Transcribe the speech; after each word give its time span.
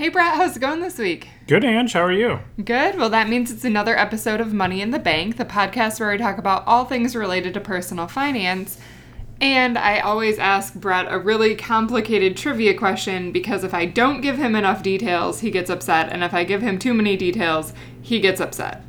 Hey, 0.00 0.08
Brett, 0.08 0.36
how's 0.36 0.56
it 0.56 0.60
going 0.60 0.80
this 0.80 0.96
week? 0.96 1.28
Good, 1.46 1.62
Ange. 1.62 1.92
How 1.92 2.00
are 2.00 2.10
you? 2.10 2.40
Good. 2.64 2.96
Well, 2.96 3.10
that 3.10 3.28
means 3.28 3.50
it's 3.50 3.66
another 3.66 3.98
episode 3.98 4.40
of 4.40 4.50
Money 4.50 4.80
in 4.80 4.92
the 4.92 4.98
Bank, 4.98 5.36
the 5.36 5.44
podcast 5.44 6.00
where 6.00 6.10
we 6.10 6.16
talk 6.16 6.38
about 6.38 6.66
all 6.66 6.86
things 6.86 7.14
related 7.14 7.52
to 7.52 7.60
personal 7.60 8.06
finance. 8.06 8.78
And 9.42 9.76
I 9.76 9.98
always 9.98 10.38
ask 10.38 10.72
Brett 10.72 11.12
a 11.12 11.18
really 11.18 11.54
complicated 11.54 12.34
trivia 12.34 12.72
question 12.72 13.30
because 13.30 13.62
if 13.62 13.74
I 13.74 13.84
don't 13.84 14.22
give 14.22 14.38
him 14.38 14.56
enough 14.56 14.82
details, 14.82 15.40
he 15.40 15.50
gets 15.50 15.68
upset. 15.68 16.10
And 16.10 16.24
if 16.24 16.32
I 16.32 16.44
give 16.44 16.62
him 16.62 16.78
too 16.78 16.94
many 16.94 17.18
details, 17.18 17.74
he 18.00 18.20
gets 18.20 18.40
upset. 18.40 18.82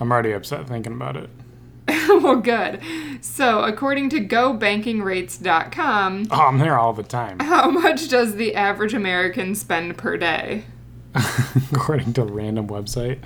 I'm 0.00 0.12
already 0.12 0.30
upset 0.30 0.68
thinking 0.68 0.92
about 0.92 1.16
it. 1.16 1.28
well, 2.08 2.36
good. 2.36 2.80
So, 3.20 3.62
according 3.62 4.10
to 4.10 4.20
GoBankingRates.com, 4.20 6.26
Oh, 6.30 6.40
I'm 6.46 6.58
there 6.58 6.78
all 6.78 6.92
the 6.92 7.02
time. 7.02 7.38
how 7.40 7.70
much 7.70 8.08
does 8.08 8.36
the 8.36 8.54
average 8.54 8.94
American 8.94 9.54
spend 9.54 9.98
per 9.98 10.16
day? 10.16 10.64
According 11.72 12.12
to 12.14 12.22
a 12.22 12.26
random 12.26 12.68
website. 12.68 13.18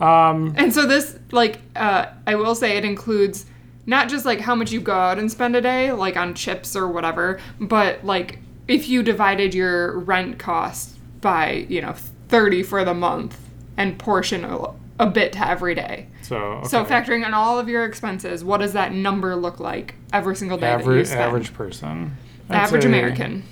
Um, 0.00 0.54
And 0.56 0.72
so 0.74 0.86
this, 0.86 1.18
like, 1.32 1.60
uh, 1.76 2.06
I 2.26 2.34
will 2.36 2.54
say 2.54 2.76
it 2.76 2.84
includes 2.84 3.46
not 3.86 4.08
just 4.08 4.24
like 4.24 4.40
how 4.40 4.54
much 4.54 4.72
you 4.72 4.80
go 4.80 4.94
out 4.94 5.18
and 5.18 5.30
spend 5.30 5.54
a 5.56 5.60
day, 5.60 5.92
like 5.92 6.16
on 6.16 6.34
chips 6.34 6.74
or 6.74 6.88
whatever, 6.88 7.38
but 7.60 8.02
like 8.04 8.38
if 8.66 8.88
you 8.88 9.02
divided 9.02 9.54
your 9.54 9.98
rent 9.98 10.38
cost 10.38 10.96
by, 11.20 11.66
you 11.68 11.82
know, 11.82 11.92
30 12.28 12.62
for 12.62 12.82
the 12.84 12.94
month 12.94 13.38
and 13.76 13.98
portion 13.98 14.42
a, 14.44 14.58
a 14.98 15.06
bit 15.06 15.32
to 15.34 15.46
every 15.46 15.74
day. 15.74 16.06
So, 16.24 16.36
okay. 16.36 16.68
So 16.68 16.84
factoring 16.84 17.26
in 17.26 17.34
all 17.34 17.58
of 17.58 17.68
your 17.68 17.84
expenses, 17.84 18.42
what 18.44 18.58
does 18.58 18.72
that 18.72 18.92
number 18.92 19.36
look 19.36 19.60
like 19.60 19.94
every 20.12 20.34
single 20.36 20.58
day 20.58 20.68
average, 20.68 21.10
average 21.10 21.52
person. 21.54 22.16
I'd 22.50 22.56
Average 22.56 22.84
American, 22.84 23.42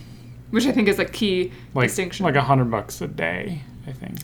which 0.51 0.67
I 0.67 0.73
think 0.73 0.89
is 0.89 0.99
a 0.99 1.05
key 1.05 1.53
Like, 1.75 1.89
distinction. 1.89 2.25
like 2.25 2.35
a 2.37 2.43
hundred 2.43 2.71
bucks 2.71 3.01
a 3.01 3.09
day, 3.09 3.63
I 3.87 3.93
think. 3.93 4.19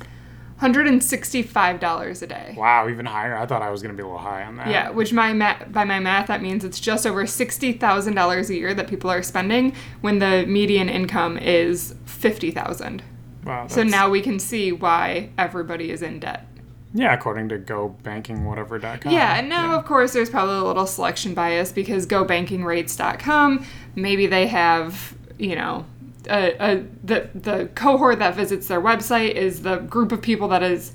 $165 0.61 2.23
a 2.23 2.27
day. 2.27 2.55
Wow, 2.57 2.89
even 2.89 3.07
higher. 3.07 3.37
I 3.37 3.47
thought 3.47 3.63
I 3.63 3.71
was 3.71 3.81
going 3.83 3.95
to 3.95 3.97
be 3.97 4.03
a 4.03 4.07
little 4.07 4.19
high 4.21 4.43
on 4.45 4.57
that. 4.57 4.69
Yeah, 4.69 4.91
which 4.91 5.13
my 5.13 5.33
ma- 5.33 5.63
by 5.69 5.85
my 5.85 6.01
math 6.01 6.27
that 6.27 6.43
means 6.43 6.65
it's 6.65 6.81
just 6.81 7.07
over 7.07 7.27
sixty 7.27 7.73
thousand 7.73 8.15
dollars 8.15 8.51
a 8.51 8.57
year 8.57 8.75
that 8.75 8.89
people 8.89 9.09
are 9.11 9.23
spending 9.23 9.75
when 10.01 10.19
the 10.19 10.45
median 10.47 10.89
income 10.89 11.39
is 11.39 11.95
fifty 12.05 12.51
thousand. 12.51 13.03
Wow. 13.45 13.69
So 13.69 13.83
now 13.85 14.11
we 14.11 14.21
can 14.21 14.39
see 14.41 14.73
why 14.73 15.31
everybody 15.39 15.91
is 15.93 16.03
in 16.03 16.19
debt. 16.19 16.48
Yeah, 16.95 17.13
according 17.13 17.51
to 17.51 17.59
GoBankingWhatever.com. 17.59 19.13
Yeah, 19.13 19.39
and 19.39 19.49
now 19.49 19.79
of 19.79 19.85
course 19.85 20.13
there's 20.13 20.31
probably 20.31 20.57
a 20.57 20.65
little 20.65 20.87
selection 20.87 21.35
bias 21.35 21.71
because 21.71 22.07
GoBankingRates.com 22.07 23.67
maybe 23.95 24.27
they 24.27 24.47
have 24.47 25.15
you 25.39 25.55
know 25.55 25.85
a, 26.29 26.57
a 26.61 26.87
the 27.05 27.31
the 27.35 27.69
cohort 27.75 28.19
that 28.19 28.35
visits 28.35 28.69
their 28.69 28.81
website 28.81 29.33
is 29.33 29.63
the 29.63 29.77
group 29.77 30.13
of 30.13 30.23
people 30.23 30.49
that 30.49 30.63
is 30.63 30.93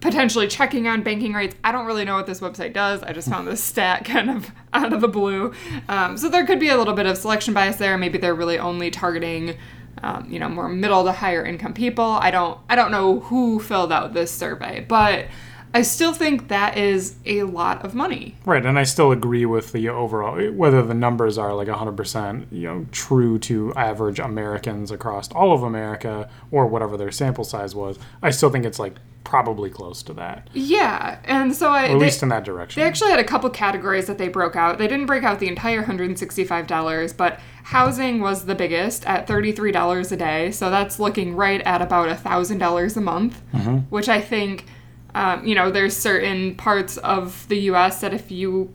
potentially 0.00 0.48
checking 0.48 0.86
on 0.86 1.02
banking 1.02 1.34
rates. 1.34 1.54
I 1.62 1.72
don't 1.72 1.86
really 1.86 2.04
know 2.04 2.14
what 2.14 2.26
this 2.26 2.40
website 2.40 2.72
does. 2.72 3.02
I 3.02 3.12
just 3.12 3.28
found 3.28 3.46
this 3.46 3.62
stat 3.64 4.04
kind 4.04 4.30
of 4.30 4.50
out 4.72 4.92
of 4.92 5.00
the 5.00 5.08
blue. 5.08 5.52
Um, 5.88 6.16
so 6.16 6.28
there 6.28 6.46
could 6.46 6.58
be 6.58 6.68
a 6.70 6.76
little 6.76 6.94
bit 6.94 7.06
of 7.06 7.18
selection 7.18 7.52
bias 7.54 7.76
there. 7.76 7.96
Maybe 7.98 8.18
they're 8.18 8.34
really 8.34 8.58
only 8.58 8.90
targeting, 8.90 9.56
um, 10.02 10.26
you 10.30 10.38
know, 10.38 10.48
more 10.48 10.68
middle 10.68 11.04
to 11.04 11.12
higher 11.12 11.44
income 11.44 11.74
people. 11.74 12.04
I 12.04 12.30
don't, 12.30 12.58
I 12.68 12.76
don't 12.76 12.90
know 12.90 13.20
who 13.20 13.60
filled 13.60 13.92
out 13.92 14.14
this 14.14 14.30
survey, 14.30 14.84
but 14.88 15.26
I 15.72 15.82
still 15.82 16.12
think 16.12 16.48
that 16.48 16.76
is 16.76 17.14
a 17.26 17.44
lot 17.44 17.84
of 17.84 17.94
money. 17.94 18.36
Right, 18.44 18.64
and 18.66 18.76
I 18.78 18.82
still 18.82 19.12
agree 19.12 19.46
with 19.46 19.70
the 19.72 19.88
overall 19.88 20.40
whether 20.50 20.82
the 20.82 20.94
numbers 20.94 21.38
are 21.38 21.54
like 21.54 21.68
100% 21.68 22.46
you 22.50 22.62
know 22.66 22.86
true 22.90 23.38
to 23.40 23.72
average 23.74 24.18
Americans 24.18 24.90
across 24.90 25.30
all 25.30 25.52
of 25.52 25.62
America 25.62 26.28
or 26.50 26.66
whatever 26.66 26.96
their 26.96 27.12
sample 27.12 27.44
size 27.44 27.74
was. 27.74 27.98
I 28.22 28.30
still 28.30 28.50
think 28.50 28.64
it's 28.64 28.80
like 28.80 28.96
probably 29.22 29.70
close 29.70 30.02
to 30.02 30.12
that. 30.14 30.48
Yeah, 30.54 31.20
and 31.24 31.54
so 31.54 31.68
I 31.70 31.82
Or 31.82 31.84
at 31.84 31.88
they- 31.90 32.04
least 32.06 32.22
in 32.24 32.30
that 32.30 32.42
direction. 32.44 32.80
They 32.80 32.86
actually 32.88 33.10
had 33.10 33.20
a 33.20 33.24
couple 33.24 33.48
categories 33.50 34.06
that 34.08 34.18
they 34.18 34.26
broke 34.28 34.56
out. 34.56 34.78
They 34.78 34.88
didn't 34.88 35.06
break 35.06 35.22
out 35.22 35.38
the 35.38 35.46
entire 35.46 35.84
$165, 35.84 37.16
but 37.16 37.38
housing 37.64 38.20
was 38.20 38.46
the 38.46 38.54
biggest 38.54 39.06
at 39.06 39.26
$33 39.26 40.12
a 40.12 40.16
day. 40.16 40.50
So 40.50 40.70
that's 40.70 40.98
looking 40.98 41.36
right 41.36 41.60
at 41.62 41.82
about 41.82 42.08
$1,000 42.08 42.96
a 42.96 43.00
month, 43.00 43.42
which 43.90 44.08
I 44.08 44.20
think, 44.20 44.66
um, 45.14 45.46
you 45.46 45.54
know, 45.54 45.70
there's 45.70 45.96
certain 45.96 46.54
parts 46.56 46.96
of 46.98 47.46
the 47.48 47.58
US 47.70 48.00
that 48.00 48.12
if 48.14 48.30
you 48.30 48.72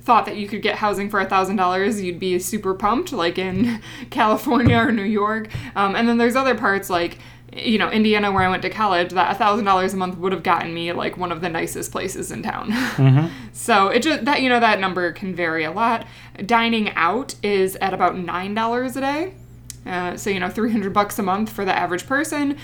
thought 0.00 0.26
that 0.26 0.36
you 0.36 0.46
could 0.46 0.60
get 0.60 0.76
housing 0.76 1.08
for 1.08 1.24
$1,000, 1.24 2.02
you'd 2.02 2.20
be 2.20 2.38
super 2.38 2.74
pumped, 2.74 3.12
like 3.12 3.38
in 3.38 3.80
California 4.10 4.76
or 4.76 4.92
New 4.92 5.02
York. 5.02 5.48
Um, 5.74 5.96
and 5.96 6.06
then 6.06 6.18
there's 6.18 6.36
other 6.36 6.54
parts 6.54 6.90
like, 6.90 7.18
you 7.54 7.78
know, 7.78 7.90
Indiana, 7.90 8.32
where 8.32 8.42
I 8.42 8.48
went 8.48 8.62
to 8.62 8.70
college, 8.70 9.10
that 9.10 9.38
$1,000 9.38 9.92
a 9.92 9.96
month 9.96 10.18
would 10.18 10.32
have 10.32 10.42
gotten 10.42 10.74
me 10.74 10.92
like 10.92 11.16
one 11.16 11.30
of 11.30 11.40
the 11.40 11.48
nicest 11.48 11.92
places 11.92 12.30
in 12.30 12.42
town. 12.42 13.30
so 13.52 13.88
it 13.88 14.02
just, 14.02 14.24
that, 14.24 14.42
you 14.42 14.48
know, 14.48 14.60
that 14.60 14.80
number 14.80 15.12
can 15.12 15.34
vary 15.34 15.64
a 15.64 15.70
lot. 15.70 16.06
Dining 16.44 16.90
out 16.90 17.34
is 17.42 17.76
at 17.76 17.94
about 17.94 18.14
$9 18.14 18.96
a 18.96 19.00
day. 19.00 19.34
Uh, 19.86 20.16
so, 20.16 20.30
you 20.30 20.40
know, 20.40 20.48
300 20.48 20.92
bucks 20.92 21.18
a 21.18 21.22
month 21.22 21.50
for 21.50 21.64
the 21.64 21.76
average 21.76 22.06
person 22.06 22.58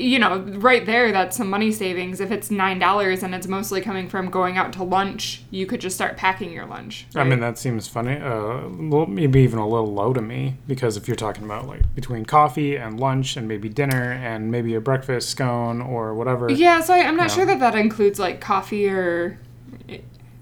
you 0.00 0.18
know, 0.20 0.38
right 0.38 0.86
there, 0.86 1.10
that's 1.10 1.36
some 1.36 1.50
money 1.50 1.72
savings. 1.72 2.20
If 2.20 2.30
it's 2.30 2.50
nine 2.52 2.78
dollars 2.78 3.24
and 3.24 3.34
it's 3.34 3.48
mostly 3.48 3.80
coming 3.80 4.08
from 4.08 4.30
going 4.30 4.56
out 4.56 4.72
to 4.74 4.84
lunch, 4.84 5.42
you 5.50 5.66
could 5.66 5.80
just 5.80 5.96
start 5.96 6.16
packing 6.16 6.52
your 6.52 6.66
lunch. 6.66 7.06
I 7.16 7.24
mean, 7.24 7.40
that 7.40 7.58
seems 7.58 7.88
funny. 7.88 8.16
Uh, 8.16 8.68
maybe 9.08 9.40
even 9.40 9.58
a 9.58 9.66
little 9.66 9.92
low 9.92 10.12
to 10.12 10.22
me 10.22 10.54
because 10.68 10.96
if 10.96 11.08
you're 11.08 11.16
talking 11.16 11.44
about 11.44 11.66
like 11.66 11.82
between 11.96 12.24
coffee 12.24 12.76
and 12.76 13.00
lunch 13.00 13.36
and 13.36 13.48
maybe 13.48 13.68
dinner 13.68 14.12
and 14.12 14.52
maybe 14.52 14.74
a 14.76 14.80
breakfast 14.80 15.30
scone 15.30 15.82
or 15.82 16.14
whatever. 16.14 16.48
yeah. 16.48 16.80
So 16.80 16.94
I, 16.94 16.98
I'm 17.00 17.16
not 17.16 17.30
Yeah. 17.30 17.34
sure 17.34 17.46
that 17.46 17.58
that 17.58 17.74
includes 17.74 18.20
like 18.20 18.40
coffee 18.40 18.88
or 18.88 19.38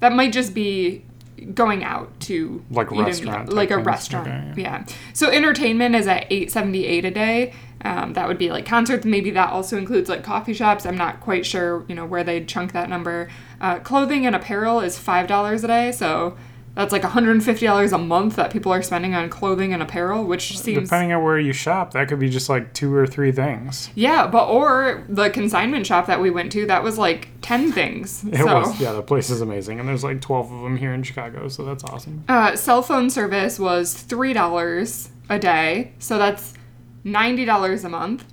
that 0.01 0.13
might 0.13 0.33
just 0.33 0.53
be 0.53 1.03
going 1.55 1.85
out 1.85 2.19
to 2.21 2.63
Like 2.71 2.91
a 2.91 2.95
restaurant 2.95 3.53
like 3.53 3.71
a 3.71 3.75
things. 3.77 3.87
restaurant. 3.87 4.29
Okay, 4.53 4.63
yeah. 4.63 4.85
So 5.13 5.31
entertainment 5.31 5.95
is 5.95 6.07
at 6.07 6.27
eight 6.31 6.51
seventy 6.51 6.87
eight 6.87 7.05
a 7.05 7.11
day. 7.11 7.55
Um, 7.87 8.15
that 8.15 8.27
would 8.27 8.39
be 8.39 8.51
like 8.51 8.67
concerts. 8.67 9.07
Maybe 9.07 9.31
that 9.31 9.51
also 9.51 9.79
includes 9.79 10.09
like 10.09 10.25
coffee 10.25 10.55
shops. 10.55 10.85
I'm 10.85 10.97
not 10.97 11.21
quite 11.21 11.47
sure, 11.47 11.85
you 11.89 11.95
know, 11.95 12.05
where 12.05 12.25
they'd 12.25 12.49
chunk 12.49 12.73
that 12.73 12.89
number. 12.89 13.29
Uh, 13.61 13.79
clothing 13.79 14.27
and 14.27 14.35
apparel 14.35 14.81
is 14.81 14.99
five 14.99 15.29
dollars 15.29 15.63
a 15.63 15.69
day. 15.69 15.93
So 15.93 16.37
that's 16.75 16.93
like 16.93 17.03
$150 17.03 17.93
a 17.93 17.99
month 17.99 18.37
that 18.37 18.51
people 18.51 18.71
are 18.71 18.83
spending 18.83 19.15
on 19.15 19.31
clothing 19.31 19.73
and 19.73 19.83
apparel, 19.83 20.25
which 20.25 20.59
seems 20.59 20.91
Depending 20.91 21.11
on 21.11 21.23
where 21.25 21.39
you 21.39 21.55
shop, 21.55 21.93
that 21.93 22.07
could 22.07 22.19
be 22.19 22.29
just 22.29 22.51
like 22.51 22.75
two 22.75 22.95
or 22.95 23.07
three 23.07 23.33
things. 23.33 23.89
yeah. 23.95 24.27
But 24.27 24.49
or 24.49 25.03
the 25.09 25.31
consignment 25.31 25.87
shop 25.87 26.07
that 26.09 26.21
we 26.21 26.29
went 26.29 26.53
to, 26.53 26.67
that 26.67 26.83
was 26.83 26.99
like 26.99 27.29
ten 27.41 27.73
things. 27.73 28.25
It 28.33 28.39
so. 28.39 28.61
was, 28.61 28.81
yeah, 28.81 28.93
the 28.93 29.03
place 29.03 29.31
is 29.31 29.41
amazing. 29.41 29.81
And 29.81 29.89
there's 29.89 30.05
like 30.05 30.21
12 30.21 30.53
of 30.53 30.63
them 30.63 30.77
here 30.77 30.93
in 30.93 31.03
Chicago, 31.03 31.49
so 31.49 31.65
that's 31.65 31.85
awesome. 31.85 32.25
Uh, 32.29 32.57
cell 32.57 32.83
phone 32.83 33.09
service 33.09 33.59
was 33.59 33.95
three 33.95 34.33
dollars 34.35 35.09
a 35.31 35.39
day, 35.39 35.93
so 35.99 36.19
that's 36.19 36.53
ninety 37.07 37.45
dollars 37.47 37.85
a 37.85 37.89
month. 37.89 38.25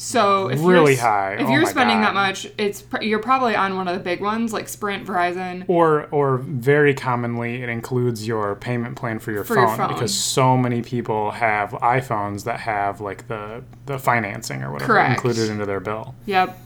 So 0.00 0.46
if 0.48 0.60
Really 0.62 0.92
you're, 0.92 1.00
high. 1.02 1.34
If 1.40 1.48
Oh 1.48 1.50
you're 1.50 1.66
spending 1.66 1.96
God. 1.96 2.04
that 2.04 2.14
much, 2.14 2.46
it's 2.56 2.84
you're 3.00 3.18
probably 3.18 3.56
on 3.56 3.74
one 3.74 3.88
of 3.88 3.94
the 3.98 4.00
big 4.04 4.20
ones 4.20 4.52
like 4.52 4.68
Sprint, 4.68 5.04
Verizon. 5.04 5.64
Or, 5.66 6.06
or 6.12 6.38
very 6.38 6.94
commonly, 6.94 7.62
it 7.64 7.68
includes 7.68 8.24
your 8.24 8.54
payment 8.54 8.94
plan 8.94 9.18
for 9.18 9.32
your, 9.32 9.42
For 9.42 9.56
phone, 9.56 9.66
your 9.66 9.76
phone. 9.76 9.88
because 9.94 10.14
so 10.14 10.56
many 10.56 10.82
people 10.82 11.32
have 11.32 11.70
iPhones 11.72 12.44
that 12.44 12.60
have 12.60 13.00
like 13.00 13.26
the 13.26 13.64
the 13.86 13.98
financing 13.98 14.62
or 14.62 14.70
whatever 14.70 14.92
Correct. 14.92 15.14
included 15.16 15.50
into 15.50 15.66
their 15.66 15.80
bill. 15.80 16.14
Yep. 16.26 16.56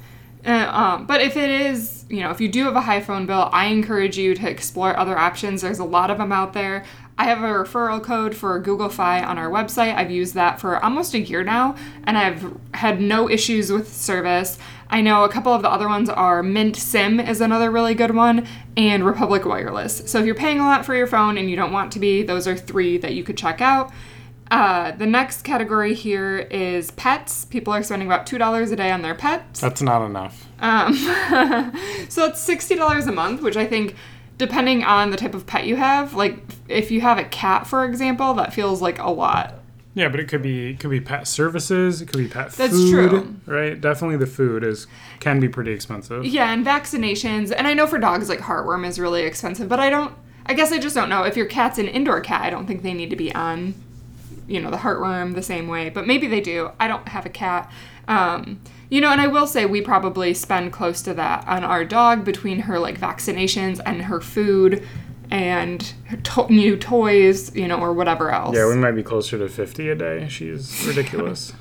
Uh, 0.44 0.50
um, 0.70 1.06
but 1.06 1.20
if 1.22 1.36
it 1.36 1.48
is, 1.48 2.04
you 2.10 2.20
know, 2.20 2.30
if 2.30 2.40
you 2.40 2.48
do 2.50 2.64
have 2.64 2.74
a 2.74 2.80
high 2.80 3.00
phone 3.00 3.24
bill, 3.26 3.48
I 3.52 3.66
encourage 3.66 4.18
you 4.18 4.34
to 4.34 4.50
explore 4.50 4.94
other 4.98 5.16
options. 5.16 5.62
There's 5.62 5.78
a 5.78 5.84
lot 5.84 6.10
of 6.10 6.18
them 6.18 6.32
out 6.32 6.52
there. 6.52 6.84
I 7.18 7.24
have 7.24 7.38
a 7.38 7.46
referral 7.46 8.02
code 8.02 8.34
for 8.34 8.58
Google 8.58 8.88
Fi 8.88 9.22
on 9.22 9.38
our 9.38 9.50
website. 9.50 9.94
I've 9.94 10.10
used 10.10 10.34
that 10.34 10.60
for 10.60 10.82
almost 10.82 11.14
a 11.14 11.20
year 11.20 11.44
now, 11.44 11.76
and 12.04 12.16
I've 12.16 12.56
had 12.74 13.00
no 13.00 13.28
issues 13.28 13.70
with 13.70 13.92
service. 13.92 14.58
I 14.88 15.00
know 15.02 15.24
a 15.24 15.28
couple 15.28 15.52
of 15.52 15.62
the 15.62 15.70
other 15.70 15.88
ones 15.88 16.08
are 16.08 16.42
Mint 16.42 16.76
Sim 16.76 17.20
is 17.20 17.40
another 17.40 17.70
really 17.70 17.94
good 17.94 18.14
one, 18.14 18.46
and 18.76 19.04
Republic 19.04 19.44
Wireless. 19.44 20.02
So 20.10 20.18
if 20.18 20.26
you're 20.26 20.34
paying 20.34 20.60
a 20.60 20.64
lot 20.64 20.84
for 20.84 20.94
your 20.94 21.06
phone 21.06 21.38
and 21.38 21.48
you 21.50 21.56
don't 21.56 21.72
want 21.72 21.92
to 21.92 21.98
be, 21.98 22.22
those 22.22 22.46
are 22.46 22.56
three 22.56 22.98
that 22.98 23.14
you 23.14 23.24
could 23.24 23.36
check 23.36 23.60
out. 23.60 23.92
Uh, 24.50 24.90
the 24.92 25.06
next 25.06 25.44
category 25.44 25.94
here 25.94 26.40
is 26.50 26.90
pets. 26.90 27.46
People 27.46 27.72
are 27.72 27.82
spending 27.82 28.06
about 28.06 28.26
two 28.26 28.36
dollars 28.36 28.70
a 28.70 28.76
day 28.76 28.90
on 28.90 29.00
their 29.00 29.14
pets. 29.14 29.60
That's 29.60 29.80
not 29.80 30.04
enough. 30.04 30.46
Um, 30.60 30.94
so 32.10 32.26
it's 32.26 32.40
sixty 32.40 32.74
dollars 32.74 33.06
a 33.06 33.12
month, 33.12 33.40
which 33.40 33.56
I 33.56 33.66
think, 33.66 33.96
depending 34.38 34.84
on 34.84 35.10
the 35.10 35.16
type 35.16 35.34
of 35.34 35.46
pet 35.46 35.66
you 35.66 35.76
have, 35.76 36.14
like 36.14 36.38
if 36.68 36.90
you 36.90 37.00
have 37.00 37.18
a 37.18 37.24
cat, 37.24 37.66
for 37.66 37.84
example, 37.84 38.34
that 38.34 38.52
feels 38.52 38.82
like 38.82 38.98
a 38.98 39.10
lot. 39.10 39.54
Yeah, 39.94 40.08
but 40.08 40.20
it 40.20 40.28
could 40.28 40.40
be 40.42 40.70
it 40.70 40.80
could 40.80 40.90
be 40.90 41.00
pet 41.00 41.28
services, 41.28 42.00
it 42.00 42.06
could 42.06 42.18
be 42.18 42.28
pet 42.28 42.52
That's 42.52 42.72
food, 42.72 43.10
true. 43.10 43.36
right? 43.46 43.78
Definitely 43.78 44.16
the 44.16 44.26
food 44.26 44.64
is 44.64 44.86
can 45.20 45.38
be 45.38 45.48
pretty 45.48 45.72
expensive. 45.72 46.24
Yeah, 46.24 46.50
and 46.52 46.64
vaccinations, 46.64 47.52
and 47.54 47.66
I 47.66 47.74
know 47.74 47.86
for 47.86 47.98
dogs 47.98 48.28
like 48.28 48.40
heartworm 48.40 48.86
is 48.86 48.98
really 48.98 49.22
expensive, 49.22 49.68
but 49.68 49.80
I 49.80 49.90
don't. 49.90 50.14
I 50.46 50.54
guess 50.54 50.72
I 50.72 50.78
just 50.78 50.94
don't 50.96 51.08
know 51.08 51.22
if 51.22 51.36
your 51.36 51.46
cat's 51.46 51.78
an 51.78 51.86
indoor 51.86 52.20
cat. 52.20 52.42
I 52.42 52.50
don't 52.50 52.66
think 52.66 52.82
they 52.82 52.94
need 52.94 53.10
to 53.10 53.16
be 53.16 53.32
on 53.34 53.74
you 54.46 54.60
know, 54.60 54.70
the 54.70 54.76
heartworm 54.78 55.34
the 55.34 55.42
same 55.42 55.68
way, 55.68 55.88
but 55.88 56.06
maybe 56.06 56.26
they 56.26 56.40
do. 56.40 56.70
I 56.80 56.88
don't 56.88 57.08
have 57.08 57.26
a 57.26 57.30
cat. 57.30 57.70
Um, 58.08 58.60
you 58.90 59.00
know, 59.00 59.10
and 59.10 59.20
I 59.20 59.26
will 59.28 59.46
say 59.46 59.64
we 59.64 59.80
probably 59.80 60.34
spend 60.34 60.72
close 60.72 61.02
to 61.02 61.14
that 61.14 61.46
on 61.46 61.64
our 61.64 61.84
dog 61.84 62.24
between 62.24 62.60
her 62.60 62.78
like 62.78 62.98
vaccinations 63.00 63.80
and 63.84 64.02
her 64.02 64.20
food 64.20 64.86
and 65.30 65.94
to- 66.24 66.46
new 66.52 66.76
toys, 66.76 67.54
you 67.56 67.66
know, 67.66 67.78
or 67.78 67.94
whatever 67.94 68.30
else. 68.30 68.54
Yeah, 68.54 68.68
we 68.68 68.74
might 68.76 68.92
be 68.92 69.02
closer 69.02 69.38
to 69.38 69.48
50 69.48 69.88
a 69.88 69.94
day. 69.94 70.28
She's 70.28 70.84
ridiculous. 70.86 71.54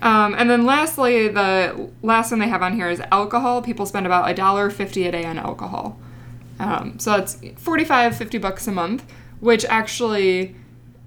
Um, 0.00 0.36
and 0.38 0.48
then 0.48 0.64
lastly, 0.64 1.26
the 1.26 1.90
last 2.02 2.30
one 2.30 2.38
they 2.38 2.46
have 2.48 2.62
on 2.62 2.74
here 2.74 2.88
is 2.88 3.02
alcohol. 3.10 3.60
People 3.60 3.86
spend 3.86 4.06
about 4.06 4.30
a 4.30 4.34
dollar 4.34 4.70
fifty 4.70 5.04
a 5.08 5.10
day 5.10 5.24
on 5.24 5.36
alcohol. 5.36 5.98
Um, 6.60 6.98
so 6.98 7.10
that's 7.10 7.40
45, 7.56 8.16
50 8.16 8.38
bucks 8.38 8.66
a 8.68 8.72
month, 8.72 9.04
which 9.40 9.64
actually, 9.64 10.54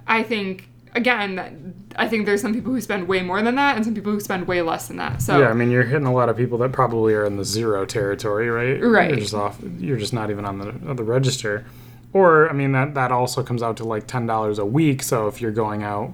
I 0.08 0.24
think, 0.24 0.70
again, 0.94 1.74
I 1.96 2.08
think 2.08 2.26
there's 2.26 2.42
some 2.42 2.54
people 2.54 2.72
who 2.72 2.82
spend 2.82 3.08
way 3.08 3.22
more 3.22 3.42
than 3.42 3.56
that 3.56 3.76
and 3.76 3.86
some 3.86 3.94
people 3.94 4.12
who 4.12 4.20
spend 4.20 4.48
way 4.48 4.62
less 4.62 4.88
than 4.88 4.98
that. 4.98 5.22
So 5.22 5.40
yeah, 5.40 5.50
I 5.50 5.54
mean, 5.54 5.72
you're 5.72 5.84
hitting 5.84 6.06
a 6.08 6.14
lot 6.14 6.30
of 6.30 6.38
people 6.38 6.58
that 6.60 6.72
probably 6.72 7.14
are 7.14 7.26
in 7.26 7.38
the 7.38 7.46
zero 7.46 7.86
territory, 7.86 8.50
right? 8.50 8.82
Right. 8.82 9.10
You're 9.12 9.20
just 9.20 9.34
off. 9.34 9.60
You're 9.80 9.98
just 9.98 10.14
not 10.14 10.30
even 10.30 10.46
on 10.46 10.60
the 10.60 10.70
on 10.90 10.96
the 10.96 11.04
register. 11.04 11.66
Or 12.14 12.50
I 12.50 12.54
mean, 12.54 12.72
that 12.74 12.94
that 12.96 13.12
also 13.12 13.44
comes 13.44 13.64
out 13.64 13.78
to 13.78 13.84
like 13.84 14.08
ten 14.08 14.26
dollars 14.26 14.60
a 14.60 14.66
week. 14.66 15.04
So 15.04 15.28
if 15.28 15.42
you're 15.42 15.52
going 15.52 15.84
out 15.84 16.14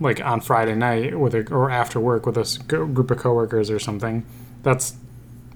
like 0.00 0.20
on 0.24 0.40
Friday 0.40 0.74
night 0.74 1.18
with 1.18 1.34
a 1.34 1.48
or 1.52 1.70
after 1.70 1.98
work 1.98 2.26
with 2.26 2.36
a 2.36 2.62
group 2.66 3.10
of 3.10 3.18
coworkers 3.18 3.70
or 3.70 3.78
something, 3.78 4.24
that's 4.62 4.96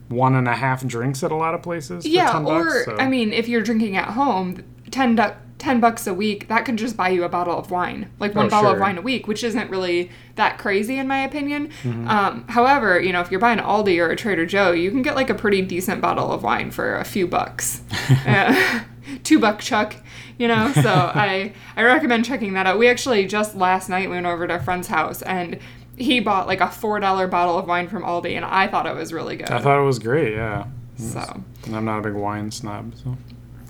one 0.08 0.34
and 0.34 0.48
a 0.48 0.56
half 0.56 0.84
drinks 0.86 1.22
at 1.22 1.30
a 1.30 1.36
lot 1.36 1.54
of 1.54 1.62
places. 1.62 2.04
For 2.04 2.08
yeah, 2.08 2.32
10 2.32 2.44
or 2.46 2.64
bucks, 2.64 2.84
so. 2.84 2.96
I 2.96 3.08
mean, 3.08 3.32
if 3.32 3.48
you're 3.48 3.62
drinking 3.62 3.96
at 3.96 4.08
home, 4.08 4.64
10, 4.90 5.14
du- 5.14 5.36
10 5.60 5.78
bucks 5.78 6.06
a 6.06 6.14
week, 6.14 6.48
that 6.48 6.64
could 6.64 6.76
just 6.76 6.96
buy 6.96 7.10
you 7.10 7.22
a 7.22 7.28
bottle 7.28 7.56
of 7.56 7.70
wine, 7.70 8.10
like 8.18 8.34
one 8.34 8.46
Oh, 8.46 8.50
bottle 8.50 8.72
of 8.72 8.80
wine 8.80 8.98
a 8.98 9.02
week, 9.02 9.28
which 9.28 9.44
isn't 9.44 9.70
really 9.70 10.10
that 10.34 10.58
crazy 10.58 10.98
in 10.98 11.06
my 11.06 11.18
opinion. 11.20 11.68
Mm-hmm. 11.82 12.08
Um, 12.08 12.44
however, 12.48 12.98
you 12.98 13.12
know, 13.12 13.20
if 13.20 13.30
you're 13.30 13.40
buying 13.40 13.58
Aldi 13.58 13.98
or 13.98 14.10
a 14.10 14.16
Trader 14.16 14.46
Joe, 14.46 14.72
you 14.72 14.90
can 14.90 15.02
get 15.02 15.14
like 15.14 15.30
a 15.30 15.34
pretty 15.34 15.62
decent 15.62 16.00
bottle 16.00 16.32
of 16.32 16.42
wine 16.42 16.70
for 16.70 16.96
a 16.96 17.04
few 17.04 17.26
bucks. 17.26 17.82
Uh, 18.26 18.80
two 19.22 19.38
buck 19.38 19.60
chuck, 19.60 19.94
you 20.38 20.46
know. 20.48 20.72
So 20.72 20.88
I 21.14 21.52
I 21.76 21.82
recommend 21.84 22.24
checking 22.24 22.54
that 22.54 22.66
out. 22.66 22.78
We 22.78 22.88
actually 22.88 23.26
just 23.26 23.54
last 23.54 23.88
night 23.88 24.08
went 24.10 24.26
over 24.26 24.46
to 24.46 24.56
a 24.56 24.60
friend's 24.60 24.88
house 24.88 25.22
and 25.22 25.58
he 25.96 26.20
bought 26.20 26.46
like 26.46 26.60
a 26.60 26.68
four 26.68 26.98
dollar 27.00 27.26
bottle 27.26 27.58
of 27.58 27.66
wine 27.66 27.88
from 27.88 28.02
Aldi, 28.02 28.34
and 28.36 28.44
I 28.44 28.66
thought 28.66 28.86
it 28.86 28.96
was 28.96 29.12
really 29.12 29.36
good. 29.36 29.50
I 29.50 29.60
thought 29.60 29.78
it 29.80 29.84
was 29.84 29.98
great. 29.98 30.34
Yeah. 30.34 30.66
so. 30.96 31.42
And 31.66 31.76
I'm 31.76 31.84
not 31.84 31.98
a 31.98 32.02
big 32.02 32.14
wine 32.14 32.50
snob, 32.50 32.94
so. 32.96 33.16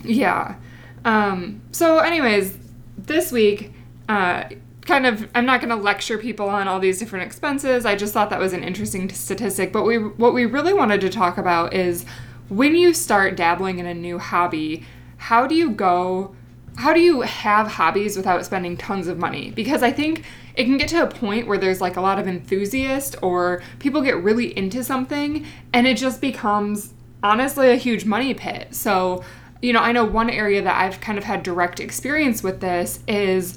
Yeah. 0.05 0.57
Um, 1.05 1.63
so, 1.73 1.99
anyways, 1.99 2.57
this 2.99 3.33
week, 3.33 3.73
uh, 4.09 4.45
kind 4.83 5.07
of, 5.07 5.29
I'm 5.35 5.47
not 5.47 5.61
going 5.61 5.71
to 5.71 5.77
lecture 5.77 6.19
people 6.19 6.49
on 6.49 6.69
all 6.69 6.81
these 6.81 6.99
different 6.99 7.27
expenses. 7.27 7.87
I 7.87 7.97
just 7.97 8.13
thought 8.13 8.31
that 8.31 8.41
was 8.41 8.53
an 8.53 8.65
interesting 8.65 9.09
statistic. 9.11 9.73
But 9.73 9.85
we, 9.85 9.99
what 9.99 10.35
we 10.35 10.47
really 10.47 10.73
wanted 10.73 11.01
to 11.03 11.09
talk 11.09 11.39
about 11.39 11.73
is 11.75 12.05
when 12.49 12.75
you 12.75 12.93
start 12.93 13.37
dabbling 13.37 13.79
in 13.79 13.87
a 13.87 13.95
new 13.95 14.19
hobby, 14.19 14.85
how 15.17 15.47
do 15.47 15.55
you 15.55 15.71
go? 15.71 16.35
How 16.77 16.93
do 16.93 17.01
you 17.01 17.21
have 17.21 17.67
hobbies 17.69 18.17
without 18.17 18.45
spending 18.45 18.77
tons 18.77 19.07
of 19.07 19.19
money? 19.19 19.51
Because 19.51 19.83
I 19.83 19.93
think 19.93 20.25
it 20.55 20.65
can 20.65 20.77
get 20.77 20.89
to 20.89 21.03
a 21.03 21.07
point 21.07 21.47
where 21.47 21.59
there's 21.59 21.81
like 21.81 21.97
a 21.97 22.01
lot 22.01 22.19
of 22.19 22.27
enthusiasts 22.27 23.17
or 23.23 23.63
people 23.79 24.03
get 24.03 24.17
really 24.23 24.57
into 24.57 24.83
something 24.83 25.47
and 25.73 25.87
it 25.87 25.97
just 25.97 26.21
becomes 26.21 26.95
honestly 27.23 27.71
a 27.71 27.77
huge 27.77 28.05
money 28.05 28.35
pit. 28.35 28.75
So, 28.75 29.23
you 29.63 29.73
know, 29.73 29.81
I 29.81 29.93
know 29.93 30.05
one 30.05 30.31
area 30.31 30.63
that 30.63 30.81
I've 30.81 31.01
kind 31.01 31.19
of 31.19 31.25
had 31.25 31.43
direct 31.43 31.81
experience 31.81 32.43
with 32.43 32.61
this 32.61 33.01
is 33.07 33.57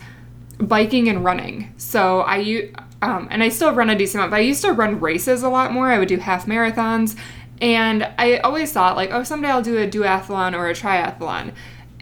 biking 0.60 1.08
and 1.08 1.24
running. 1.24 1.74
So 1.78 2.22
I 2.22 2.72
um, 3.02 3.28
and 3.32 3.44
I 3.44 3.50
still 3.50 3.74
run 3.74 3.90
a 3.90 3.98
decent 3.98 4.20
amount, 4.20 4.32
but 4.32 4.38
I 4.38 4.42
used 4.42 4.62
to 4.62 4.72
run 4.72 5.00
races 5.00 5.44
a 5.44 5.50
lot 5.50 5.74
more. 5.74 5.90
I 5.90 6.00
would 6.00 6.08
do 6.08 6.18
half 6.18 6.46
marathons, 6.46 7.18
and 7.60 8.10
I 8.18 8.38
always 8.38 8.72
thought 8.72 8.96
like, 8.96 9.12
oh, 9.12 9.24
someday 9.24 9.50
I'll 9.50 9.62
do 9.62 9.78
a 9.78 9.88
duathlon 9.88 10.58
or 10.58 10.70
a 10.70 10.74
triathlon. 10.74 11.54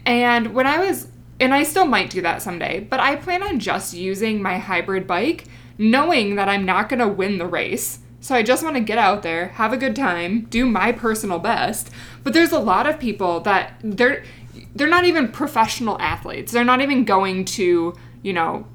And 0.04 0.54
when 0.54 0.66
I 0.66 0.78
was, 0.78 1.08
and 1.40 1.54
I 1.54 1.62
still 1.64 1.86
might 1.86 2.10
do 2.10 2.20
that 2.22 2.42
someday, 2.42 2.80
but 2.80 3.00
I 3.00 3.16
plan 3.16 3.42
on 3.42 3.58
just 3.58 3.94
using 3.94 4.42
my 4.42 4.58
hybrid 4.58 5.06
bike, 5.06 5.44
knowing 5.78 6.36
that 6.36 6.48
I'm 6.48 6.64
not 6.64 6.88
to 7.00 7.08
win 7.08 7.38
the 7.38 7.46
race. 7.46 7.98
So 8.22 8.36
I 8.36 8.44
just 8.44 8.62
want 8.62 8.76
to 8.76 8.80
get 8.80 8.98
out 8.98 9.24
there, 9.24 9.48
have 9.48 9.72
a 9.72 9.76
good 9.76 9.96
time, 9.96 10.42
do 10.42 10.64
my 10.64 10.92
personal 10.92 11.40
best. 11.40 11.90
But 12.22 12.32
there's 12.32 12.52
a 12.52 12.58
lot 12.60 12.86
of 12.86 13.00
people 13.00 13.40
that 13.40 13.74
they're 13.82 14.22
they're 14.76 14.88
not 14.88 15.04
even 15.04 15.28
professional 15.28 16.00
athletes. 16.00 16.52
They're 16.52 16.64
not 16.64 16.80
even 16.80 17.04
going 17.04 17.44
to, 17.46 17.94
you 18.22 18.32
know, 18.32 18.66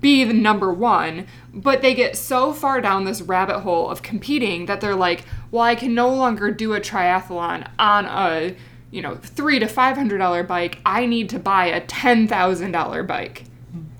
be 0.00 0.24
the 0.24 0.32
number 0.32 0.72
one, 0.72 1.26
but 1.54 1.82
they 1.82 1.94
get 1.94 2.16
so 2.16 2.52
far 2.52 2.80
down 2.80 3.04
this 3.04 3.22
rabbit 3.22 3.60
hole 3.60 3.88
of 3.88 4.02
competing 4.02 4.66
that 4.66 4.80
they're 4.80 4.96
like, 4.96 5.24
well, 5.52 5.62
I 5.62 5.76
can 5.76 5.94
no 5.94 6.08
longer 6.08 6.50
do 6.50 6.74
a 6.74 6.80
triathlon 6.80 7.68
on 7.78 8.06
a, 8.06 8.56
you 8.90 9.02
know, 9.02 9.14
three 9.14 9.60
to 9.60 9.68
five 9.68 9.96
hundred 9.96 10.18
dollar 10.18 10.42
bike. 10.42 10.80
I 10.84 11.06
need 11.06 11.28
to 11.30 11.38
buy 11.38 11.66
a 11.66 11.80
ten 11.80 12.26
thousand 12.26 12.72
dollar 12.72 13.04
bike. 13.04 13.44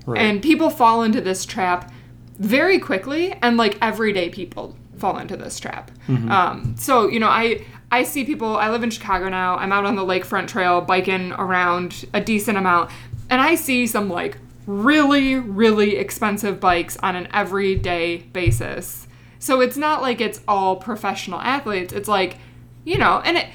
Right. 0.05 0.21
And 0.21 0.41
people 0.41 0.69
fall 0.69 1.03
into 1.03 1.21
this 1.21 1.45
trap 1.45 1.93
very 2.39 2.77
quickly, 2.77 3.31
and 3.41 3.55
like 3.55 3.77
everyday 3.81 4.29
people 4.29 4.75
fall 4.99 5.17
into 5.17 5.37
this 5.37 5.59
trap. 5.59 5.91
Um, 6.31 6.75
so 6.77 7.07
you 7.07 7.19
know, 7.19 7.29
I 7.29 7.65
I 7.91 8.03
see 8.03 8.25
people. 8.25 8.57
I 8.57 8.69
live 8.69 8.83
in 8.83 8.89
Chicago 8.89 9.29
now. 9.29 9.57
I'm 9.57 9.71
out 9.71 9.85
on 9.85 9.95
the 9.95 10.05
lakefront 10.05 10.47
trail 10.47 10.81
biking 10.81 11.31
around 11.33 12.05
a 12.13 12.21
decent 12.21 12.57
amount, 12.57 12.91
and 13.29 13.41
I 13.41 13.55
see 13.55 13.87
some 13.87 14.09
like 14.09 14.37
really 14.65 15.35
really 15.35 15.95
expensive 15.95 16.59
bikes 16.59 16.97
on 16.97 17.15
an 17.15 17.27
everyday 17.33 18.17
basis. 18.17 19.07
So 19.39 19.61
it's 19.61 19.77
not 19.77 20.01
like 20.01 20.19
it's 20.19 20.41
all 20.47 20.75
professional 20.75 21.39
athletes. 21.39 21.93
It's 21.93 22.09
like, 22.09 22.37
you 22.83 22.97
know, 22.97 23.21
and 23.23 23.37
it, 23.37 23.47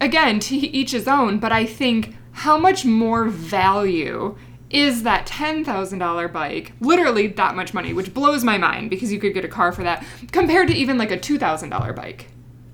again, 0.00 0.38
to 0.48 0.56
each 0.56 0.92
his 0.92 1.08
own, 1.08 1.38
but 1.38 1.52
I 1.52 1.64
think 1.66 2.16
how 2.32 2.56
much 2.56 2.84
more 2.84 3.24
value 3.26 4.36
is 4.70 5.02
that 5.02 5.26
$10,000 5.26 6.32
bike, 6.32 6.72
literally 6.80 7.26
that 7.26 7.56
much 7.56 7.74
money, 7.74 7.92
which 7.92 8.14
blows 8.14 8.44
my 8.44 8.56
mind 8.56 8.88
because 8.90 9.12
you 9.12 9.18
could 9.18 9.34
get 9.34 9.44
a 9.44 9.48
car 9.48 9.72
for 9.72 9.82
that, 9.82 10.04
compared 10.32 10.68
to 10.68 10.74
even 10.74 10.96
like 10.96 11.10
a 11.10 11.18
$2,000 11.18 11.96
bike? 11.96 12.28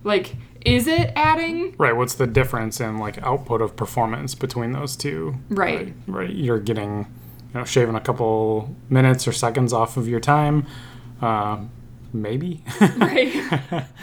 Like, 0.05 0.37
is 0.65 0.87
it 0.87 1.13
adding? 1.15 1.75
Right. 1.79 1.97
What's 1.97 2.15
the 2.15 2.27
difference 2.27 2.81
in 2.81 2.99
like 2.99 3.23
output 3.23 3.63
of 3.63 3.77
performance 3.77 4.35
between 4.35 4.73
those 4.73 4.97
two? 4.97 5.37
Right. 5.49 5.95
Right. 6.07 6.31
You're 6.31 6.61
getting, 6.61 7.07
you 7.53 7.61
know, 7.61 7.65
shaving 7.65 7.95
a 7.95 8.01
couple 8.01 8.75
minutes 8.91 9.27
or 9.27 9.33
seconds 9.33 9.73
off 9.73 9.97
of 9.97 10.09
your 10.09 10.21
time. 10.21 10.67
Uh, 11.23 11.65
maybe. 12.13 12.63
Right. 12.81 13.33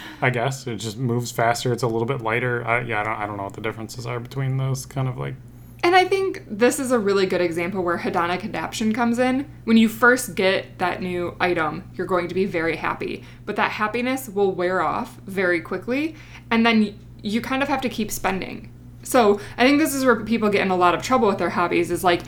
I 0.21 0.29
guess 0.29 0.65
it 0.65 0.77
just 0.77 0.97
moves 0.97 1.31
faster. 1.31 1.71
It's 1.73 1.83
a 1.83 1.87
little 1.87 2.07
bit 2.07 2.21
lighter. 2.21 2.65
I, 2.65 2.81
yeah, 2.81 3.01
I 3.01 3.03
don't. 3.03 3.13
I 3.19 3.27
don't 3.27 3.37
know 3.37 3.43
what 3.43 3.53
the 3.53 3.61
differences 3.61 4.05
are 4.05 4.19
between 4.19 4.57
those 4.57 4.85
kind 4.85 5.07
of 5.07 5.17
like. 5.17 5.35
And 5.83 5.97
I 5.97 6.05
think 6.05 6.43
this 6.47 6.79
is 6.79 6.91
a 6.91 6.97
really 6.97 7.25
good 7.25 7.41
example 7.41 7.83
where 7.83 7.97
hedonic 7.97 8.45
adaptation 8.45 8.93
comes 8.93 9.19
in. 9.19 9.51
When 9.65 9.75
you 9.75 9.89
first 9.89 10.33
get 10.33 10.79
that 10.79 11.01
new 11.01 11.35
item, 11.41 11.91
you're 11.93 12.07
going 12.07 12.29
to 12.29 12.33
be 12.33 12.45
very 12.45 12.77
happy, 12.77 13.25
but 13.45 13.57
that 13.57 13.71
happiness 13.71 14.29
will 14.29 14.53
wear 14.53 14.81
off 14.81 15.17
very 15.25 15.59
quickly, 15.59 16.15
and 16.49 16.65
then 16.65 16.97
you 17.21 17.41
kind 17.41 17.61
of 17.61 17.67
have 17.67 17.81
to 17.81 17.89
keep 17.89 18.11
spending. 18.11 18.71
So 19.03 19.41
I 19.57 19.65
think 19.65 19.79
this 19.79 19.93
is 19.93 20.05
where 20.05 20.23
people 20.23 20.49
get 20.49 20.61
in 20.61 20.71
a 20.71 20.77
lot 20.77 20.95
of 20.95 21.03
trouble 21.03 21.27
with 21.27 21.37
their 21.37 21.49
hobbies. 21.49 21.91
Is 21.91 22.03
like 22.03 22.21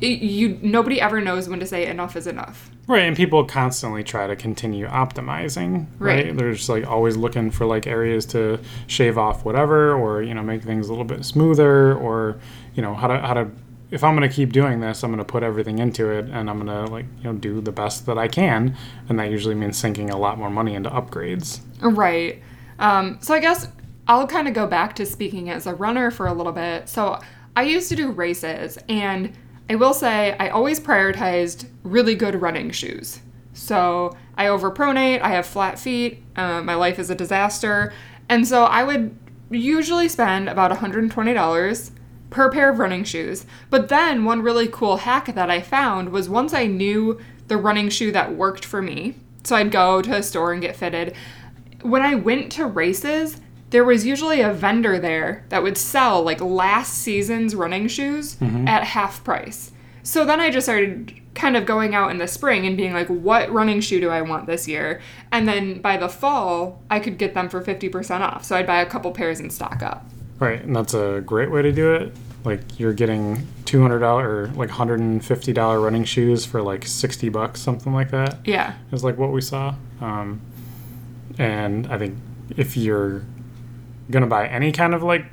it, 0.00 0.20
you 0.22 0.58
nobody 0.62 1.00
ever 1.00 1.20
knows 1.20 1.48
when 1.48 1.60
to 1.60 1.66
say 1.66 1.86
enough 1.86 2.16
is 2.16 2.26
enough. 2.26 2.70
Right, 2.86 3.02
and 3.02 3.16
people 3.16 3.44
constantly 3.44 4.02
try 4.02 4.26
to 4.26 4.34
continue 4.34 4.86
optimizing. 4.86 5.86
Right, 5.98 6.26
Right. 6.26 6.36
they're 6.36 6.52
just 6.52 6.68
like 6.68 6.86
always 6.86 7.16
looking 7.16 7.50
for 7.50 7.66
like 7.66 7.86
areas 7.86 8.26
to 8.26 8.58
shave 8.86 9.18
off 9.18 9.44
whatever, 9.44 9.94
or 9.94 10.22
you 10.22 10.34
know 10.34 10.42
make 10.42 10.62
things 10.62 10.88
a 10.88 10.90
little 10.92 11.04
bit 11.04 11.24
smoother, 11.24 11.94
or 11.94 12.38
you 12.74 12.82
know 12.82 12.94
how 12.94 13.06
to 13.08 13.18
how 13.20 13.34
to. 13.34 13.50
If 13.90 14.04
I'm 14.04 14.14
gonna 14.14 14.28
keep 14.28 14.52
doing 14.52 14.80
this, 14.80 15.02
I'm 15.02 15.10
gonna 15.10 15.24
put 15.24 15.42
everything 15.42 15.78
into 15.80 16.10
it, 16.10 16.26
and 16.26 16.48
I'm 16.48 16.58
gonna 16.58 16.86
like 16.86 17.06
you 17.18 17.24
know 17.24 17.32
do 17.34 17.60
the 17.60 17.72
best 17.72 18.06
that 18.06 18.18
I 18.18 18.28
can, 18.28 18.76
and 19.08 19.18
that 19.18 19.30
usually 19.30 19.54
means 19.54 19.76
sinking 19.76 20.10
a 20.10 20.16
lot 20.16 20.38
more 20.38 20.50
money 20.50 20.74
into 20.74 20.88
upgrades. 20.90 21.60
Right. 21.82 22.42
Um, 22.78 23.18
so 23.20 23.34
I 23.34 23.40
guess 23.40 23.68
I'll 24.08 24.26
kind 24.26 24.48
of 24.48 24.54
go 24.54 24.66
back 24.66 24.94
to 24.96 25.06
speaking 25.06 25.50
as 25.50 25.66
a 25.66 25.74
runner 25.74 26.10
for 26.10 26.26
a 26.26 26.32
little 26.32 26.52
bit. 26.52 26.88
So 26.88 27.20
I 27.56 27.62
used 27.64 27.88
to 27.90 27.96
do 27.96 28.10
races, 28.12 28.78
and 28.88 29.32
I 29.70 29.76
will 29.76 29.94
say 29.94 30.34
I 30.40 30.48
always 30.48 30.80
prioritized 30.80 31.68
really 31.84 32.16
good 32.16 32.42
running 32.42 32.72
shoes. 32.72 33.20
So 33.52 34.16
I 34.36 34.46
overpronate, 34.46 35.20
I 35.20 35.28
have 35.28 35.46
flat 35.46 35.78
feet, 35.78 36.24
uh, 36.34 36.60
my 36.60 36.74
life 36.74 36.98
is 36.98 37.08
a 37.08 37.14
disaster, 37.14 37.92
and 38.28 38.48
so 38.48 38.64
I 38.64 38.82
would 38.82 39.16
usually 39.48 40.08
spend 40.08 40.48
about 40.48 40.72
$120 40.72 41.90
per 42.30 42.50
pair 42.50 42.70
of 42.70 42.80
running 42.80 43.04
shoes. 43.04 43.46
But 43.70 43.88
then 43.88 44.24
one 44.24 44.42
really 44.42 44.66
cool 44.66 44.96
hack 44.96 45.32
that 45.36 45.50
I 45.50 45.60
found 45.60 46.08
was 46.08 46.28
once 46.28 46.52
I 46.52 46.66
knew 46.66 47.20
the 47.46 47.56
running 47.56 47.90
shoe 47.90 48.10
that 48.10 48.34
worked 48.34 48.64
for 48.64 48.82
me, 48.82 49.14
so 49.44 49.54
I'd 49.54 49.70
go 49.70 50.02
to 50.02 50.16
a 50.16 50.22
store 50.24 50.52
and 50.52 50.60
get 50.60 50.74
fitted. 50.74 51.14
When 51.82 52.02
I 52.02 52.16
went 52.16 52.50
to 52.52 52.66
races, 52.66 53.40
there 53.70 53.84
was 53.84 54.04
usually 54.04 54.40
a 54.40 54.52
vendor 54.52 54.98
there 54.98 55.44
that 55.48 55.62
would 55.62 55.78
sell 55.78 56.22
like 56.22 56.40
last 56.40 56.94
season's 56.98 57.54
running 57.54 57.88
shoes 57.88 58.36
at 58.40 58.84
half 58.84 59.22
price. 59.24 59.72
So 60.02 60.24
then 60.24 60.40
I 60.40 60.50
just 60.50 60.66
started 60.66 61.14
kind 61.34 61.56
of 61.56 61.64
going 61.64 61.94
out 61.94 62.10
in 62.10 62.18
the 62.18 62.26
spring 62.26 62.66
and 62.66 62.76
being 62.76 62.92
like, 62.92 63.06
what 63.08 63.50
running 63.50 63.80
shoe 63.80 64.00
do 64.00 64.10
I 64.10 64.22
want 64.22 64.46
this 64.46 64.66
year? 64.66 65.00
And 65.30 65.46
then 65.46 65.80
by 65.80 65.96
the 65.96 66.08
fall, 66.08 66.82
I 66.90 66.98
could 66.98 67.16
get 67.16 67.34
them 67.34 67.48
for 67.48 67.62
50% 67.62 68.20
off. 68.20 68.44
So 68.44 68.56
I'd 68.56 68.66
buy 68.66 68.80
a 68.80 68.86
couple 68.86 69.12
pairs 69.12 69.38
and 69.40 69.52
stock 69.52 69.82
up. 69.82 70.04
Right, 70.40 70.60
and 70.62 70.74
that's 70.74 70.94
a 70.94 71.22
great 71.24 71.50
way 71.50 71.62
to 71.62 71.70
do 71.70 71.94
it. 71.94 72.12
Like 72.44 72.80
you're 72.80 72.94
getting 72.94 73.46
two 73.66 73.82
hundred 73.82 73.98
dollar 73.98 74.44
or 74.44 74.46
like 74.48 74.70
hundred 74.70 75.00
and 75.00 75.22
fifty 75.22 75.52
dollar 75.52 75.78
running 75.78 76.04
shoes 76.04 76.46
for 76.46 76.62
like 76.62 76.86
sixty 76.86 77.28
bucks, 77.28 77.60
something 77.60 77.92
like 77.92 78.10
that. 78.12 78.38
Yeah. 78.46 78.74
Is 78.92 79.04
like 79.04 79.18
what 79.18 79.30
we 79.32 79.42
saw. 79.42 79.74
Um, 80.00 80.40
and 81.38 81.86
I 81.88 81.98
think 81.98 82.16
if 82.56 82.78
you're 82.78 83.22
gonna 84.10 84.26
buy 84.26 84.46
any 84.46 84.72
kind 84.72 84.94
of 84.94 85.02
like 85.02 85.24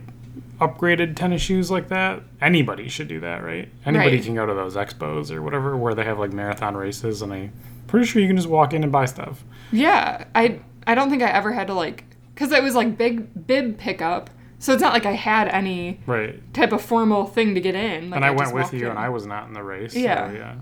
upgraded 0.60 1.16
tennis 1.16 1.42
shoes 1.42 1.70
like 1.70 1.88
that, 1.90 2.22
anybody 2.42 2.88
should 2.90 3.08
do 3.08 3.20
that, 3.20 3.44
right? 3.44 3.70
Anybody 3.86 4.16
Right. 4.18 4.26
can 4.26 4.36
go 4.36 4.46
to 4.46 4.54
those 4.54 4.76
expos 4.76 5.32
or 5.32 5.42
whatever 5.42 5.78
where 5.78 5.94
they 5.94 6.04
have 6.04 6.18
like 6.20 6.34
marathon 6.34 6.76
races, 6.76 7.22
and 7.22 7.32
I'm 7.34 7.52
pretty 7.88 8.06
sure 8.08 8.22
you 8.22 8.28
can 8.28 8.38
just 8.38 8.50
walk 8.50 8.74
in 8.74 8.84
and 8.84 8.92
buy 8.92 9.06
stuff. 9.06 9.44
Yeah. 9.72 10.26
I 10.34 10.60
I 10.86 10.96
don't 10.96 11.10
think 11.10 11.22
I 11.22 11.30
ever 11.30 11.52
had 11.52 11.68
to 11.68 11.74
like 11.74 12.06
cuz 12.36 12.52
it 12.52 12.64
was 12.64 12.76
like 12.76 12.98
big 12.98 13.48
bib 13.48 13.78
pickup. 13.78 14.30
So 14.60 14.74
it's 14.74 14.82
not 14.82 14.92
like 14.94 15.06
I 15.06 15.12
had 15.12 15.48
any 15.50 16.00
Right. 16.08 16.42
type 16.56 16.72
of 16.72 16.82
formal 16.82 17.26
thing 17.26 17.54
to 17.54 17.62
get 17.62 17.76
in. 17.76 18.10
Like, 18.10 18.16
and 18.18 18.26
I, 18.26 18.32
went 18.32 18.56
with 18.56 18.74
you, 18.74 18.86
in. 18.86 18.90
and 18.92 18.98
I 19.00 19.10
was 19.10 19.28
not 19.28 19.48
in 19.48 19.54
the 19.54 19.62
race. 19.62 19.94
so, 19.94 20.00
Yeah. 20.00 20.32
yeah. 20.32 20.54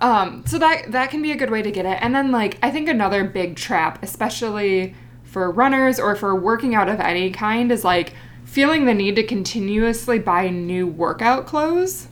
Um, 0.00 0.42
so 0.46 0.58
that 0.58 0.90
that 0.92 1.10
can 1.10 1.22
be 1.22 1.30
a 1.32 1.36
good 1.36 1.50
way 1.50 1.62
to 1.62 1.70
get 1.70 1.84
it. 1.86 1.98
And 2.00 2.14
then 2.14 2.30
like 2.32 2.58
I 2.62 2.70
think 2.70 2.88
another 2.88 3.22
big 3.24 3.54
trap, 3.56 4.02
especially 4.02 4.94
for 5.38 5.52
runners 5.52 6.00
or 6.00 6.16
for 6.16 6.34
working 6.34 6.74
out 6.74 6.88
of 6.88 6.98
any 6.98 7.30
kind, 7.30 7.70
is 7.70 7.84
like 7.84 8.12
feeling 8.44 8.86
the 8.86 8.92
need 8.92 9.14
to 9.14 9.22
continuously 9.22 10.18
buy 10.18 10.48
new 10.48 10.84
workout 10.84 11.46
clothes. 11.46 12.08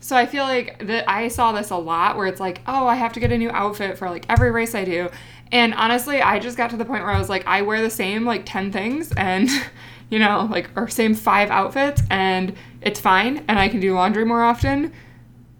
So 0.00 0.16
I 0.16 0.26
feel 0.26 0.42
like 0.42 0.84
that 0.84 1.08
I 1.08 1.28
saw 1.28 1.52
this 1.52 1.70
a 1.70 1.76
lot 1.76 2.16
where 2.16 2.26
it's 2.26 2.40
like, 2.40 2.62
oh, 2.66 2.88
I 2.88 2.96
have 2.96 3.12
to 3.12 3.20
get 3.20 3.30
a 3.30 3.38
new 3.38 3.48
outfit 3.50 3.96
for 3.96 4.10
like 4.10 4.26
every 4.28 4.50
race 4.50 4.74
I 4.74 4.84
do. 4.84 5.08
And 5.52 5.72
honestly, 5.74 6.20
I 6.20 6.40
just 6.40 6.56
got 6.56 6.70
to 6.70 6.76
the 6.76 6.84
point 6.84 7.04
where 7.04 7.12
I 7.12 7.18
was 7.18 7.28
like, 7.28 7.46
I 7.46 7.62
wear 7.62 7.80
the 7.80 7.90
same 7.90 8.24
like 8.24 8.42
10 8.44 8.72
things 8.72 9.12
and 9.12 9.48
you 10.10 10.18
know, 10.18 10.48
like 10.50 10.68
or 10.74 10.88
same 10.88 11.14
5 11.14 11.50
outfits 11.50 12.02
and 12.10 12.56
it's 12.80 12.98
fine 12.98 13.44
and 13.46 13.56
I 13.56 13.68
can 13.68 13.78
do 13.78 13.94
laundry 13.94 14.24
more 14.24 14.42
often 14.42 14.92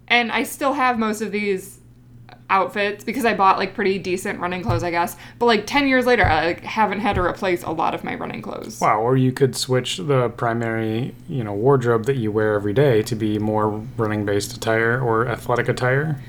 and 0.09 0.33
I 0.33 0.43
still 0.43 0.73
have 0.73 0.99
most 0.99 1.21
of 1.21 1.31
these 1.31 1.79
outfits 2.49 3.03
because 3.03 3.25
I 3.25 3.33
bought 3.33 3.57
like 3.57 3.73
pretty 3.73 3.97
decent 3.97 4.39
running 4.39 4.61
clothes, 4.61 4.83
I 4.83 4.91
guess. 4.91 5.17
But 5.39 5.47
like 5.47 5.65
10 5.65 5.87
years 5.87 6.05
later, 6.05 6.25
I 6.25 6.45
like, 6.47 6.63
haven't 6.63 6.99
had 6.99 7.15
to 7.15 7.21
replace 7.21 7.63
a 7.63 7.71
lot 7.71 7.95
of 7.95 8.03
my 8.03 8.15
running 8.15 8.41
clothes. 8.41 8.79
Wow, 8.79 9.01
or 9.01 9.17
you 9.17 9.31
could 9.31 9.55
switch 9.55 9.97
the 9.97 10.29
primary, 10.29 11.15
you 11.27 11.43
know, 11.43 11.53
wardrobe 11.53 12.05
that 12.05 12.17
you 12.17 12.31
wear 12.31 12.55
every 12.55 12.73
day 12.73 13.01
to 13.03 13.15
be 13.15 13.39
more 13.39 13.69
running-based 13.97 14.53
attire 14.53 15.01
or 15.01 15.27
athletic 15.27 15.67
attire. 15.67 16.21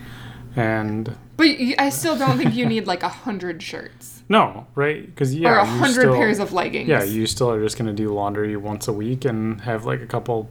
And 0.55 1.17
But 1.37 1.49
I 1.79 1.91
still 1.91 2.17
don't 2.17 2.39
think 2.39 2.55
you 2.55 2.65
need 2.65 2.87
like 2.87 3.03
a 3.03 3.11
hundred 3.11 3.63
shirts 3.63 4.17
no, 4.29 4.67
right? 4.75 5.07
Because 5.07 5.35
yeah, 5.35 5.51
or 5.51 5.59
a 5.59 5.65
hundred 5.65 6.13
pairs 6.15 6.41
of 6.41 6.53
leggings. 6.53 6.89
Yeah, 6.89 7.05
you 7.05 7.27
still 7.27 7.51
are 7.51 7.63
just 7.63 7.79
going 7.79 7.87
to 7.87 7.93
do 7.93 8.13
laundry 8.13 8.57
once 8.57 8.89
a 8.89 8.93
week 8.93 9.25
and 9.25 9.61
have 9.61 9.85
like 9.85 10.01
a 10.01 10.07
couple, 10.07 10.49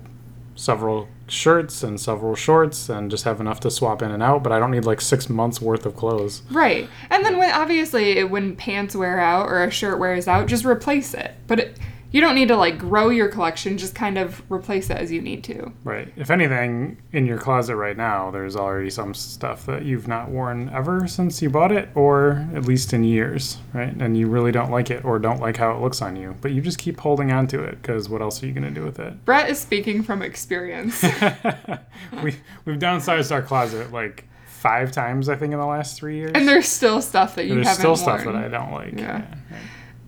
several 0.55 1.09
shirts 1.27 1.83
and 1.83 1.99
several 1.99 2.35
shorts 2.35 2.89
and 2.89 3.09
just 3.09 3.23
have 3.23 3.39
enough 3.39 3.59
to 3.61 3.71
swap 3.71 4.01
in 4.01 4.11
and 4.11 4.21
out. 4.21 4.43
But 4.43 4.51
I 4.51 4.59
don't 4.59 4.71
need 4.71 4.85
like 4.85 5.01
six 5.01 5.29
months 5.29 5.61
worth 5.61 5.85
of 5.85 5.95
clothes. 5.95 6.41
Right. 6.51 6.89
And 7.09 7.25
then 7.25 7.37
when 7.37 7.51
obviously 7.51 8.23
when 8.23 8.55
pants 8.55 8.95
wear 8.95 9.19
out 9.19 9.47
or 9.47 9.63
a 9.63 9.71
shirt 9.71 9.99
wears 9.99 10.27
out, 10.27 10.47
just 10.47 10.65
replace 10.65 11.13
it. 11.13 11.35
But 11.47 11.59
it, 11.59 11.79
you 12.11 12.21
don't 12.21 12.35
need 12.35 12.47
to 12.47 12.55
like 12.55 12.77
grow 12.77 13.09
your 13.09 13.27
collection, 13.27 13.77
just 13.77 13.93
kind 13.95 14.17
of 14.17 14.41
replace 14.51 14.89
it 14.89 14.97
as 14.97 15.11
you 15.11 15.21
need 15.21 15.43
to. 15.45 15.71
Right. 15.83 16.11
If 16.15 16.29
anything, 16.31 17.01
in 17.11 17.25
your 17.25 17.37
closet 17.37 17.75
right 17.75 17.97
now, 17.97 18.31
there's 18.31 18.55
already 18.55 18.89
some 18.89 19.13
stuff 19.13 19.65
that 19.65 19.83
you've 19.83 20.07
not 20.07 20.29
worn 20.29 20.69
ever 20.69 21.07
since 21.07 21.41
you 21.41 21.49
bought 21.49 21.71
it, 21.71 21.89
or 21.95 22.47
at 22.55 22.65
least 22.65 22.93
in 22.93 23.03
years, 23.03 23.57
right? 23.73 23.93
And 23.93 24.17
you 24.17 24.27
really 24.27 24.51
don't 24.51 24.71
like 24.71 24.89
it 24.89 25.03
or 25.03 25.19
don't 25.19 25.39
like 25.41 25.57
how 25.57 25.71
it 25.75 25.81
looks 25.81 26.01
on 26.01 26.15
you, 26.15 26.35
but 26.41 26.51
you 26.51 26.61
just 26.61 26.77
keep 26.77 26.99
holding 26.99 27.31
on 27.31 27.47
to 27.47 27.61
it 27.63 27.81
because 27.81 28.07
what 28.07 28.21
else 28.21 28.41
are 28.41 28.47
you 28.47 28.53
going 28.53 28.63
to 28.63 28.71
do 28.79 28.85
with 28.85 28.99
it? 28.99 29.25
Brett 29.25 29.49
is 29.49 29.59
speaking 29.59 30.01
from 30.03 30.21
experience. 30.21 31.01
we, 32.23 32.35
we've 32.65 32.79
downsized 32.79 33.31
our 33.31 33.41
closet 33.41 33.91
like 33.91 34.25
five 34.45 34.91
times, 34.91 35.29
I 35.29 35.35
think, 35.35 35.53
in 35.53 35.59
the 35.59 35.65
last 35.65 35.97
three 35.97 36.15
years. 36.15 36.31
and 36.33 36.47
there's 36.47 36.67
still 36.67 37.01
stuff 37.01 37.35
that 37.35 37.45
you 37.45 37.55
there's 37.55 37.67
haven't 37.67 37.81
still 37.81 38.07
worn. 38.07 38.21
stuff 38.21 38.33
that 38.33 38.35
I 38.35 38.47
don't 38.47 38.71
like. 38.71 38.99
Yeah. 38.99 39.25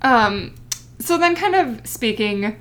Um, 0.01 0.55
so 0.99 1.17
then, 1.17 1.35
kind 1.35 1.55
of 1.55 1.85
speaking 1.85 2.57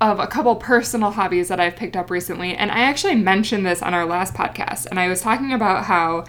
of 0.00 0.20
a 0.20 0.26
couple 0.26 0.54
personal 0.56 1.10
hobbies 1.10 1.48
that 1.48 1.58
I've 1.58 1.76
picked 1.76 1.96
up 1.96 2.10
recently, 2.10 2.54
and 2.54 2.70
I 2.70 2.80
actually 2.80 3.16
mentioned 3.16 3.66
this 3.66 3.82
on 3.82 3.94
our 3.94 4.06
last 4.06 4.34
podcast, 4.34 4.86
and 4.86 4.98
I 4.98 5.08
was 5.08 5.20
talking 5.20 5.52
about 5.52 5.84
how 5.84 6.24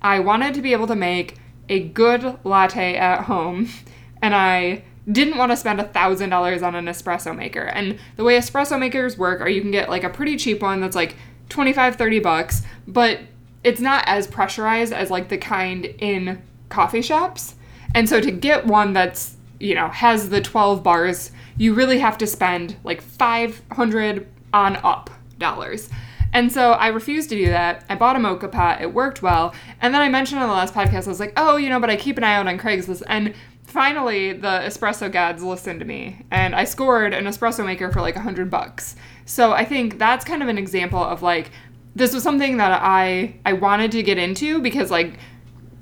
I 0.00 0.18
wanted 0.18 0.54
to 0.54 0.62
be 0.62 0.72
able 0.72 0.88
to 0.88 0.96
make 0.96 1.38
a 1.68 1.80
good 1.80 2.38
latte 2.44 2.96
at 2.96 3.24
home, 3.24 3.68
and 4.22 4.34
I 4.34 4.84
didn't 5.10 5.36
want 5.36 5.50
to 5.50 5.56
spend 5.56 5.80
a 5.80 5.84
thousand 5.84 6.30
dollars 6.30 6.62
on 6.62 6.74
an 6.74 6.86
espresso 6.86 7.36
maker. 7.36 7.62
And 7.62 7.98
the 8.16 8.24
way 8.24 8.38
espresso 8.38 8.78
makers 8.78 9.18
work 9.18 9.40
are 9.40 9.48
you 9.48 9.60
can 9.60 9.72
get 9.72 9.88
like 9.88 10.04
a 10.04 10.10
pretty 10.10 10.36
cheap 10.36 10.62
one 10.62 10.80
that's 10.80 10.94
like 10.94 11.16
25, 11.48 11.96
30 11.96 12.20
bucks, 12.20 12.62
but 12.86 13.20
it's 13.64 13.80
not 13.80 14.04
as 14.06 14.26
pressurized 14.26 14.92
as 14.92 15.10
like 15.10 15.28
the 15.28 15.38
kind 15.38 15.86
in 15.98 16.42
coffee 16.68 17.02
shops. 17.02 17.56
And 17.94 18.08
so 18.08 18.20
to 18.20 18.30
get 18.30 18.66
one 18.66 18.92
that's, 18.92 19.36
you 19.62 19.74
know, 19.74 19.88
has 19.88 20.28
the 20.28 20.40
12 20.40 20.82
bars, 20.82 21.30
you 21.56 21.72
really 21.72 21.98
have 21.98 22.18
to 22.18 22.26
spend 22.26 22.76
like 22.82 23.00
500 23.00 24.26
on 24.52 24.76
up 24.76 25.08
dollars. 25.38 25.88
And 26.32 26.50
so 26.50 26.72
I 26.72 26.88
refused 26.88 27.28
to 27.28 27.36
do 27.36 27.46
that. 27.46 27.84
I 27.88 27.94
bought 27.94 28.16
a 28.16 28.18
moka 28.18 28.50
pot. 28.50 28.80
It 28.80 28.92
worked 28.92 29.22
well. 29.22 29.54
And 29.80 29.94
then 29.94 30.00
I 30.00 30.08
mentioned 30.08 30.40
on 30.40 30.48
the 30.48 30.54
last 30.54 30.74
podcast, 30.74 31.06
I 31.06 31.10
was 31.10 31.20
like, 31.20 31.34
oh, 31.36 31.56
you 31.56 31.68
know, 31.68 31.78
but 31.78 31.90
I 31.90 31.96
keep 31.96 32.18
an 32.18 32.24
eye 32.24 32.34
out 32.34 32.48
on 32.48 32.58
Craigslist. 32.58 33.02
And 33.06 33.34
finally, 33.64 34.32
the 34.32 34.62
espresso 34.64 35.12
gods 35.12 35.42
listened 35.42 35.78
to 35.80 35.86
me. 35.86 36.24
And 36.30 36.54
I 36.54 36.64
scored 36.64 37.12
an 37.12 37.24
espresso 37.26 37.64
maker 37.64 37.92
for 37.92 38.00
like 38.00 38.16
100 38.16 38.50
bucks. 38.50 38.96
So 39.26 39.52
I 39.52 39.64
think 39.64 39.98
that's 39.98 40.24
kind 40.24 40.42
of 40.42 40.48
an 40.48 40.58
example 40.58 41.02
of 41.02 41.22
like, 41.22 41.50
this 41.94 42.14
was 42.14 42.22
something 42.22 42.56
that 42.56 42.80
I 42.82 43.34
I 43.44 43.52
wanted 43.52 43.92
to 43.92 44.02
get 44.02 44.16
into 44.16 44.60
because 44.60 44.90
like 44.90 45.18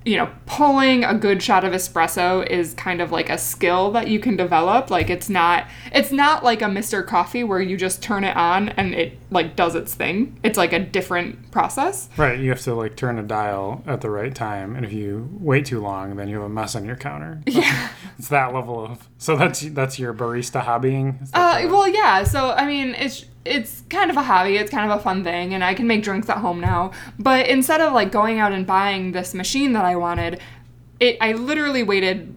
you 0.04 0.16
know, 0.16 0.30
pulling 0.46 1.04
a 1.04 1.14
good 1.14 1.42
shot 1.42 1.62
of 1.62 1.72
espresso 1.72 2.46
is 2.46 2.72
kind 2.74 3.02
of 3.02 3.12
like 3.12 3.28
a 3.28 3.36
skill 3.36 3.90
that 3.92 4.08
you 4.08 4.18
can 4.18 4.34
develop. 4.34 4.90
Like 4.90 5.10
it's 5.10 5.28
not 5.28 5.66
it's 5.92 6.10
not 6.10 6.42
like 6.42 6.62
a 6.62 6.66
Mr. 6.66 7.06
Coffee 7.06 7.44
where 7.44 7.60
you 7.60 7.76
just 7.76 8.02
turn 8.02 8.24
it 8.24 8.36
on 8.36 8.70
and 8.70 8.94
it 8.94 9.18
like 9.30 9.56
does 9.56 9.74
its 9.74 9.94
thing. 9.94 10.38
It's 10.42 10.56
like 10.56 10.72
a 10.72 10.78
different 10.78 11.50
process. 11.50 12.08
Right, 12.16 12.38
you 12.38 12.48
have 12.50 12.62
to 12.62 12.74
like 12.74 12.96
turn 12.96 13.18
a 13.18 13.22
dial 13.22 13.82
at 13.86 14.00
the 14.00 14.10
right 14.10 14.34
time, 14.34 14.74
and 14.74 14.86
if 14.86 14.92
you 14.92 15.28
wait 15.38 15.66
too 15.66 15.80
long, 15.80 16.16
then 16.16 16.28
you 16.28 16.36
have 16.36 16.46
a 16.46 16.48
mess 16.48 16.74
on 16.74 16.84
your 16.84 16.96
counter. 16.96 17.42
Yeah. 17.60 17.90
It's 18.18 18.28
that 18.28 18.54
level 18.54 18.84
of. 18.84 19.08
So 19.18 19.36
that's 19.36 19.60
that's 19.60 19.98
your 19.98 20.14
barista 20.14 20.62
hobbying. 20.62 21.28
Uh, 21.34 21.66
well, 21.68 21.88
yeah. 21.88 22.22
So 22.24 22.52
I 22.52 22.64
mean, 22.66 22.94
it's 22.94 23.26
it's 23.44 23.82
kind 23.88 24.10
of 24.10 24.16
a 24.16 24.22
hobby. 24.22 24.56
It's 24.56 24.70
kind 24.70 24.90
of 24.90 24.98
a 24.98 25.02
fun 25.02 25.24
thing, 25.24 25.54
and 25.54 25.64
I 25.64 25.74
can 25.74 25.86
make 25.86 26.02
drinks 26.02 26.28
at 26.28 26.38
home 26.38 26.60
now. 26.60 26.92
But 27.18 27.46
instead 27.46 27.80
of 27.80 27.92
like 27.92 28.12
going 28.12 28.38
out 28.38 28.52
and 28.52 28.66
buying 28.66 29.12
this 29.12 29.34
machine 29.34 29.72
that 29.72 29.84
I 29.84 29.96
wanted, 29.96 30.40
it 30.98 31.16
I 31.20 31.32
literally 31.32 31.82
waited. 31.82 32.36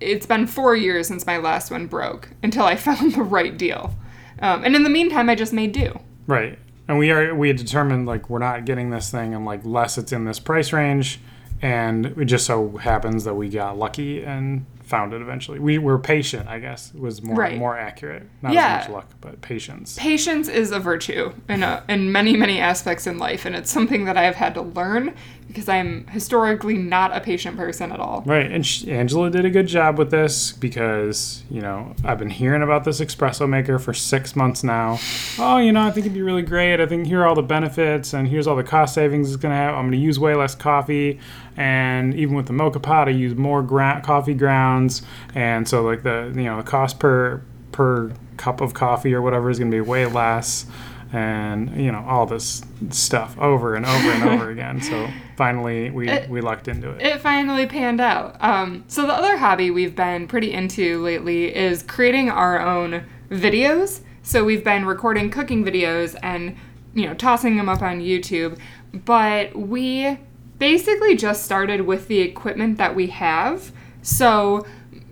It's 0.00 0.26
been 0.26 0.46
four 0.46 0.74
years 0.74 1.06
since 1.06 1.26
my 1.26 1.38
last 1.38 1.70
one 1.70 1.86
broke 1.86 2.28
until 2.42 2.64
I 2.64 2.76
found 2.76 3.14
the 3.14 3.22
right 3.22 3.56
deal. 3.56 3.94
Um, 4.40 4.64
and 4.64 4.74
in 4.74 4.82
the 4.82 4.90
meantime, 4.90 5.30
I 5.30 5.34
just 5.34 5.52
made 5.52 5.72
do. 5.72 5.98
Right. 6.26 6.58
And 6.88 6.98
we 6.98 7.10
are 7.10 7.34
we 7.34 7.48
had 7.48 7.56
determined 7.56 8.06
like 8.06 8.28
we're 8.28 8.38
not 8.38 8.64
getting 8.64 8.90
this 8.90 9.10
thing 9.10 9.34
and 9.34 9.44
like 9.44 9.64
unless 9.64 9.96
it's 9.96 10.12
in 10.12 10.24
this 10.24 10.38
price 10.38 10.72
range, 10.72 11.20
and 11.62 12.06
it 12.06 12.26
just 12.26 12.44
so 12.44 12.76
happens 12.76 13.24
that 13.24 13.34
we 13.34 13.48
got 13.48 13.78
lucky 13.78 14.22
and 14.22 14.66
found 14.92 15.14
it 15.14 15.22
eventually. 15.22 15.58
We 15.58 15.78
were 15.78 15.98
patient, 15.98 16.48
I 16.50 16.58
guess, 16.58 16.92
was 16.92 17.22
more 17.22 17.34
Right. 17.34 17.56
more 17.58 17.74
accurate. 17.78 18.24
Not 18.42 18.52
Yeah. 18.52 18.76
as 18.76 18.88
much 18.88 18.94
luck, 18.94 19.06
but 19.22 19.40
patience. 19.40 19.96
Patience 19.98 20.48
is 20.48 20.70
a 20.70 20.78
virtue 20.78 21.32
in 21.48 21.62
a, 21.62 21.82
in 21.88 22.12
many 22.12 22.36
many 22.36 22.60
aspects 22.60 23.06
in 23.06 23.16
life, 23.18 23.46
and 23.46 23.56
it's 23.56 23.70
something 23.70 24.04
that 24.04 24.18
I 24.18 24.24
have 24.24 24.34
had 24.36 24.52
to 24.54 24.60
learn 24.62 25.14
because 25.52 25.68
I'm 25.68 26.06
historically 26.06 26.78
not 26.78 27.14
a 27.14 27.20
patient 27.20 27.58
person 27.58 27.92
at 27.92 28.00
all. 28.00 28.22
Right, 28.24 28.50
and 28.50 28.64
sh- 28.64 28.86
Angela 28.86 29.28
did 29.30 29.44
a 29.44 29.50
good 29.50 29.66
job 29.66 29.98
with 29.98 30.10
this 30.10 30.52
because 30.52 31.42
you 31.50 31.60
know 31.60 31.94
I've 32.04 32.18
been 32.18 32.30
hearing 32.30 32.62
about 32.62 32.84
this 32.84 33.00
espresso 33.00 33.46
maker 33.46 33.78
for 33.78 33.92
six 33.92 34.34
months 34.34 34.64
now. 34.64 34.98
Oh, 35.38 35.58
you 35.58 35.70
know 35.70 35.82
I 35.82 35.90
think 35.90 36.06
it'd 36.06 36.14
be 36.14 36.22
really 36.22 36.42
great. 36.42 36.80
I 36.80 36.86
think 36.86 37.06
here 37.06 37.20
are 37.20 37.26
all 37.26 37.34
the 37.34 37.42
benefits, 37.42 38.14
and 38.14 38.26
here's 38.26 38.46
all 38.46 38.56
the 38.56 38.64
cost 38.64 38.94
savings 38.94 39.28
it's 39.28 39.36
gonna 39.36 39.54
have. 39.54 39.74
I'm 39.74 39.86
gonna 39.86 39.96
use 39.96 40.18
way 40.18 40.34
less 40.34 40.54
coffee, 40.54 41.20
and 41.56 42.14
even 42.14 42.34
with 42.34 42.46
the 42.46 42.54
moka 42.54 42.80
pot, 42.80 43.08
I 43.08 43.10
use 43.12 43.34
more 43.34 43.62
gra- 43.62 44.00
coffee 44.02 44.34
grounds, 44.34 45.02
and 45.34 45.68
so 45.68 45.82
like 45.82 46.02
the 46.02 46.32
you 46.34 46.44
know 46.44 46.56
the 46.56 46.62
cost 46.62 46.98
per 46.98 47.42
per 47.72 48.12
cup 48.38 48.60
of 48.62 48.72
coffee 48.74 49.12
or 49.14 49.20
whatever 49.20 49.50
is 49.50 49.58
gonna 49.58 49.70
be 49.70 49.80
way 49.82 50.06
less. 50.06 50.64
And 51.12 51.76
you 51.76 51.92
know 51.92 52.02
all 52.08 52.24
this 52.26 52.62
stuff 52.90 53.36
over 53.38 53.74
and 53.74 53.84
over 53.84 54.10
and 54.10 54.22
over 54.30 54.50
again. 54.56 54.80
So 54.80 55.08
finally, 55.36 55.90
we 55.90 56.08
It- 56.08 56.30
we 56.30 56.40
lucked 56.40 56.68
into 56.68 56.90
it. 56.90 57.02
It 57.02 57.20
finally 57.20 57.66
panned 57.66 58.00
out. 58.00 58.36
Um, 58.42 58.84
so 58.88 59.06
the 59.06 59.12
other 59.12 59.36
hobby 59.36 59.70
we've 59.70 59.94
been 59.94 60.26
pretty 60.26 60.52
into 60.52 61.02
lately 61.02 61.54
is 61.54 61.82
creating 61.82 62.30
our 62.30 62.60
own 62.60 63.04
videos. 63.30 64.00
So 64.22 64.44
we've 64.44 64.64
been 64.64 64.84
recording 64.86 65.30
cooking 65.30 65.64
videos 65.64 66.16
and 66.22 66.56
you 66.94 67.06
know 67.06 67.14
tossing 67.14 67.56
them 67.56 67.68
up 67.68 67.82
on 67.82 68.00
YouTube. 68.00 68.58
But 69.04 69.54
we 69.56 70.18
basically 70.58 71.16
just 71.16 71.42
started 71.44 71.82
with 71.82 72.08
the 72.08 72.20
equipment 72.20 72.78
that 72.78 72.94
we 72.94 73.08
have. 73.08 73.72
So, 74.02 74.64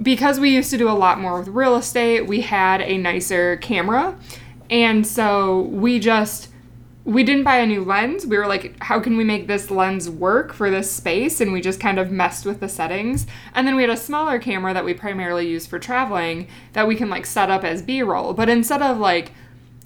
because 0.03 0.39
we 0.41 0.51
used 0.51 0.71
to 0.71 0.79
do 0.79 0.89
a 0.89 0.93
lot 0.93 1.19
more 1.21 1.39
with 1.39 1.49
real 1.49 1.77
estate, 1.77 2.27
we 2.27 2.41
had 2.43 2.81
a 2.83 2.97
nicer 2.99 3.57
camera. 3.59 4.17
And 4.71 5.07
so 5.07 5.63
we 5.63 5.99
just 5.99 6.49
we 7.05 7.25
didn't 7.25 7.45
buy 7.45 7.57
a 7.57 7.67
new 7.67 7.83
lens. 7.83 8.27
We 8.27 8.37
were 8.37 8.47
like, 8.47 8.81
how 8.83 9.01
can 9.01 9.17
we 9.17 9.25
make 9.25 9.47
this 9.47 9.71
lens 9.71 10.09
work 10.09 10.53
for 10.53 10.71
this 10.71 10.93
space? 10.93 11.41
And 11.41 11.53
we 11.53 11.61
just 11.61 11.81
kind 11.81 11.99
of 11.99 12.11
messed 12.11 12.45
with 12.45 12.61
the 12.61 12.69
settings. 12.69 13.27
And 13.55 13.67
then 13.67 13.75
we 13.75 13.83
had 13.83 13.91
a 13.91 13.97
smaller 13.97 14.39
camera 14.39 14.75
that 14.75 14.85
we 14.85 14.93
primarily 14.93 15.49
use 15.49 15.67
for 15.67 15.79
traveling 15.79 16.47
that 16.75 16.87
we 16.87 16.95
can 16.95 17.09
like 17.09 17.25
set 17.25 17.51
up 17.51 17.65
as 17.65 17.83
B 17.83 18.03
roll. 18.03 18.35
But 18.35 18.51
instead 18.51 18.83
of 18.83 18.99
like, 18.99 19.33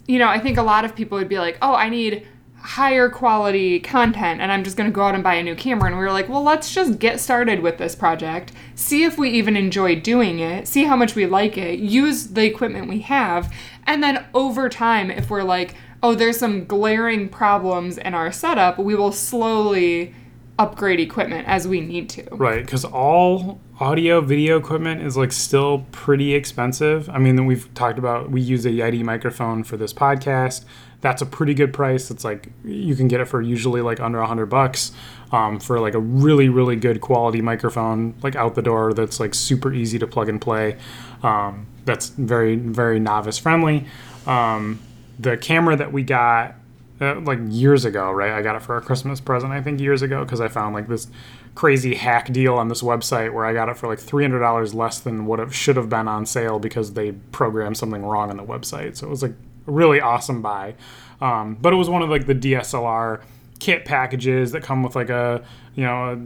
you 0.07 0.19
know, 0.19 0.29
I 0.29 0.39
think 0.39 0.59
a 0.59 0.63
lot 0.63 0.85
of 0.85 0.97
people 0.97 1.17
would 1.17 1.29
be 1.29 1.39
like, 1.39 1.57
oh, 1.63 1.75
I 1.75 1.89
need 1.89 2.27
higher 2.65 3.11
quality 3.11 3.79
content 3.79 4.41
and 4.41 4.51
I'm 4.51 4.65
just 4.65 4.75
going 4.75 4.89
to 4.89 4.95
go 4.95 5.03
out 5.03 5.15
and 5.15 5.23
buy 5.23 5.35
a 5.35 5.43
new 5.43 5.55
camera. 5.55 5.87
And 5.91 5.99
we 5.99 6.03
were 6.03 6.11
like, 6.11 6.31
well, 6.31 6.43
let's 6.43 6.73
just 6.73 6.99
get 6.99 7.21
started 7.21 7.61
with 7.61 7.77
this 7.77 7.95
project, 7.95 8.53
see 8.75 9.05
if 9.05 9.19
we 9.19 9.29
even 9.31 9.55
enjoy 9.55 10.01
doing 10.01 10.39
it, 10.39 10.67
see 10.67 10.85
how 10.85 10.97
much 10.97 11.15
we 11.15 11.27
like 11.27 11.59
it, 11.59 11.79
use 11.79 12.29
the 12.29 12.47
equipment 12.47 12.89
we 12.89 13.01
have. 13.01 13.53
And 13.87 14.03
then 14.03 14.25
over 14.33 14.71
time, 14.71 15.11
if 15.11 15.29
we're 15.29 15.43
like, 15.43 15.75
oh, 16.03 16.15
there's 16.15 16.39
some 16.39 16.65
glaring 16.65 17.29
problems 17.29 17.99
in 17.99 18.15
our 18.15 18.33
setup, 18.33 18.79
we 18.79 18.95
will 18.95 19.13
slowly 19.13 20.15
upgrade 20.59 21.01
equipment 21.01 21.47
as 21.47 21.69
we 21.69 21.83
need 21.83 22.09
to. 22.09 22.25
Right, 22.31 22.65
because 22.65 22.87
all 22.87 23.61
audio 23.79 24.23
video 24.23 24.57
equipment 24.57 25.03
is 25.03 25.19
like 25.19 25.33
still 25.33 25.85
pretty 25.93 26.35
expensive. 26.35 27.11
I 27.11 27.19
mean, 27.19 27.45
we've 27.45 27.73
talked 27.75 27.99
about 27.99 28.31
we 28.31 28.41
use 28.41 28.65
a 28.65 28.71
Yeti 28.71 29.03
microphone 29.03 29.65
for 29.65 29.77
this 29.77 29.93
podcast. 29.93 30.65
That's 31.05 31.21
a 31.21 31.27
pretty 31.27 31.53
good 31.53 31.75
price. 31.75 32.11
It's 32.11 32.25
like 32.25 32.49
you 32.65 32.97
can 32.97 33.09
get 33.09 33.21
it 33.21 33.27
for 33.27 33.43
usually 33.43 33.83
like 33.83 34.01
under 34.01 34.21
a 34.21 34.27
hundred 34.27 34.47
bucks 34.47 34.91
um, 35.33 35.61
for 35.61 35.79
like 35.79 35.93
a 35.93 35.99
really 35.99 36.49
really 36.49 36.77
good 36.77 37.03
quality 37.03 37.43
microphone, 37.43 38.15
like 38.23 38.37
out 38.37 38.55
the 38.55 38.63
door. 38.63 38.95
That's 38.95 39.21
like 39.21 39.35
super 39.35 39.71
easy 39.71 39.99
to 39.99 40.07
plug 40.07 40.31
and 40.31 40.41
play. 40.41 40.79
Um, 41.23 41.67
that's 41.85 42.09
very 42.09 42.57
very 42.57 42.99
novice 43.01 43.37
friendly. 43.37 43.85
Um, 44.27 44.81
the 45.19 45.37
camera 45.37 45.77
that 45.77 45.93
we 45.93 46.05
got 46.05 46.55
uh, 47.03 47.21
like 47.21 47.41
years 47.49 47.85
ago, 47.85 48.11
right? 48.11 48.33
I 48.33 48.41
got 48.41 48.57
it 48.57 48.63
for 48.63 48.79
a 48.79 48.81
Christmas 48.81 49.21
present, 49.21 49.53
I 49.53 49.61
think 49.61 49.81
years 49.81 50.01
ago, 50.01 50.25
because 50.25 50.41
I 50.41 50.49
found 50.49 50.75
like 50.75 50.89
this 50.89 51.09
crazy 51.55 51.97
hack 51.97 52.33
deal 52.33 52.55
on 52.55 52.69
this 52.69 52.81
website 52.81 53.35
where 53.35 53.45
I 53.45 53.53
got 53.53 53.69
it 53.69 53.77
for 53.77 53.89
like 53.89 53.99
$300 53.99 54.75
less 54.75 55.01
than 55.01 55.27
what 55.27 55.39
it 55.39 55.53
should 55.53 55.77
have 55.77 55.91
been 55.91 56.09
on 56.09 56.25
sale 56.25 56.59
because 56.59 56.95
they 56.95 57.13
programmed 57.13 57.77
something 57.77 58.03
wrong 58.03 58.31
on 58.31 58.39
the 58.39 58.43
website. 58.43 58.97
So 58.97 59.07
it 59.07 59.11
was 59.11 59.23
like 59.23 59.35
really 59.67 60.01
awesome 60.01 60.43
buy. 60.43 60.75
Um, 61.21 61.57
but 61.61 61.73
it 61.73 61.77
was 61.77 61.89
one 61.89 62.03
of 62.03 62.11
like 62.11 62.27
the 62.27 62.35
DSLR 62.35 63.23
kit 63.61 63.85
packages 63.85 64.53
that 64.53 64.63
come 64.63 64.83
with 64.83 64.95
like 64.95 65.09
a 65.09 65.43
you 65.75 65.85
know 65.85 66.13
a 66.13 66.19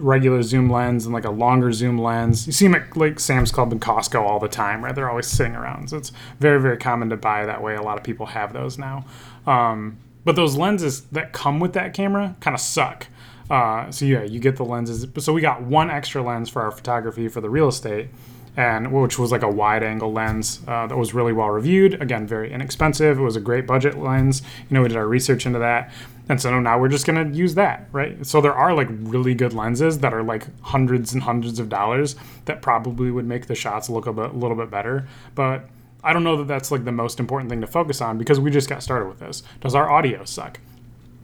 regular 0.00 0.42
zoom 0.42 0.70
lens 0.70 1.04
and 1.04 1.14
like 1.14 1.24
a 1.24 1.30
longer 1.30 1.72
zoom 1.72 1.98
lens. 1.98 2.46
You 2.46 2.52
see 2.52 2.66
them 2.66 2.74
at 2.74 2.96
like 2.96 3.20
Sam's 3.20 3.50
Club 3.50 3.72
and 3.72 3.80
Costco 3.80 4.20
all 4.20 4.38
the 4.38 4.48
time, 4.48 4.84
right? 4.84 4.94
They're 4.94 5.10
always 5.10 5.26
sitting 5.26 5.54
around, 5.54 5.90
so 5.90 5.96
it's 5.96 6.12
very 6.40 6.60
very 6.60 6.76
common 6.76 7.10
to 7.10 7.16
buy 7.16 7.46
that 7.46 7.62
way. 7.62 7.74
A 7.74 7.82
lot 7.82 7.98
of 7.98 8.04
people 8.04 8.26
have 8.26 8.52
those 8.52 8.78
now. 8.78 9.04
Um, 9.46 9.98
but 10.24 10.36
those 10.36 10.56
lenses 10.56 11.02
that 11.06 11.32
come 11.32 11.60
with 11.60 11.72
that 11.74 11.94
camera 11.94 12.36
kind 12.40 12.54
of 12.54 12.60
suck. 12.60 13.06
Uh, 13.50 13.90
so 13.90 14.04
yeah, 14.04 14.22
you 14.22 14.40
get 14.40 14.56
the 14.56 14.64
lenses. 14.64 15.06
So 15.18 15.32
we 15.32 15.40
got 15.40 15.62
one 15.62 15.90
extra 15.90 16.22
lens 16.22 16.50
for 16.50 16.62
our 16.62 16.70
photography 16.70 17.28
for 17.28 17.40
the 17.40 17.48
real 17.48 17.68
estate 17.68 18.08
and 18.58 18.92
which 18.92 19.20
was 19.20 19.30
like 19.30 19.42
a 19.42 19.48
wide 19.48 19.84
angle 19.84 20.12
lens 20.12 20.60
uh, 20.66 20.84
that 20.88 20.98
was 20.98 21.14
really 21.14 21.32
well 21.32 21.48
reviewed. 21.48 21.94
Again, 22.02 22.26
very 22.26 22.52
inexpensive. 22.52 23.16
It 23.16 23.22
was 23.22 23.36
a 23.36 23.40
great 23.40 23.68
budget 23.68 23.96
lens. 23.96 24.42
You 24.68 24.74
know, 24.74 24.82
we 24.82 24.88
did 24.88 24.96
our 24.96 25.06
research 25.06 25.46
into 25.46 25.60
that. 25.60 25.92
And 26.28 26.42
so 26.42 26.58
now 26.58 26.76
we're 26.76 26.88
just 26.88 27.06
going 27.06 27.30
to 27.30 27.38
use 27.38 27.54
that, 27.54 27.88
right? 27.92 28.26
So 28.26 28.40
there 28.40 28.52
are 28.52 28.74
like 28.74 28.88
really 28.90 29.32
good 29.32 29.52
lenses 29.52 30.00
that 30.00 30.12
are 30.12 30.24
like 30.24 30.48
hundreds 30.62 31.14
and 31.14 31.22
hundreds 31.22 31.60
of 31.60 31.68
dollars 31.68 32.16
that 32.46 32.60
probably 32.60 33.12
would 33.12 33.26
make 33.26 33.46
the 33.46 33.54
shots 33.54 33.88
look 33.88 34.08
a, 34.08 34.12
bit, 34.12 34.30
a 34.30 34.36
little 34.36 34.56
bit 34.56 34.72
better. 34.72 35.06
But 35.36 35.68
I 36.02 36.12
don't 36.12 36.24
know 36.24 36.36
that 36.38 36.48
that's 36.48 36.72
like 36.72 36.84
the 36.84 36.90
most 36.90 37.20
important 37.20 37.50
thing 37.50 37.60
to 37.60 37.68
focus 37.68 38.00
on 38.00 38.18
because 38.18 38.40
we 38.40 38.50
just 38.50 38.68
got 38.68 38.82
started 38.82 39.06
with 39.06 39.20
this. 39.20 39.44
Does 39.60 39.76
our 39.76 39.88
audio 39.88 40.24
suck? 40.24 40.58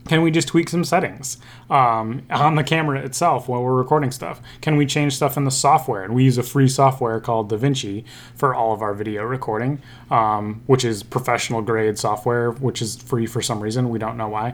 Can 0.07 0.21
we 0.21 0.29
just 0.29 0.47
tweak 0.47 0.69
some 0.69 0.83
settings 0.83 1.37
um, 1.67 2.21
on 2.29 2.55
the 2.55 2.63
camera 2.63 2.99
itself 2.99 3.47
while 3.47 3.63
we're 3.63 3.73
recording 3.73 4.11
stuff? 4.11 4.39
Can 4.61 4.77
we 4.77 4.85
change 4.85 5.15
stuff 5.15 5.35
in 5.35 5.45
the 5.45 5.51
software? 5.51 6.03
And 6.03 6.13
we 6.13 6.23
use 6.23 6.37
a 6.37 6.43
free 6.43 6.67
software 6.67 7.19
called 7.19 7.49
DaVinci 7.49 8.05
for 8.35 8.53
all 8.53 8.71
of 8.71 8.83
our 8.83 8.93
video 8.93 9.23
recording, 9.23 9.81
um, 10.11 10.61
which 10.67 10.85
is 10.85 11.01
professional 11.01 11.63
grade 11.63 11.97
software, 11.97 12.51
which 12.51 12.83
is 12.83 12.97
free 12.97 13.25
for 13.25 13.41
some 13.41 13.59
reason. 13.59 13.89
We 13.89 13.97
don't 13.97 14.15
know 14.15 14.27
why. 14.27 14.53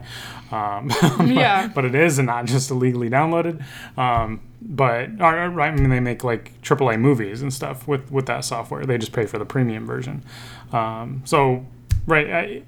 Um, 0.50 0.90
yeah. 1.30 1.66
but, 1.66 1.74
but, 1.74 1.84
it 1.84 1.94
is 1.94 2.18
and 2.18 2.26
not 2.26 2.46
just 2.46 2.70
illegally 2.70 3.10
downloaded. 3.10 3.62
Um, 3.98 4.40
but 4.62 5.18
right 5.18 5.72
I 5.72 5.76
mean, 5.76 5.90
they 5.90 6.00
make 6.00 6.24
like 6.24 6.58
AAA 6.62 6.98
movies 6.98 7.42
and 7.42 7.52
stuff 7.52 7.86
with, 7.86 8.10
with 8.10 8.24
that 8.24 8.46
software. 8.46 8.86
They 8.86 8.96
just 8.96 9.12
pay 9.12 9.26
for 9.26 9.38
the 9.38 9.44
premium 9.44 9.84
version. 9.84 10.24
Um, 10.72 11.22
so, 11.26 11.66
right. 12.06 12.30
I, 12.30 12.62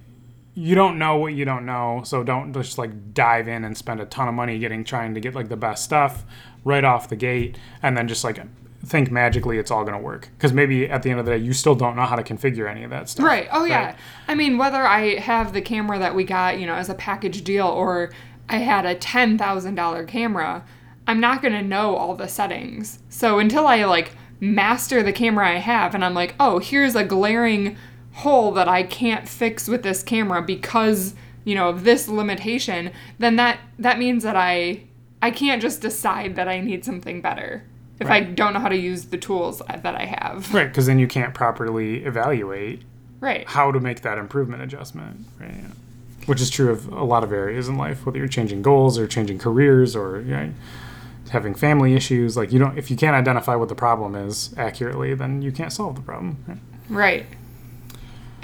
you 0.55 0.75
don't 0.75 0.99
know 0.99 1.17
what 1.17 1.35
you 1.35 1.45
don't 1.45 1.67
know, 1.67 2.03
so 2.05 2.23
don't 2.23 2.53
just 2.53 2.79
like 2.79 3.13
dive 3.13 3.49
in 3.49 3.65
and 3.65 3.77
spend 3.77 4.01
a 4.01 4.07
ton 4.07 4.29
of 4.29 4.35
money 4.35 4.59
getting 4.59 4.85
trying 4.85 5.15
to 5.15 5.21
get 5.21 5.35
like 5.35 5.49
the 5.49 5.57
best 5.57 5.85
stuff 5.85 6.25
right 6.65 6.85
off 6.85 7.09
the 7.09 7.17
gate, 7.17 7.59
and 7.83 7.97
then 7.97 8.09
just 8.09 8.25
like 8.25 8.41
think 8.87 9.11
magically 9.11 9.59
it's 9.59 9.71
all 9.71 9.83
going 9.83 9.97
to 9.97 10.03
work 10.03 10.29
because 10.37 10.53
maybe 10.53 10.89
at 10.89 11.03
the 11.03 11.11
end 11.11 11.19
of 11.19 11.27
the 11.27 11.33
day 11.33 11.39
you 11.39 11.53
still 11.53 11.75
don't 11.75 11.97
know 11.97 12.05
how 12.05 12.17
to 12.17 12.23
configure 12.23 12.71
any 12.71 12.85
of 12.85 12.91
that 12.91 13.09
stuff. 13.09 13.25
Right. 13.25 13.49
Oh 13.51 13.65
yeah. 13.65 13.87
Right? 13.87 13.97
I 14.29 14.35
mean, 14.35 14.59
whether 14.59 14.83
I 14.87 15.17
have 15.17 15.53
the 15.53 15.63
camera 15.63 15.99
that 15.99 16.15
we 16.15 16.25
got, 16.25 16.59
you 16.59 16.67
know, 16.67 16.75
as 16.75 16.89
a 16.89 16.95
package 16.95 17.43
deal, 17.43 17.67
or 17.67 18.13
I 18.49 18.59
had 18.59 18.87
a 18.87 18.95
ten 18.95 19.39
thousand 19.39 19.75
dollar 19.75 20.05
camera, 20.05 20.65
I'm 21.07 21.21
not 21.21 21.43
going 21.43 21.55
to 21.55 21.63
know 21.63 21.97
all 21.97 22.15
the 22.15 22.29
settings. 22.29 23.01
So 23.09 23.39
until 23.39 23.67
I 23.67 23.85
like 23.85 24.17
master 24.41 25.03
the 25.03 25.13
camera 25.13 25.49
I 25.49 25.59
have, 25.59 25.95
and 25.95 26.05
I'm 26.05 26.15
like, 26.15 26.35
oh, 26.39 26.59
here's 26.59 26.95
a 26.95 27.05
glaring 27.05 27.77
hole 28.15 28.53
that 28.53 28.69
I 28.69 28.83
can't 28.83 29.29
fix 29.29 29.69
with 29.69 29.83
this 29.83 30.03
camera 30.03 30.41
because, 30.41 31.15
you 31.45 31.55
know, 31.55 31.69
of 31.69 31.85
this 31.85 32.09
limitation, 32.09 32.93
then 33.19 33.37
that 33.37 33.59
that 33.79 33.99
means 33.99 34.23
that 34.23 34.37
I 34.37 34.83
I 35.21 35.31
can't 35.31 35.61
just 35.61 35.81
decide 35.81 36.37
that 36.37 36.49
I 36.49 36.61
need 36.61 36.85
something 36.85 37.21
better 37.21 37.65
if 38.01 38.09
right. 38.09 38.23
I 38.23 38.27
don't 38.27 38.53
know 38.53 38.61
how 38.61 38.69
to 38.69 38.77
use 38.77 39.07
the 39.07 39.19
tools 39.19 39.63
that 39.69 39.95
I 39.95 40.05
have. 40.05 40.53
Right, 40.53 40.69
because 40.69 40.87
then 40.87 40.99
you 40.99 41.09
can't 41.09 41.35
properly 41.35 42.05
evaluate 42.05 42.83
right 43.21 43.47
how 43.49 43.73
to 43.73 43.81
make 43.81 44.03
that 44.03 44.19
improvement 44.19 44.63
adjustment. 44.63 45.27
Right. 45.41 45.65
Which 46.27 46.41
is 46.41 46.51
true 46.51 46.71
of 46.71 46.89
a 46.89 47.05
lot 47.05 47.23
of 47.23 47.33
areas 47.33 47.69
in 47.69 47.77
life, 47.77 48.07
whether 48.07 48.19
you're 48.19 48.29
changing 48.29 48.63
goals 48.63 48.99
or 48.99 49.07
changing 49.07 49.39
careers 49.39 49.95
or 49.95 50.23
you 50.23 50.31
know, 50.31 50.53
having 51.31 51.55
family 51.55 51.95
issues. 51.95 52.37
Like 52.37 52.53
you 52.53 52.59
don't, 52.59 52.79
if 52.79 52.91
you 52.91 52.97
can't 52.97 53.15
identify 53.15 53.57
what 53.57 53.69
the 53.69 53.75
problem 53.75 54.15
is 54.15 54.55
accurately, 54.57 55.15
then 55.15 55.43
you 55.43 55.53
can't 55.53 55.73
solve 55.73 55.97
the 55.97 56.03
problem. 56.03 56.43
Right. 56.47 56.59
right. 56.89 57.27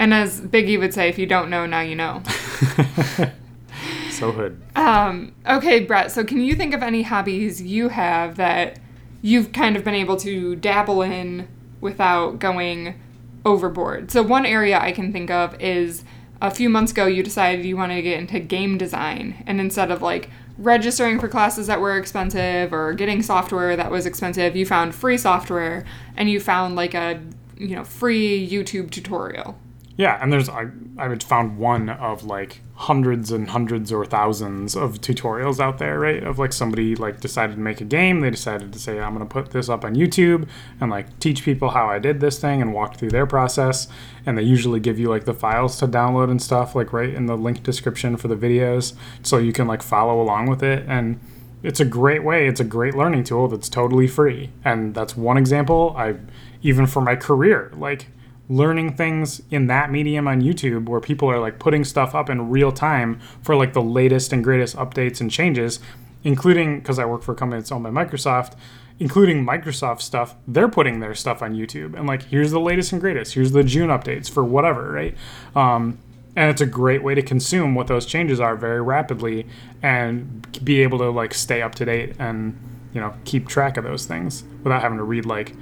And 0.01 0.15
as 0.15 0.41
Biggie 0.41 0.79
would 0.79 0.95
say, 0.95 1.09
if 1.09 1.19
you 1.19 1.27
don't 1.27 1.51
know, 1.51 1.67
now 1.67 1.81
you 1.81 1.95
know. 1.95 2.23
so 4.09 4.31
hood. 4.31 4.59
Um, 4.75 5.35
okay, 5.47 5.81
Brett. 5.81 6.11
So, 6.11 6.23
can 6.23 6.41
you 6.41 6.55
think 6.55 6.73
of 6.73 6.81
any 6.81 7.03
hobbies 7.03 7.61
you 7.61 7.89
have 7.89 8.35
that 8.37 8.79
you've 9.21 9.51
kind 9.51 9.75
of 9.75 9.83
been 9.83 9.93
able 9.93 10.17
to 10.17 10.55
dabble 10.55 11.03
in 11.03 11.47
without 11.81 12.39
going 12.39 12.99
overboard? 13.45 14.09
So, 14.09 14.23
one 14.23 14.43
area 14.43 14.79
I 14.79 14.91
can 14.91 15.13
think 15.13 15.29
of 15.29 15.55
is 15.61 16.03
a 16.41 16.49
few 16.49 16.67
months 16.67 16.93
ago 16.93 17.05
you 17.05 17.21
decided 17.21 17.63
you 17.63 17.77
wanted 17.77 17.97
to 17.97 18.01
get 18.01 18.19
into 18.19 18.39
game 18.39 18.79
design, 18.79 19.43
and 19.45 19.61
instead 19.61 19.91
of 19.91 20.01
like 20.01 20.31
registering 20.57 21.19
for 21.19 21.27
classes 21.27 21.67
that 21.67 21.79
were 21.79 21.95
expensive 21.95 22.73
or 22.73 22.93
getting 22.93 23.21
software 23.21 23.75
that 23.75 23.91
was 23.91 24.07
expensive, 24.07 24.55
you 24.55 24.65
found 24.65 24.95
free 24.95 25.19
software 25.19 25.85
and 26.17 26.27
you 26.27 26.39
found 26.39 26.75
like 26.75 26.95
a 26.95 27.21
you 27.59 27.75
know 27.75 27.83
free 27.83 28.49
YouTube 28.49 28.89
tutorial. 28.89 29.59
Yeah, 29.97 30.17
and 30.21 30.31
there's 30.31 30.49
I 30.49 30.67
I 30.97 31.13
found 31.15 31.57
one 31.57 31.89
of 31.89 32.23
like 32.23 32.61
hundreds 32.75 33.31
and 33.31 33.49
hundreds 33.49 33.91
or 33.91 34.05
thousands 34.05 34.75
of 34.75 35.01
tutorials 35.01 35.59
out 35.59 35.77
there, 35.77 35.99
right? 35.99 36.23
Of 36.23 36.39
like 36.39 36.53
somebody 36.53 36.95
like 36.95 37.19
decided 37.19 37.55
to 37.57 37.61
make 37.61 37.81
a 37.81 37.85
game, 37.85 38.21
they 38.21 38.29
decided 38.29 38.73
to 38.73 38.79
say 38.79 38.99
I'm 38.99 39.15
going 39.15 39.27
to 39.27 39.31
put 39.31 39.51
this 39.51 39.69
up 39.69 39.83
on 39.83 39.95
YouTube 39.95 40.47
and 40.79 40.89
like 40.89 41.19
teach 41.19 41.43
people 41.43 41.69
how 41.69 41.87
I 41.87 41.99
did 41.99 42.19
this 42.19 42.39
thing 42.39 42.61
and 42.61 42.73
walk 42.73 42.97
through 42.97 43.09
their 43.09 43.27
process, 43.27 43.87
and 44.25 44.37
they 44.37 44.43
usually 44.43 44.79
give 44.79 44.97
you 44.97 45.09
like 45.09 45.25
the 45.25 45.33
files 45.33 45.77
to 45.79 45.87
download 45.87 46.31
and 46.31 46.41
stuff 46.41 46.73
like 46.73 46.93
right 46.93 47.13
in 47.13 47.25
the 47.25 47.37
link 47.37 47.61
description 47.61 48.17
for 48.17 48.27
the 48.27 48.35
videos 48.35 48.93
so 49.21 49.37
you 49.37 49.53
can 49.53 49.67
like 49.67 49.83
follow 49.83 50.21
along 50.21 50.47
with 50.47 50.63
it 50.63 50.85
and 50.87 51.19
it's 51.63 51.79
a 51.79 51.85
great 51.85 52.23
way. 52.23 52.47
It's 52.47 52.59
a 52.59 52.63
great 52.63 52.95
learning 52.95 53.23
tool 53.25 53.47
that's 53.47 53.69
totally 53.69 54.07
free. 54.07 54.49
And 54.65 54.95
that's 54.95 55.15
one 55.15 55.37
example. 55.37 55.93
I 55.95 56.15
even 56.63 56.87
for 56.87 57.01
my 57.01 57.15
career, 57.15 57.71
like 57.75 58.07
learning 58.51 58.93
things 58.97 59.41
in 59.49 59.67
that 59.67 59.89
medium 59.89 60.27
on 60.27 60.41
YouTube 60.41 60.89
where 60.89 60.99
people 60.99 61.31
are 61.31 61.39
like 61.39 61.57
putting 61.57 61.85
stuff 61.85 62.13
up 62.13 62.29
in 62.29 62.49
real 62.49 62.71
time 62.71 63.17
for 63.41 63.55
like 63.55 63.71
the 63.71 63.81
latest 63.81 64.33
and 64.33 64.43
greatest 64.43 64.75
updates 64.75 65.21
and 65.21 65.31
changes, 65.31 65.79
including 66.25 66.79
because 66.79 66.99
I 66.99 67.05
work 67.05 67.23
for 67.23 67.31
a 67.31 67.35
company 67.35 67.61
that's 67.61 67.71
owned 67.71 67.85
by 67.85 67.89
Microsoft, 67.89 68.55
including 68.99 69.45
Microsoft 69.45 70.01
stuff, 70.01 70.35
they're 70.45 70.67
putting 70.67 70.99
their 70.99 71.15
stuff 71.15 71.41
on 71.41 71.55
YouTube 71.55 71.95
and 71.97 72.05
like 72.07 72.23
here's 72.23 72.51
the 72.51 72.59
latest 72.59 72.91
and 72.91 72.99
greatest, 72.99 73.35
here's 73.35 73.53
the 73.53 73.63
June 73.63 73.89
updates 73.89 74.29
for 74.29 74.43
whatever, 74.43 74.91
right? 74.91 75.15
Um, 75.55 75.97
and 76.35 76.49
it's 76.49 76.61
a 76.61 76.65
great 76.65 77.03
way 77.03 77.15
to 77.15 77.21
consume 77.21 77.73
what 77.73 77.87
those 77.87 78.05
changes 78.05 78.41
are 78.41 78.57
very 78.57 78.81
rapidly 78.81 79.47
and 79.81 80.61
be 80.63 80.83
able 80.83 80.97
to 80.97 81.09
like 81.09 81.33
stay 81.33 81.61
up 81.61 81.75
to 81.75 81.85
date 81.85 82.15
and 82.19 82.57
you 82.93 82.99
know 82.99 83.13
keep 83.23 83.47
track 83.47 83.77
of 83.77 83.85
those 83.85 84.05
things 84.05 84.43
without 84.63 84.81
having 84.81 84.97
to 84.97 85.03
read 85.03 85.25
like 85.25 85.53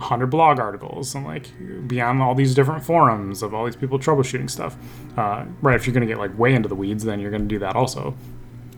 100 0.00 0.26
blog 0.26 0.58
articles 0.58 1.14
and 1.14 1.24
like 1.24 1.50
be 1.86 2.00
on 2.00 2.20
all 2.20 2.34
these 2.34 2.54
different 2.54 2.82
forums 2.82 3.42
of 3.42 3.54
all 3.54 3.64
these 3.64 3.76
people 3.76 3.98
troubleshooting 3.98 4.50
stuff. 4.50 4.76
Uh, 5.16 5.44
right 5.60 5.76
if 5.76 5.86
you're 5.86 5.94
going 5.94 6.06
to 6.06 6.12
get 6.12 6.18
like 6.18 6.36
way 6.38 6.54
into 6.54 6.68
the 6.68 6.74
weeds 6.74 7.04
then 7.04 7.20
you're 7.20 7.30
going 7.30 7.42
to 7.42 7.48
do 7.48 7.58
that 7.58 7.76
also. 7.76 8.14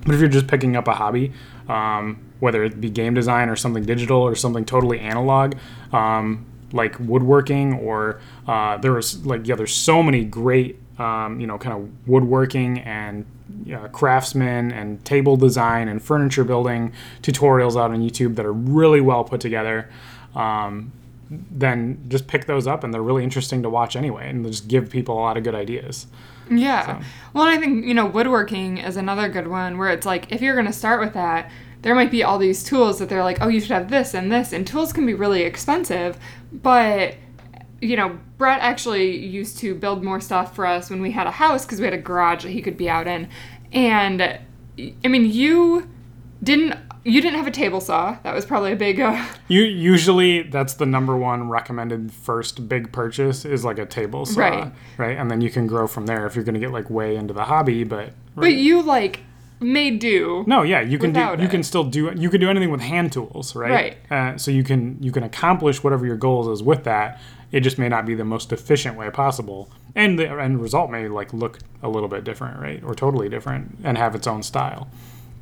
But 0.04 0.16
if 0.16 0.20
you're 0.20 0.28
just 0.28 0.48
picking 0.48 0.76
up 0.76 0.88
a 0.88 0.94
hobby 0.94 1.32
um, 1.68 2.18
whether 2.40 2.64
it 2.64 2.80
be 2.80 2.90
game 2.90 3.14
design 3.14 3.48
or 3.48 3.56
something 3.56 3.84
digital 3.84 4.20
or 4.20 4.34
something 4.34 4.64
totally 4.64 4.98
analog 4.98 5.54
um, 5.92 6.46
like 6.72 6.98
woodworking 6.98 7.74
or 7.74 8.20
uh, 8.48 8.76
there 8.78 8.92
was 8.92 9.24
like 9.24 9.46
yeah 9.46 9.54
there's 9.54 9.74
so 9.74 10.02
many 10.02 10.24
great 10.24 10.78
um, 10.98 11.40
you 11.40 11.46
know 11.46 11.58
kind 11.58 11.76
of 11.76 12.08
woodworking 12.08 12.80
and 12.80 13.24
uh, 13.72 13.88
craftsman 13.88 14.72
and 14.72 15.04
table 15.04 15.36
design 15.36 15.88
and 15.88 16.02
furniture 16.02 16.44
building 16.44 16.92
tutorials 17.20 17.72
out 17.72 17.90
on 17.90 18.00
youtube 18.00 18.34
that 18.36 18.46
are 18.46 18.52
really 18.52 19.00
well 19.00 19.24
put 19.24 19.40
together. 19.40 19.88
Um, 20.34 20.92
then 21.50 22.04
just 22.08 22.26
pick 22.26 22.46
those 22.46 22.66
up 22.66 22.84
and 22.84 22.92
they're 22.92 23.02
really 23.02 23.24
interesting 23.24 23.62
to 23.62 23.70
watch 23.70 23.96
anyway 23.96 24.28
and 24.28 24.44
they 24.44 24.50
just 24.50 24.68
give 24.68 24.90
people 24.90 25.18
a 25.18 25.20
lot 25.20 25.36
of 25.36 25.44
good 25.44 25.54
ideas 25.54 26.06
Yeah. 26.50 27.02
Well, 27.32 27.44
I 27.44 27.56
think, 27.58 27.84
you 27.84 27.94
know, 27.94 28.06
woodworking 28.06 28.78
is 28.78 28.96
another 28.96 29.28
good 29.28 29.48
one 29.48 29.78
where 29.78 29.90
it's 29.90 30.06
like, 30.06 30.30
if 30.32 30.40
you're 30.40 30.54
going 30.54 30.66
to 30.66 30.72
start 30.72 31.00
with 31.00 31.14
that, 31.14 31.50
there 31.82 31.94
might 31.94 32.10
be 32.10 32.22
all 32.22 32.38
these 32.38 32.62
tools 32.62 32.98
that 32.98 33.08
they're 33.08 33.24
like, 33.24 33.38
oh, 33.40 33.48
you 33.48 33.60
should 33.60 33.70
have 33.70 33.90
this 33.90 34.14
and 34.14 34.30
this. 34.30 34.52
And 34.52 34.66
tools 34.66 34.92
can 34.92 35.06
be 35.06 35.14
really 35.14 35.42
expensive. 35.42 36.18
But, 36.52 37.16
you 37.80 37.96
know, 37.96 38.18
Brett 38.38 38.60
actually 38.60 39.16
used 39.16 39.58
to 39.58 39.74
build 39.74 40.04
more 40.04 40.20
stuff 40.20 40.54
for 40.54 40.66
us 40.66 40.90
when 40.90 41.00
we 41.00 41.10
had 41.10 41.26
a 41.26 41.32
house 41.32 41.64
because 41.64 41.80
we 41.80 41.84
had 41.84 41.94
a 41.94 41.98
garage 41.98 42.44
that 42.44 42.50
he 42.50 42.62
could 42.62 42.76
be 42.76 42.88
out 42.88 43.06
in. 43.06 43.28
And, 43.72 44.22
I 44.22 45.08
mean, 45.08 45.26
you 45.26 45.88
didn't. 46.42 46.74
You 47.04 47.20
didn't 47.20 47.36
have 47.38 47.46
a 47.48 47.50
table 47.52 47.80
saw. 47.80 48.16
That 48.22 48.34
was 48.34 48.44
probably 48.46 48.72
a 48.72 48.76
big. 48.76 49.00
Uh, 49.00 49.24
You 49.48 49.62
usually 49.62 50.42
that's 50.42 50.74
the 50.74 50.86
number 50.86 51.16
one 51.16 51.48
recommended 51.48 52.12
first 52.12 52.68
big 52.68 52.92
purchase 52.92 53.44
is 53.44 53.64
like 53.64 53.78
a 53.78 53.86
table 53.86 54.24
saw, 54.24 54.40
Right. 54.40 54.72
right? 54.98 55.16
And 55.18 55.30
then 55.30 55.40
you 55.40 55.50
can 55.50 55.66
grow 55.66 55.86
from 55.88 56.06
there 56.06 56.26
if 56.26 56.34
you're 56.36 56.44
going 56.44 56.54
to 56.54 56.60
get 56.60 56.70
like 56.72 56.88
way 56.90 57.16
into 57.16 57.34
the 57.34 57.44
hobby. 57.44 57.82
But 57.84 58.10
but 58.36 58.54
you 58.54 58.82
like 58.82 59.20
made 59.60 59.98
do. 60.00 60.44
no, 60.46 60.62
yeah, 60.62 60.80
you 60.80 60.98
can 60.98 61.12
do 61.12 61.20
you 61.20 61.32
it. 61.46 61.50
can 61.50 61.62
still 61.62 61.84
do 61.84 62.12
you 62.16 62.30
can 62.30 62.40
do 62.40 62.48
anything 62.50 62.70
with 62.70 62.80
hand 62.80 63.12
tools, 63.12 63.54
right? 63.56 63.70
Right. 63.70 63.96
Uh, 64.10 64.36
so 64.38 64.50
you 64.50 64.62
can 64.64 64.96
you 65.00 65.10
can 65.12 65.22
accomplish 65.24 65.82
whatever 65.82 66.06
your 66.06 66.16
goals 66.16 66.46
is 66.48 66.62
with 66.62 66.84
that. 66.84 67.20
It 67.50 67.60
just 67.60 67.78
may 67.78 67.88
not 67.88 68.06
be 68.06 68.14
the 68.14 68.24
most 68.24 68.52
efficient 68.52 68.96
way 68.96 69.10
possible, 69.10 69.70
and 69.94 70.18
the 70.18 70.28
end 70.30 70.60
result 70.62 70.90
may 70.90 71.06
like 71.08 71.32
look 71.34 71.58
a 71.82 71.88
little 71.88 72.08
bit 72.08 72.24
different, 72.24 72.58
right, 72.60 72.82
or 72.84 72.94
totally 72.94 73.28
different, 73.28 73.78
and 73.84 73.98
have 73.98 74.14
its 74.14 74.26
own 74.26 74.42
style, 74.42 74.88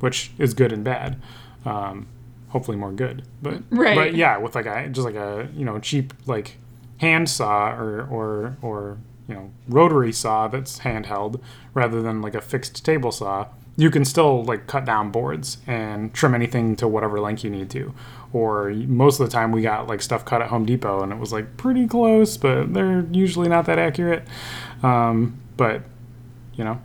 which 0.01 0.31
is 0.37 0.53
good 0.53 0.73
and 0.73 0.83
bad. 0.83 1.21
Um, 1.65 2.07
hopefully 2.49 2.77
more 2.77 2.91
good, 2.91 3.23
but 3.41 3.61
Right. 3.69 3.95
But 3.95 4.15
yeah, 4.15 4.37
with 4.37 4.55
like 4.55 4.65
a 4.65 4.89
just 4.89 5.05
like 5.05 5.15
a 5.15 5.49
you 5.55 5.65
know 5.65 5.79
cheap 5.79 6.13
like 6.25 6.57
hand 6.97 7.29
saw 7.29 7.71
or 7.71 8.07
or 8.09 8.57
or 8.61 8.97
you 9.27 9.35
know 9.35 9.51
rotary 9.67 10.11
saw 10.11 10.47
that's 10.47 10.79
handheld 10.79 11.41
rather 11.73 12.01
than 12.01 12.21
like 12.21 12.35
a 12.35 12.41
fixed 12.41 12.83
table 12.83 13.11
saw 13.11 13.47
you 13.77 13.89
can 13.89 14.03
still 14.03 14.43
like 14.43 14.67
cut 14.67 14.85
down 14.85 15.11
boards 15.11 15.57
and 15.65 16.13
trim 16.13 16.35
anything 16.35 16.75
to 16.75 16.87
whatever 16.87 17.19
length 17.19 17.43
you 17.43 17.49
need 17.49 17.69
to. 17.69 17.93
Or 18.33 18.69
most 18.69 19.19
of 19.19 19.27
the 19.27 19.31
time 19.31 19.51
we 19.51 19.61
got 19.61 19.87
like 19.87 20.01
stuff 20.01 20.23
cut 20.25 20.41
at 20.41 20.49
home 20.49 20.65
depot 20.65 21.01
and 21.01 21.11
it 21.11 21.19
was 21.19 21.33
like 21.33 21.57
pretty 21.57 21.87
close 21.87 22.37
but 22.37 22.73
they're 22.73 23.05
usually 23.11 23.49
not 23.49 23.65
that 23.65 23.79
accurate. 23.79 24.27
Um, 24.83 25.39
but 25.57 25.83
you 26.55 26.63
know 26.63 26.81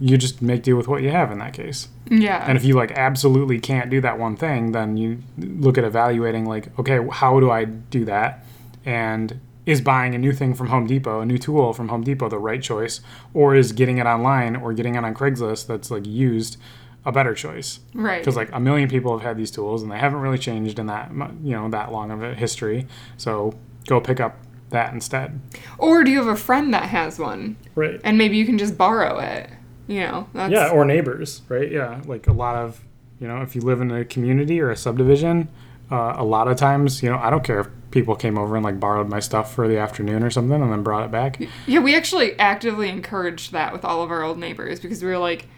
you 0.00 0.16
just 0.16 0.40
make 0.40 0.62
do 0.62 0.76
with 0.76 0.88
what 0.88 1.02
you 1.02 1.10
have 1.10 1.30
in 1.30 1.38
that 1.38 1.52
case 1.52 1.88
Yeah. 2.08 2.42
and 2.48 2.56
if 2.56 2.64
you 2.64 2.74
like 2.74 2.90
absolutely 2.92 3.60
can't 3.60 3.90
do 3.90 4.00
that 4.00 4.18
one 4.18 4.34
thing, 4.36 4.72
then 4.72 4.96
you 4.96 5.18
look 5.38 5.76
at 5.78 5.84
evaluating 5.84 6.46
like, 6.46 6.76
okay, 6.78 6.98
how 7.12 7.38
do 7.38 7.50
I 7.50 7.64
do 7.66 8.04
that? 8.06 8.44
And 8.84 9.40
is 9.66 9.80
buying 9.82 10.14
a 10.14 10.18
new 10.18 10.32
thing 10.32 10.54
from 10.54 10.68
Home 10.68 10.86
Depot, 10.86 11.20
a 11.20 11.26
new 11.26 11.36
tool 11.38 11.72
from 11.74 11.88
Home 11.88 12.02
Depot, 12.02 12.28
the 12.30 12.38
right 12.38 12.62
choice, 12.62 13.02
or 13.34 13.54
is 13.54 13.72
getting 13.72 13.98
it 13.98 14.06
online 14.06 14.56
or 14.56 14.72
getting 14.72 14.94
it 14.94 15.04
on 15.04 15.14
Craigslist 15.14 15.66
that's 15.66 15.90
like 15.90 16.06
used 16.06 16.56
a 17.04 17.12
better 17.12 17.34
choice? 17.34 17.80
right. 17.94 18.20
Because 18.20 18.36
like 18.36 18.50
a 18.52 18.58
million 18.60 18.88
people 18.88 19.12
have 19.12 19.22
had 19.26 19.36
these 19.36 19.50
tools 19.50 19.82
and 19.82 19.92
they 19.92 19.98
haven't 19.98 20.20
really 20.20 20.38
changed 20.38 20.78
in 20.78 20.86
that 20.86 21.12
mu- 21.12 21.28
you 21.44 21.52
know 21.52 21.68
that 21.68 21.92
long 21.92 22.10
of 22.10 22.22
a 22.22 22.34
history. 22.34 22.86
So 23.18 23.54
go 23.86 24.00
pick 24.00 24.18
up 24.18 24.38
that 24.70 24.92
instead. 24.94 25.38
Or 25.78 26.02
do 26.04 26.10
you 26.10 26.18
have 26.18 26.26
a 26.28 26.36
friend 26.36 26.72
that 26.72 26.84
has 26.84 27.18
one? 27.18 27.56
Right. 27.74 28.00
And 28.02 28.16
maybe 28.16 28.36
you 28.38 28.46
can 28.46 28.56
just 28.56 28.78
borrow 28.78 29.18
it. 29.18 29.50
You 29.90 30.02
know, 30.02 30.28
that's 30.32 30.52
Yeah, 30.52 30.68
or 30.70 30.84
neighbors, 30.84 31.42
right? 31.48 31.68
Yeah, 31.70 32.00
like 32.06 32.28
a 32.28 32.32
lot 32.32 32.54
of, 32.54 32.80
you 33.18 33.26
know, 33.26 33.42
if 33.42 33.56
you 33.56 33.60
live 33.60 33.80
in 33.80 33.90
a 33.90 34.04
community 34.04 34.60
or 34.60 34.70
a 34.70 34.76
subdivision, 34.76 35.48
uh, 35.90 36.14
a 36.16 36.22
lot 36.22 36.46
of 36.46 36.56
times, 36.56 37.02
you 37.02 37.10
know, 37.10 37.18
I 37.18 37.28
don't 37.28 37.42
care 37.42 37.58
if 37.58 37.68
people 37.90 38.14
came 38.14 38.38
over 38.38 38.54
and 38.54 38.64
like 38.64 38.78
borrowed 38.78 39.08
my 39.08 39.18
stuff 39.18 39.52
for 39.52 39.66
the 39.66 39.78
afternoon 39.78 40.22
or 40.22 40.30
something 40.30 40.62
and 40.62 40.70
then 40.70 40.84
brought 40.84 41.04
it 41.04 41.10
back. 41.10 41.42
Yeah, 41.66 41.80
we 41.80 41.96
actually 41.96 42.38
actively 42.38 42.88
encouraged 42.88 43.50
that 43.50 43.72
with 43.72 43.84
all 43.84 44.04
of 44.04 44.12
our 44.12 44.22
old 44.22 44.38
neighbors 44.38 44.78
because 44.78 45.02
we 45.02 45.10
were 45.10 45.18
like, 45.18 45.48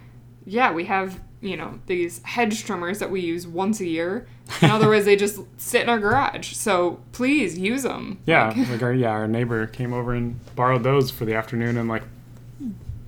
yeah, 0.46 0.72
we 0.72 0.86
have, 0.86 1.20
you 1.42 1.58
know, 1.58 1.78
these 1.84 2.22
hedge 2.24 2.64
trimmers 2.64 3.00
that 3.00 3.10
we 3.10 3.20
use 3.20 3.46
once 3.46 3.80
a 3.80 3.86
year. 3.86 4.26
And 4.62 4.72
otherwise, 4.72 5.04
they 5.04 5.14
just 5.14 5.40
sit 5.58 5.82
in 5.82 5.90
our 5.90 5.98
garage. 5.98 6.54
So 6.54 7.00
please 7.12 7.58
use 7.58 7.82
them. 7.82 8.18
Yeah, 8.24 8.54
like 8.70 8.82
our 8.82 8.94
yeah, 8.94 9.10
our 9.10 9.28
neighbor 9.28 9.66
came 9.66 9.92
over 9.92 10.14
and 10.14 10.40
borrowed 10.56 10.84
those 10.84 11.10
for 11.10 11.26
the 11.26 11.34
afternoon 11.34 11.76
and 11.76 11.86
like 11.86 12.02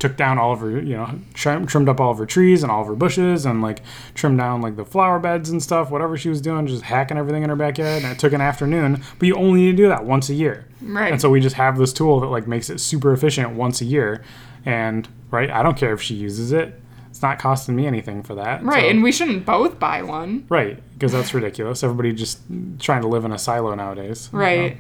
took 0.09 0.17
down 0.19 0.39
all 0.39 0.53
of 0.53 0.61
her, 0.61 0.71
you 0.71 0.95
know, 0.97 1.19
trim, 1.33 1.67
trimmed 1.67 1.89
up 1.89 1.99
all 2.01 2.11
of 2.11 2.19
her 2.19 2.27
trees 2.27 2.63
and 2.63 2.71
all 2.71 2.83
of 2.83 2.87
her 2.89 2.95
bushes 2.95 3.47
and 3.47 3.63
like 3.63 3.81
trimmed 4.15 4.39
down 4.39 4.61
like 4.61 4.77
the 4.77 4.85
flower 4.85 5.19
beds 5.19 5.49
and 5.49 5.63
stuff, 5.63 5.91
whatever 5.91 6.17
she 6.19 6.29
was 6.29 6.41
doing, 6.43 6.67
just 6.67 6.83
hacking 6.83 7.17
everything 7.17 7.43
in 7.43 7.49
her 7.49 7.57
backyard. 7.57 8.03
And 8.03 8.13
it 8.13 8.19
took 8.19 8.33
an 8.35 8.41
afternoon, 8.43 9.03
but 9.19 9.27
you 9.27 9.35
only 9.35 9.63
need 9.63 9.71
to 9.73 9.77
do 9.85 9.89
that 9.89 10.05
once 10.05 10.29
a 10.29 10.35
year. 10.35 10.67
Right. 10.83 11.11
And 11.11 11.21
so 11.21 11.31
we 11.31 11.41
just 11.41 11.57
have 11.57 11.79
this 11.79 11.93
tool 11.93 12.21
that 12.21 12.27
like 12.27 12.47
makes 12.47 12.69
it 12.69 12.81
super 12.81 13.13
efficient 13.15 13.53
once 13.55 13.81
a 13.81 13.85
year. 13.87 14.23
And 14.67 15.09
right, 15.31 15.51
I 15.51 15.63
don't 15.63 15.77
care 15.77 15.95
if 15.95 16.03
she 16.03 16.15
uses 16.15 16.53
it. 16.53 16.79
It's 17.09 17.23
not 17.23 17.39
costing 17.39 17.75
me 17.77 17.87
anything 17.87 18.23
for 18.23 18.35
that. 18.35 18.63
right. 18.63 18.83
So- 18.83 18.89
And 18.91 19.03
we 19.03 19.11
shouldn't 19.13 19.47
both 19.47 19.79
buy 19.79 20.03
one. 20.03 20.45
right, 20.51 20.83
because 20.95 21.13
that's 21.13 21.33
ridiculous. 21.33 21.83
Everybody 21.83 22.13
just 22.13 22.41
trying 22.79 23.01
to 23.03 23.09
live 23.09 23.25
in 23.25 23.33
a 23.33 23.39
silo 23.39 23.75
nowadays. 23.75 24.29
Right. 24.33 24.79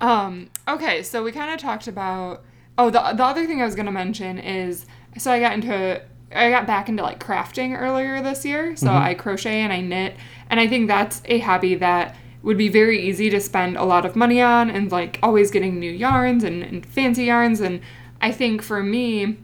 Um, 0.00 0.50
okay, 0.68 1.02
so 1.02 1.22
we 1.22 1.32
kind 1.32 1.52
of 1.54 1.60
talked 1.60 1.86
about. 1.86 2.42
Oh, 2.76 2.90
the, 2.90 3.12
the 3.14 3.24
other 3.24 3.46
thing 3.46 3.62
I 3.62 3.64
was 3.64 3.74
going 3.74 3.86
to 3.86 3.92
mention 3.92 4.38
is 4.38 4.86
so 5.16 5.30
I 5.30 5.40
got 5.40 5.52
into. 5.52 6.02
I 6.34 6.50
got 6.50 6.66
back 6.66 6.88
into 6.88 7.02
like 7.02 7.24
crafting 7.24 7.78
earlier 7.78 8.20
this 8.20 8.44
year. 8.44 8.74
So 8.74 8.88
mm-hmm. 8.88 9.04
I 9.04 9.14
crochet 9.14 9.60
and 9.60 9.72
I 9.72 9.80
knit. 9.80 10.16
And 10.50 10.58
I 10.58 10.66
think 10.66 10.88
that's 10.88 11.22
a 11.26 11.38
hobby 11.38 11.76
that 11.76 12.16
would 12.42 12.58
be 12.58 12.68
very 12.68 13.00
easy 13.00 13.30
to 13.30 13.40
spend 13.40 13.76
a 13.76 13.84
lot 13.84 14.04
of 14.04 14.16
money 14.16 14.42
on 14.42 14.68
and 14.68 14.90
like 14.90 15.18
always 15.22 15.52
getting 15.52 15.78
new 15.78 15.90
yarns 15.90 16.42
and, 16.42 16.62
and 16.62 16.84
fancy 16.84 17.24
yarns. 17.24 17.60
And 17.60 17.80
I 18.20 18.32
think 18.32 18.62
for 18.62 18.82
me, 18.82 19.38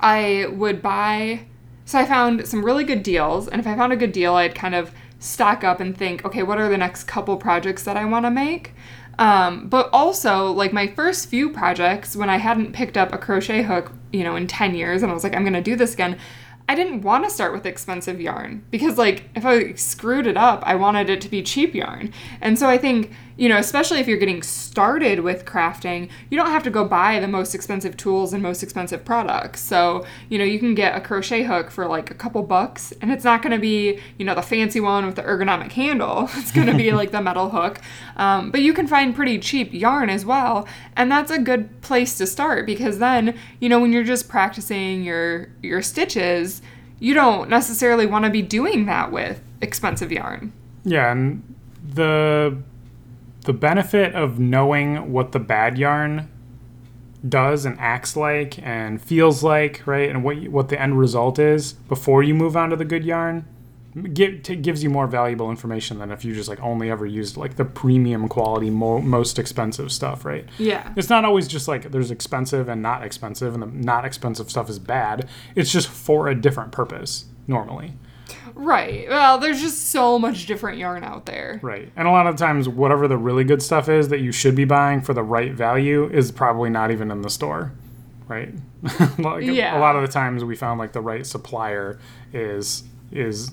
I 0.00 0.46
would 0.50 0.82
buy. 0.82 1.46
So 1.84 1.98
I 1.98 2.04
found 2.04 2.46
some 2.46 2.64
really 2.64 2.84
good 2.84 3.02
deals, 3.02 3.46
and 3.46 3.60
if 3.60 3.66
I 3.66 3.76
found 3.76 3.92
a 3.92 3.96
good 3.96 4.10
deal, 4.10 4.34
I'd 4.34 4.56
kind 4.56 4.74
of 4.74 4.92
stock 5.20 5.62
up 5.62 5.80
and 5.80 5.96
think, 5.96 6.24
okay, 6.24 6.42
what 6.42 6.58
are 6.58 6.68
the 6.68 6.76
next 6.76 7.04
couple 7.04 7.36
projects 7.36 7.84
that 7.84 7.96
I 7.96 8.04
want 8.04 8.26
to 8.26 8.30
make? 8.30 8.74
Um, 9.18 9.68
but 9.68 9.88
also, 9.92 10.50
like 10.52 10.72
my 10.72 10.88
first 10.88 11.28
few 11.28 11.50
projects, 11.50 12.16
when 12.16 12.28
I 12.28 12.36
hadn't 12.36 12.72
picked 12.72 12.96
up 12.96 13.12
a 13.12 13.18
crochet 13.18 13.62
hook, 13.62 13.92
you 14.12 14.24
know, 14.24 14.36
in 14.36 14.46
10 14.46 14.74
years, 14.74 15.02
and 15.02 15.10
I 15.10 15.14
was 15.14 15.24
like, 15.24 15.34
I'm 15.34 15.42
to 15.54 15.62
do 15.62 15.76
this 15.76 15.94
again, 15.94 16.18
I 16.68 16.74
didn't 16.74 17.02
want 17.02 17.24
to 17.24 17.30
start 17.30 17.52
with 17.52 17.64
expensive 17.64 18.20
yarn 18.20 18.64
because, 18.70 18.98
like, 18.98 19.28
if 19.34 19.46
I 19.46 19.72
screwed 19.74 20.26
it 20.26 20.36
up, 20.36 20.62
I 20.66 20.74
wanted 20.74 21.08
it 21.08 21.20
to 21.22 21.28
be 21.28 21.42
cheap 21.42 21.74
yarn. 21.74 22.12
And 22.40 22.58
so 22.58 22.68
I 22.68 22.76
think, 22.76 23.12
you 23.36 23.48
know, 23.48 23.58
especially 23.58 24.00
if 24.00 24.08
you're 24.08 24.18
getting 24.18 24.42
started 24.42 25.20
with 25.20 25.44
crafting, 25.44 26.08
you 26.30 26.38
don't 26.38 26.50
have 26.50 26.62
to 26.62 26.70
go 26.70 26.84
buy 26.84 27.20
the 27.20 27.28
most 27.28 27.54
expensive 27.54 27.96
tools 27.96 28.32
and 28.32 28.42
most 28.42 28.62
expensive 28.62 29.04
products. 29.04 29.60
So, 29.60 30.06
you 30.28 30.38
know, 30.38 30.44
you 30.44 30.58
can 30.58 30.74
get 30.74 30.96
a 30.96 31.00
crochet 31.00 31.42
hook 31.42 31.70
for 31.70 31.86
like 31.86 32.10
a 32.10 32.14
couple 32.14 32.42
bucks, 32.42 32.92
and 33.02 33.12
it's 33.12 33.24
not 33.24 33.42
going 33.42 33.52
to 33.52 33.58
be, 33.58 34.00
you 34.18 34.24
know, 34.24 34.34
the 34.34 34.42
fancy 34.42 34.80
one 34.80 35.04
with 35.04 35.16
the 35.16 35.22
ergonomic 35.22 35.72
handle. 35.72 36.30
It's 36.46 36.52
going 36.52 36.68
to 36.68 36.74
be 36.74 36.92
like 37.00 37.10
the 37.10 37.20
metal 37.20 37.50
hook. 37.50 37.80
Um, 38.16 38.50
but 38.50 38.60
you 38.62 38.72
can 38.72 38.86
find 38.86 39.14
pretty 39.14 39.38
cheap 39.38 39.72
yarn 39.72 40.08
as 40.08 40.24
well, 40.24 40.68
and 40.96 41.10
that's 41.10 41.30
a 41.30 41.38
good 41.38 41.80
place 41.82 42.16
to 42.18 42.26
start 42.26 42.66
because 42.66 42.98
then, 42.98 43.36
you 43.60 43.68
know, 43.68 43.80
when 43.80 43.92
you're 43.92 44.04
just 44.04 44.28
practicing 44.28 45.02
your 45.02 45.48
your 45.62 45.82
stitches, 45.82 46.62
you 47.00 47.14
don't 47.14 47.50
necessarily 47.50 48.06
want 48.06 48.24
to 48.24 48.30
be 48.30 48.42
doing 48.42 48.86
that 48.86 49.10
with 49.12 49.42
expensive 49.60 50.12
yarn. 50.12 50.52
Yeah, 50.84 51.10
and 51.10 51.42
the 51.84 52.62
the 53.46 53.52
benefit 53.52 54.14
of 54.14 54.38
knowing 54.38 55.12
what 55.12 55.32
the 55.32 55.38
bad 55.38 55.78
yarn 55.78 56.28
does 57.26 57.64
and 57.64 57.76
acts 57.80 58.16
like 58.16 58.58
and 58.62 59.00
feels 59.00 59.42
like, 59.42 59.82
right, 59.86 60.10
and 60.10 60.22
what 60.22 60.36
you, 60.36 60.50
what 60.50 60.68
the 60.68 60.80
end 60.80 60.98
result 60.98 61.38
is 61.38 61.72
before 61.72 62.22
you 62.22 62.34
move 62.34 62.56
on 62.56 62.70
to 62.70 62.76
the 62.76 62.84
good 62.84 63.04
yarn, 63.04 63.46
give, 64.12 64.42
t- 64.42 64.56
gives 64.56 64.82
you 64.82 64.90
more 64.90 65.06
valuable 65.06 65.50
information 65.50 65.98
than 65.98 66.10
if 66.12 66.24
you 66.24 66.34
just 66.34 66.48
like 66.48 66.60
only 66.60 66.90
ever 66.90 67.06
used 67.06 67.36
like 67.36 67.56
the 67.56 67.64
premium 67.64 68.28
quality, 68.28 68.68
mo- 68.68 69.00
most 69.00 69.38
expensive 69.38 69.90
stuff, 69.90 70.24
right? 70.24 70.44
Yeah. 70.58 70.92
It's 70.96 71.08
not 71.08 71.24
always 71.24 71.48
just 71.48 71.66
like 71.66 71.90
there's 71.90 72.10
expensive 72.10 72.68
and 72.68 72.82
not 72.82 73.02
expensive, 73.02 73.54
and 73.54 73.62
the 73.62 73.66
not 73.66 74.04
expensive 74.04 74.50
stuff 74.50 74.68
is 74.68 74.78
bad. 74.78 75.28
It's 75.54 75.72
just 75.72 75.88
for 75.88 76.28
a 76.28 76.34
different 76.34 76.72
purpose 76.72 77.26
normally. 77.46 77.94
Right. 78.56 79.06
Well, 79.06 79.36
there's 79.36 79.60
just 79.60 79.90
so 79.90 80.18
much 80.18 80.46
different 80.46 80.78
yarn 80.78 81.04
out 81.04 81.26
there. 81.26 81.60
Right. 81.62 81.92
And 81.94 82.08
a 82.08 82.10
lot 82.10 82.26
of 82.26 82.36
times, 82.36 82.68
whatever 82.68 83.06
the 83.06 83.18
really 83.18 83.44
good 83.44 83.62
stuff 83.62 83.88
is 83.90 84.08
that 84.08 84.20
you 84.20 84.32
should 84.32 84.54
be 84.54 84.64
buying 84.64 85.02
for 85.02 85.12
the 85.12 85.22
right 85.22 85.52
value 85.52 86.10
is 86.10 86.32
probably 86.32 86.70
not 86.70 86.90
even 86.90 87.10
in 87.10 87.20
the 87.20 87.28
store. 87.28 87.72
Right. 88.26 88.54
like 89.18 89.44
Yeah. 89.44 89.78
A 89.78 89.80
lot 89.80 89.94
of 89.94 90.02
the 90.02 90.08
times 90.08 90.42
we 90.42 90.56
found 90.56 90.80
like 90.80 90.92
the 90.92 91.02
right 91.02 91.26
supplier 91.26 92.00
is 92.32 92.82
is 93.12 93.52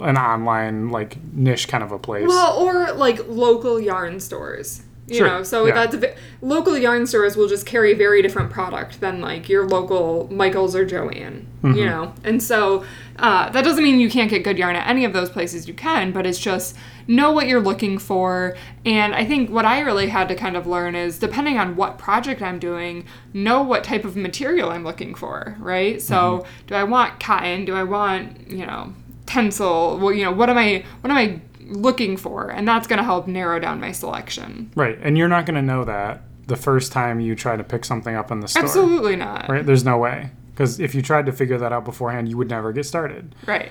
an 0.00 0.18
online 0.18 0.90
like 0.90 1.22
niche 1.32 1.68
kind 1.68 1.84
of 1.84 1.92
a 1.92 1.98
place. 1.98 2.26
Well, 2.26 2.58
or 2.58 2.92
like 2.94 3.28
local 3.28 3.80
yarn 3.80 4.18
stores. 4.18 4.82
You 5.08 5.18
Sure, 5.18 5.28
know, 5.28 5.42
so 5.44 5.66
yeah. 5.66 5.86
that's 5.86 6.04
local 6.40 6.76
yarn 6.76 7.06
stores 7.06 7.36
will 7.36 7.46
just 7.46 7.64
carry 7.64 7.94
very 7.94 8.22
different 8.22 8.50
product 8.50 9.00
than 9.00 9.20
like 9.20 9.48
your 9.48 9.64
local 9.68 10.28
Michaels 10.32 10.74
or 10.74 10.84
Joann. 10.84 11.44
Mm-hmm. 11.62 11.74
You 11.78 11.84
know, 11.84 12.12
and 12.24 12.42
so 12.42 12.84
uh, 13.16 13.48
that 13.50 13.62
doesn't 13.62 13.84
mean 13.84 14.00
you 14.00 14.10
can't 14.10 14.28
get 14.28 14.42
good 14.42 14.58
yarn 14.58 14.74
at 14.74 14.86
any 14.88 15.04
of 15.04 15.12
those 15.12 15.30
places. 15.30 15.68
You 15.68 15.74
can, 15.74 16.10
but 16.10 16.26
it's 16.26 16.40
just 16.40 16.76
know 17.06 17.30
what 17.30 17.46
you're 17.46 17.60
looking 17.60 17.98
for. 17.98 18.56
And 18.84 19.14
I 19.14 19.24
think 19.24 19.48
what 19.48 19.64
I 19.64 19.78
really 19.80 20.08
had 20.08 20.28
to 20.28 20.34
kind 20.34 20.56
of 20.56 20.66
learn 20.66 20.96
is 20.96 21.20
depending 21.20 21.56
on 21.56 21.76
what 21.76 21.98
project 21.98 22.42
I'm 22.42 22.58
doing, 22.58 23.04
know 23.32 23.62
what 23.62 23.84
type 23.84 24.04
of 24.04 24.16
material 24.16 24.70
I'm 24.70 24.82
looking 24.82 25.14
for. 25.14 25.56
Right. 25.60 26.02
So 26.02 26.16
Mm-hmm. 26.40 26.66
do 26.66 26.74
I 26.74 26.82
want 26.82 27.20
cotton? 27.20 27.64
Do 27.64 27.76
I 27.76 27.84
want 27.84 28.50
you 28.50 28.66
know 28.66 28.92
tencel? 29.26 29.98
Well, 30.00 30.12
you 30.12 30.24
know, 30.24 30.32
what 30.32 30.50
am 30.50 30.58
I? 30.58 30.84
What 31.00 31.10
am 31.10 31.16
I? 31.16 31.40
Looking 31.66 32.16
for 32.16 32.50
and 32.50 32.66
that's 32.66 32.86
going 32.86 32.98
to 32.98 33.04
help 33.04 33.26
narrow 33.26 33.58
down 33.58 33.80
my 33.80 33.92
selection 33.92 34.70
right. 34.74 34.98
And 35.02 35.18
you're 35.18 35.28
not 35.28 35.46
going 35.46 35.56
to 35.56 35.62
know 35.62 35.84
that 35.84 36.22
the 36.46 36.56
first 36.56 36.92
time 36.92 37.18
you 37.20 37.34
try 37.34 37.56
to 37.56 37.64
pick 37.64 37.84
something 37.84 38.14
up 38.14 38.30
in 38.30 38.40
the 38.40 38.48
store. 38.48 38.64
absolutely 38.64 39.16
not 39.16 39.48
Right. 39.48 39.64
There's 39.66 39.84
no 39.84 39.98
way. 39.98 40.30
Because 40.52 40.80
if 40.80 40.94
you 40.94 41.02
tried 41.02 41.26
to 41.26 41.32
figure 41.32 41.58
that 41.58 41.70
out 41.70 41.84
beforehand, 41.84 42.30
you 42.30 42.38
would 42.38 42.48
never 42.48 42.72
get 42.72 42.86
started. 42.86 43.34
right 43.46 43.70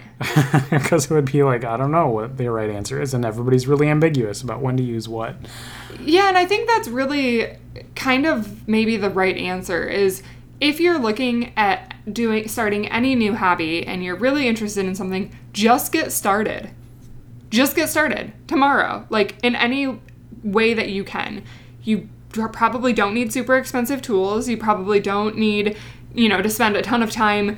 Because 0.69 1.05
it 1.05 1.11
would 1.11 1.31
be 1.31 1.41
like, 1.41 1.63
I 1.63 1.77
don't 1.77 1.91
know 1.91 2.09
what 2.09 2.37
the 2.37 2.51
right 2.51 2.69
answer 2.69 3.01
is. 3.01 3.13
And 3.13 3.25
everybody's 3.25 3.65
really 3.65 3.87
ambiguous 3.87 4.41
about 4.43 4.61
when 4.61 4.77
to 4.77 4.83
use 4.83 5.09
what. 5.09 5.35
yeah 5.99 6.27
and 6.27 6.37
i 6.37 6.45
think 6.45 6.67
that's 6.67 6.87
really 6.87 7.57
kind 7.95 8.25
of 8.25 8.67
maybe 8.67 8.97
the 8.97 9.09
right 9.09 9.37
answer 9.37 9.87
is 9.87 10.21
if 10.59 10.79
you're 10.79 10.99
looking 10.99 11.53
at 11.57 11.93
doing 12.13 12.47
starting 12.47 12.87
any 12.87 13.15
new 13.15 13.33
hobby 13.33 13.85
and 13.85 14.03
you're 14.03 14.15
really 14.15 14.47
interested 14.47 14.85
in 14.85 14.95
something 14.95 15.35
just 15.53 15.91
get 15.91 16.11
started 16.11 16.69
just 17.49 17.75
get 17.75 17.89
started 17.89 18.33
tomorrow 18.47 19.05
like 19.09 19.35
in 19.43 19.55
any 19.55 19.99
way 20.43 20.73
that 20.73 20.89
you 20.89 21.03
can. 21.03 21.43
You 21.83 22.09
probably 22.29 22.91
don't 22.91 23.13
need 23.13 23.31
super 23.31 23.55
expensive 23.55 24.01
tools. 24.01 24.49
You 24.49 24.57
probably 24.57 24.99
don't 24.99 25.37
need 25.37 25.77
you 26.13 26.29
know 26.29 26.41
to 26.41 26.49
spend 26.49 26.75
a 26.75 26.81
ton 26.81 27.03
of 27.03 27.11
time 27.11 27.57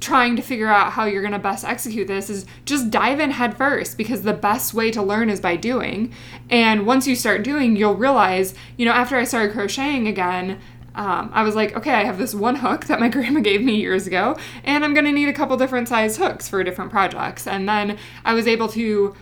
trying 0.00 0.36
to 0.36 0.42
figure 0.42 0.68
out 0.68 0.92
how 0.92 1.06
you're 1.06 1.22
going 1.22 1.32
to 1.32 1.38
best 1.38 1.64
execute 1.64 2.06
this. 2.06 2.30
Is 2.30 2.46
just 2.64 2.90
dive 2.90 3.20
in 3.20 3.30
head 3.32 3.56
first 3.56 3.96
because 3.96 4.22
the 4.22 4.32
best 4.32 4.74
way 4.74 4.90
to 4.90 5.02
learn 5.02 5.30
is 5.30 5.40
by 5.40 5.56
doing. 5.56 6.12
And 6.50 6.86
once 6.86 7.06
you 7.06 7.16
start 7.16 7.42
doing, 7.42 7.76
you'll 7.76 7.94
realize, 7.94 8.54
you 8.76 8.84
know, 8.84 8.92
after 8.92 9.16
I 9.16 9.24
started 9.24 9.52
crocheting 9.52 10.06
again, 10.08 10.60
um, 10.96 11.30
I 11.32 11.42
was 11.42 11.54
like, 11.54 11.76
okay, 11.76 11.92
I 11.92 12.04
have 12.04 12.18
this 12.18 12.34
one 12.34 12.56
hook 12.56 12.86
that 12.86 12.98
my 12.98 13.08
grandma 13.10 13.40
gave 13.40 13.62
me 13.62 13.76
years 13.76 14.06
ago, 14.06 14.36
and 14.64 14.84
I'm 14.84 14.94
going 14.94 15.04
to 15.04 15.12
need 15.12 15.28
a 15.28 15.32
couple 15.32 15.56
different 15.56 15.88
size 15.88 16.16
hooks 16.16 16.48
for 16.48 16.64
different 16.64 16.90
projects. 16.90 17.46
And 17.46 17.68
then 17.68 17.98
I 18.24 18.32
was 18.32 18.46
able 18.46 18.68
to 18.68 19.14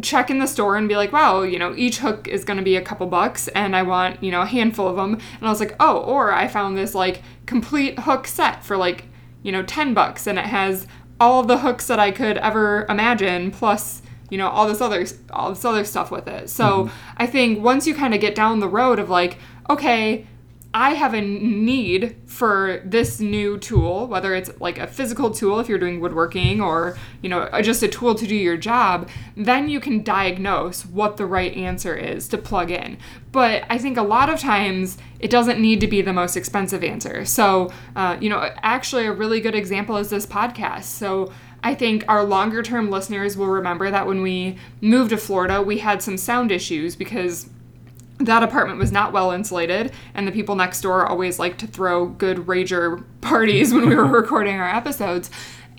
check 0.00 0.30
in 0.30 0.38
the 0.38 0.46
store 0.46 0.76
and 0.76 0.88
be 0.88 0.96
like, 0.96 1.12
wow, 1.12 1.42
you 1.42 1.58
know, 1.58 1.74
each 1.76 1.98
hook 1.98 2.26
is 2.26 2.44
going 2.44 2.56
to 2.56 2.62
be 2.62 2.76
a 2.76 2.82
couple 2.82 3.06
bucks 3.06 3.48
and 3.48 3.76
I 3.76 3.82
want, 3.82 4.22
you 4.22 4.30
know, 4.30 4.40
a 4.40 4.46
handful 4.46 4.88
of 4.88 4.96
them. 4.96 5.14
And 5.14 5.46
I 5.46 5.50
was 5.50 5.60
like, 5.60 5.76
oh, 5.78 5.98
or 5.98 6.32
I 6.32 6.48
found 6.48 6.78
this 6.78 6.94
like 6.94 7.22
complete 7.44 7.98
hook 8.00 8.26
set 8.26 8.64
for 8.64 8.78
like, 8.78 9.04
you 9.42 9.52
know, 9.52 9.62
10 9.62 9.92
bucks 9.92 10.26
and 10.26 10.38
it 10.38 10.46
has 10.46 10.86
all 11.20 11.42
the 11.42 11.58
hooks 11.58 11.86
that 11.88 11.98
I 11.98 12.10
could 12.10 12.38
ever 12.38 12.86
imagine 12.88 13.50
plus, 13.50 14.00
you 14.30 14.38
know, 14.38 14.48
all 14.48 14.66
this 14.66 14.80
other 14.80 15.04
all 15.30 15.50
this 15.50 15.64
other 15.64 15.84
stuff 15.84 16.10
with 16.10 16.26
it. 16.26 16.48
So, 16.48 16.90
I 17.18 17.26
think 17.26 17.62
once 17.62 17.86
you 17.86 17.94
kind 17.94 18.14
of 18.14 18.20
get 18.20 18.34
down 18.34 18.60
the 18.60 18.68
road 18.68 18.98
of 18.98 19.10
like, 19.10 19.36
okay, 19.68 20.26
I 20.74 20.94
have 20.94 21.12
a 21.12 21.20
need 21.20 22.16
for 22.26 22.80
this 22.84 23.20
new 23.20 23.58
tool, 23.58 24.06
whether 24.06 24.34
it's 24.34 24.50
like 24.58 24.78
a 24.78 24.86
physical 24.86 25.30
tool 25.30 25.60
if 25.60 25.68
you're 25.68 25.78
doing 25.78 26.00
woodworking 26.00 26.62
or, 26.62 26.96
you 27.20 27.28
know, 27.28 27.48
just 27.60 27.82
a 27.82 27.88
tool 27.88 28.14
to 28.14 28.26
do 28.26 28.34
your 28.34 28.56
job, 28.56 29.10
then 29.36 29.68
you 29.68 29.80
can 29.80 30.02
diagnose 30.02 30.86
what 30.86 31.18
the 31.18 31.26
right 31.26 31.54
answer 31.54 31.94
is 31.94 32.26
to 32.28 32.38
plug 32.38 32.70
in. 32.70 32.96
But 33.32 33.64
I 33.68 33.76
think 33.76 33.98
a 33.98 34.02
lot 34.02 34.30
of 34.30 34.40
times 34.40 34.96
it 35.20 35.30
doesn't 35.30 35.60
need 35.60 35.80
to 35.80 35.86
be 35.86 36.00
the 36.00 36.12
most 36.12 36.36
expensive 36.36 36.82
answer. 36.82 37.26
So, 37.26 37.70
uh, 37.94 38.16
you 38.18 38.30
know, 38.30 38.50
actually, 38.62 39.06
a 39.06 39.12
really 39.12 39.40
good 39.40 39.54
example 39.54 39.98
is 39.98 40.08
this 40.08 40.24
podcast. 40.24 40.84
So, 40.84 41.32
I 41.64 41.76
think 41.76 42.04
our 42.08 42.24
longer 42.24 42.60
term 42.60 42.90
listeners 42.90 43.36
will 43.36 43.46
remember 43.46 43.88
that 43.90 44.06
when 44.06 44.20
we 44.20 44.56
moved 44.80 45.10
to 45.10 45.16
Florida, 45.16 45.62
we 45.62 45.78
had 45.78 46.02
some 46.02 46.18
sound 46.18 46.50
issues 46.50 46.96
because 46.96 47.48
that 48.18 48.42
apartment 48.42 48.78
was 48.78 48.92
not 48.92 49.12
well 49.12 49.30
insulated, 49.30 49.92
and 50.14 50.26
the 50.26 50.32
people 50.32 50.54
next 50.54 50.80
door 50.80 51.06
always 51.06 51.38
liked 51.38 51.58
to 51.60 51.66
throw 51.66 52.06
good 52.06 52.38
rager 52.38 53.04
parties 53.20 53.72
when 53.72 53.88
we 53.88 53.94
were 53.94 54.04
recording 54.20 54.56
our 54.56 54.68
episodes. 54.68 55.30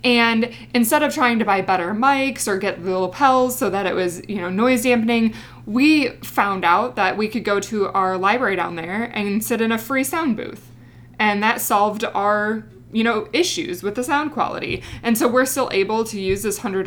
And 0.03 0.53
instead 0.73 1.01
of 1.01 1.13
trying 1.13 1.39
to 1.39 1.45
buy 1.45 1.61
better 1.61 1.93
mics 1.93 2.47
or 2.47 2.57
get 2.57 2.83
the 2.83 2.99
lapels 2.99 3.57
so 3.57 3.69
that 3.69 3.85
it 3.85 3.95
was, 3.95 4.27
you 4.27 4.35
know, 4.35 4.49
noise 4.49 4.83
dampening, 4.83 5.33
we 5.65 6.09
found 6.23 6.65
out 6.65 6.97
that 6.97 7.15
we 7.15 7.29
could 7.29 7.45
go 7.45 7.61
to 7.61 7.87
our 7.89 8.17
library 8.17 8.57
down 8.57 8.75
there 8.75 9.03
and 9.13 9.43
sit 9.43 9.61
in 9.61 9.71
a 9.71 9.77
free 9.77 10.03
sound 10.03 10.35
booth. 10.35 10.69
And 11.17 11.41
that 11.41 11.61
solved 11.61 12.03
our, 12.13 12.65
you 12.91 13.03
know, 13.03 13.29
issues 13.31 13.81
with 13.81 13.95
the 13.95 14.03
sound 14.03 14.33
quality. 14.33 14.83
And 15.01 15.17
so 15.17 15.25
we're 15.25 15.45
still 15.45 15.69
able 15.71 16.03
to 16.05 16.19
use 16.19 16.43
this 16.43 16.59
$100 16.59 16.83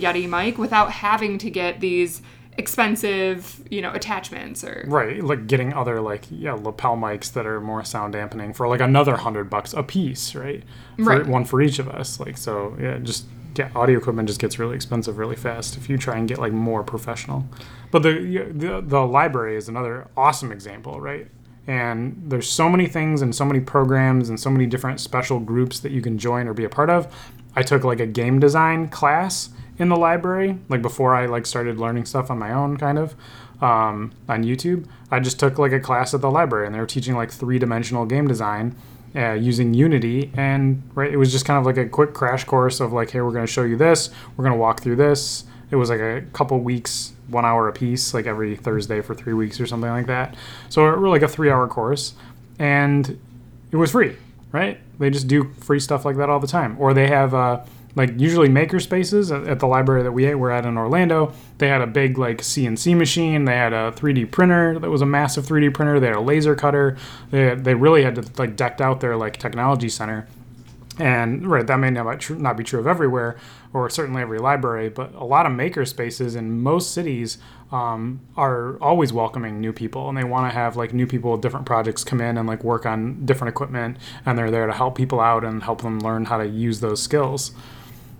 Yeti 0.00 0.28
mic 0.28 0.56
without 0.56 0.92
having 0.92 1.38
to 1.38 1.50
get 1.50 1.80
these 1.80 2.22
expensive, 2.58 3.62
you 3.70 3.80
know, 3.80 3.92
attachments 3.92 4.62
or 4.62 4.84
Right, 4.86 5.22
like 5.22 5.46
getting 5.46 5.72
other 5.72 6.00
like 6.00 6.26
yeah 6.30 6.52
lapel 6.52 6.96
mics 6.96 7.32
that 7.32 7.46
are 7.46 7.60
more 7.60 7.84
sound 7.84 8.12
dampening 8.12 8.52
for 8.52 8.68
like 8.68 8.80
another 8.80 9.16
hundred 9.16 9.48
bucks 9.48 9.72
a 9.72 9.82
piece, 9.82 10.34
right? 10.34 10.62
For, 10.96 11.04
Right. 11.04 11.26
One 11.26 11.44
for 11.44 11.62
each 11.62 11.78
of 11.78 11.88
us. 11.88 12.20
Like 12.20 12.36
so, 12.36 12.76
yeah, 12.80 12.98
just 12.98 13.26
yeah, 13.56 13.70
audio 13.74 13.98
equipment 13.98 14.28
just 14.28 14.40
gets 14.40 14.58
really 14.58 14.76
expensive 14.76 15.18
really 15.18 15.36
fast 15.36 15.76
if 15.76 15.88
you 15.88 15.98
try 15.98 16.16
and 16.16 16.28
get 16.28 16.38
like 16.38 16.52
more 16.52 16.82
professional. 16.82 17.46
But 17.90 18.02
the 18.02 18.50
the, 18.54 18.80
the 18.80 19.00
library 19.00 19.56
is 19.56 19.68
another 19.68 20.08
awesome 20.16 20.52
example, 20.52 21.00
right? 21.00 21.28
And 21.66 22.20
there's 22.26 22.48
so 22.48 22.68
many 22.68 22.86
things 22.88 23.22
and 23.22 23.34
so 23.34 23.44
many 23.44 23.60
programs 23.60 24.28
and 24.28 24.38
so 24.38 24.50
many 24.50 24.66
different 24.66 25.00
special 25.00 25.38
groups 25.38 25.78
that 25.80 25.92
you 25.92 26.02
can 26.02 26.18
join 26.18 26.48
or 26.48 26.54
be 26.54 26.64
a 26.64 26.68
part 26.68 26.90
of. 26.90 27.14
I 27.54 27.62
took 27.62 27.84
like 27.84 28.00
a 28.00 28.06
game 28.06 28.40
design 28.40 28.88
class 28.88 29.50
in 29.78 29.88
the 29.88 29.96
library, 29.96 30.58
like 30.68 30.82
before 30.82 31.14
I 31.14 31.26
like 31.26 31.46
started 31.46 31.78
learning 31.78 32.04
stuff 32.04 32.30
on 32.30 32.38
my 32.38 32.52
own, 32.52 32.76
kind 32.76 32.98
of 32.98 33.14
um, 33.60 34.12
on 34.28 34.44
YouTube. 34.44 34.86
I 35.10 35.20
just 35.20 35.38
took 35.38 35.58
like 35.58 35.72
a 35.72 35.80
class 35.80 36.14
at 36.14 36.20
the 36.20 36.30
library, 36.30 36.66
and 36.66 36.74
they 36.74 36.80
were 36.80 36.86
teaching 36.86 37.16
like 37.16 37.30
three 37.30 37.58
dimensional 37.58 38.04
game 38.04 38.28
design 38.28 38.76
uh, 39.14 39.32
using 39.32 39.74
Unity, 39.74 40.30
and 40.34 40.82
right, 40.94 41.12
it 41.12 41.16
was 41.16 41.32
just 41.32 41.44
kind 41.44 41.58
of 41.58 41.66
like 41.66 41.76
a 41.76 41.88
quick 41.88 42.14
crash 42.14 42.44
course 42.44 42.80
of 42.80 42.92
like, 42.92 43.10
hey, 43.10 43.20
we're 43.20 43.30
going 43.30 43.46
to 43.46 43.52
show 43.52 43.62
you 43.62 43.76
this, 43.76 44.10
we're 44.36 44.44
going 44.44 44.54
to 44.54 44.60
walk 44.60 44.80
through 44.82 44.96
this. 44.96 45.44
It 45.70 45.76
was 45.76 45.88
like 45.88 46.00
a 46.00 46.22
couple 46.34 46.58
weeks, 46.60 47.14
one 47.28 47.46
hour 47.46 47.66
a 47.66 47.72
piece, 47.72 48.12
like 48.12 48.26
every 48.26 48.56
Thursday 48.56 49.00
for 49.00 49.14
three 49.14 49.32
weeks 49.32 49.58
or 49.58 49.66
something 49.66 49.88
like 49.88 50.06
that. 50.06 50.36
So 50.68 50.92
it 50.92 50.98
was 50.98 51.10
like 51.10 51.22
a 51.22 51.28
three-hour 51.28 51.66
course, 51.68 52.14
and 52.58 53.18
it 53.70 53.76
was 53.76 53.92
free, 53.92 54.16
right? 54.50 54.78
They 54.98 55.08
just 55.08 55.28
do 55.28 55.50
free 55.60 55.80
stuff 55.80 56.04
like 56.04 56.16
that 56.16 56.28
all 56.28 56.40
the 56.40 56.46
time, 56.46 56.76
or 56.78 56.92
they 56.92 57.08
have. 57.08 57.32
Uh, 57.32 57.64
like 57.94 58.18
usually 58.18 58.48
maker 58.48 58.80
spaces 58.80 59.30
at, 59.30 59.58
the 59.58 59.66
library 59.66 60.02
that 60.02 60.12
we 60.12 60.34
were 60.34 60.50
at 60.50 60.64
in 60.64 60.78
Orlando, 60.78 61.32
they 61.58 61.68
had 61.68 61.82
a 61.82 61.86
big 61.86 62.16
like 62.16 62.38
CNC 62.38 62.96
machine. 62.96 63.44
They 63.44 63.56
had 63.56 63.72
a 63.72 63.92
3D 63.92 64.30
printer 64.30 64.78
that 64.78 64.90
was 64.90 65.02
a 65.02 65.06
massive 65.06 65.46
3D 65.46 65.74
printer. 65.74 66.00
They 66.00 66.06
had 66.06 66.16
a 66.16 66.20
laser 66.20 66.54
cutter. 66.54 66.96
They, 67.30 67.54
they 67.54 67.74
really 67.74 68.02
had 68.02 68.14
to 68.14 68.24
like 68.38 68.56
decked 68.56 68.80
out 68.80 69.00
their 69.00 69.16
like 69.16 69.36
technology 69.36 69.88
center. 69.88 70.26
And 70.98 71.46
right, 71.46 71.66
that 71.66 71.76
may 71.76 71.90
not, 71.90 72.30
not 72.30 72.56
be 72.56 72.64
true 72.64 72.78
of 72.78 72.86
everywhere, 72.86 73.36
or 73.72 73.88
certainly 73.88 74.20
every 74.20 74.38
library, 74.38 74.90
but 74.90 75.14
a 75.14 75.24
lot 75.24 75.46
of 75.46 75.52
maker 75.52 75.86
spaces 75.86 76.36
in 76.36 76.62
most 76.62 76.92
cities 76.92 77.38
um, 77.72 78.20
are 78.36 78.76
always 78.82 79.12
welcoming 79.12 79.58
new 79.58 79.72
people, 79.72 80.10
and 80.10 80.18
they 80.18 80.24
want 80.24 80.50
to 80.50 80.54
have 80.54 80.76
like 80.76 80.92
new 80.92 81.06
people 81.06 81.32
with 81.32 81.40
different 81.40 81.64
projects 81.64 82.04
come 82.04 82.20
in 82.20 82.36
and 82.36 82.46
like 82.46 82.62
work 82.62 82.84
on 82.84 83.24
different 83.24 83.48
equipment, 83.48 83.96
and 84.26 84.38
they're 84.38 84.50
there 84.50 84.66
to 84.66 84.74
help 84.74 84.94
people 84.94 85.18
out 85.18 85.44
and 85.44 85.62
help 85.62 85.80
them 85.80 85.98
learn 86.00 86.26
how 86.26 86.36
to 86.36 86.46
use 86.46 86.80
those 86.80 87.02
skills. 87.02 87.52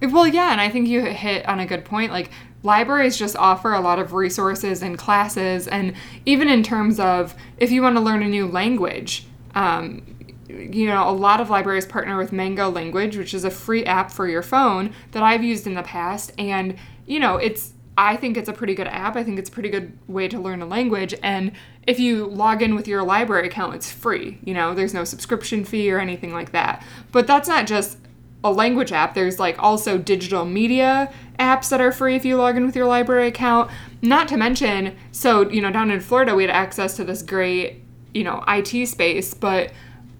Well, 0.02 0.26
yeah, 0.26 0.50
and 0.50 0.60
I 0.60 0.68
think 0.68 0.88
you 0.88 1.04
hit 1.04 1.48
on 1.48 1.60
a 1.60 1.66
good 1.66 1.84
point. 1.84 2.10
Like, 2.10 2.30
libraries 2.62 3.16
just 3.16 3.36
offer 3.36 3.72
a 3.72 3.80
lot 3.80 3.98
of 3.98 4.12
resources 4.12 4.82
and 4.82 4.98
classes, 4.98 5.68
and 5.68 5.94
even 6.26 6.48
in 6.48 6.62
terms 6.62 6.98
of 6.98 7.34
if 7.56 7.70
you 7.70 7.82
want 7.82 7.96
to 7.96 8.00
learn 8.00 8.22
a 8.22 8.28
new 8.28 8.46
language, 8.46 9.26
um, 9.54 10.02
you 10.48 10.86
know, 10.86 11.08
a 11.08 11.12
lot 11.12 11.40
of 11.40 11.50
libraries 11.50 11.86
partner 11.86 12.18
with 12.18 12.32
Mango 12.32 12.68
Language, 12.68 13.16
which 13.16 13.32
is 13.32 13.44
a 13.44 13.50
free 13.50 13.84
app 13.84 14.10
for 14.10 14.28
your 14.28 14.42
phone 14.42 14.92
that 15.12 15.22
I've 15.22 15.42
used 15.42 15.66
in 15.66 15.74
the 15.74 15.82
past. 15.82 16.32
And, 16.36 16.76
you 17.06 17.20
know, 17.20 17.36
it's, 17.36 17.72
I 17.96 18.16
think 18.16 18.36
it's 18.36 18.48
a 18.48 18.52
pretty 18.52 18.74
good 18.74 18.88
app. 18.88 19.16
I 19.16 19.24
think 19.24 19.38
it's 19.38 19.48
a 19.48 19.52
pretty 19.52 19.70
good 19.70 19.96
way 20.08 20.28
to 20.28 20.38
learn 20.38 20.62
a 20.62 20.66
language. 20.66 21.14
And 21.22 21.52
if 21.86 21.98
you 21.98 22.26
log 22.26 22.60
in 22.62 22.74
with 22.74 22.86
your 22.86 23.02
library 23.02 23.46
account, 23.46 23.74
it's 23.74 23.90
free. 23.90 24.38
You 24.44 24.54
know, 24.54 24.74
there's 24.74 24.94
no 24.94 25.04
subscription 25.04 25.64
fee 25.64 25.90
or 25.90 25.98
anything 25.98 26.32
like 26.32 26.52
that. 26.52 26.84
But 27.12 27.26
that's 27.26 27.48
not 27.48 27.66
just 27.66 27.98
a 28.44 28.52
language 28.52 28.92
app. 28.92 29.14
There's 29.14 29.38
like 29.38 29.57
also 29.59 29.98
digital 29.98 30.44
media 30.44 31.12
apps 31.38 31.68
that 31.70 31.81
are 31.81 31.92
free 31.92 32.16
if 32.16 32.24
you 32.24 32.37
log 32.37 32.57
in 32.57 32.66
with 32.66 32.76
your 32.76 32.87
library 32.87 33.28
account. 33.28 33.70
Not 34.00 34.28
to 34.28 34.37
mention, 34.37 34.96
so, 35.12 35.48
you 35.48 35.61
know, 35.61 35.70
down 35.70 35.90
in 35.90 36.00
Florida, 36.00 36.35
we 36.35 36.42
had 36.42 36.50
access 36.50 36.96
to 36.96 37.05
this 37.05 37.22
great, 37.22 37.83
you 38.14 38.24
know, 38.24 38.44
IT 38.48 38.87
space, 38.87 39.35
but 39.35 39.72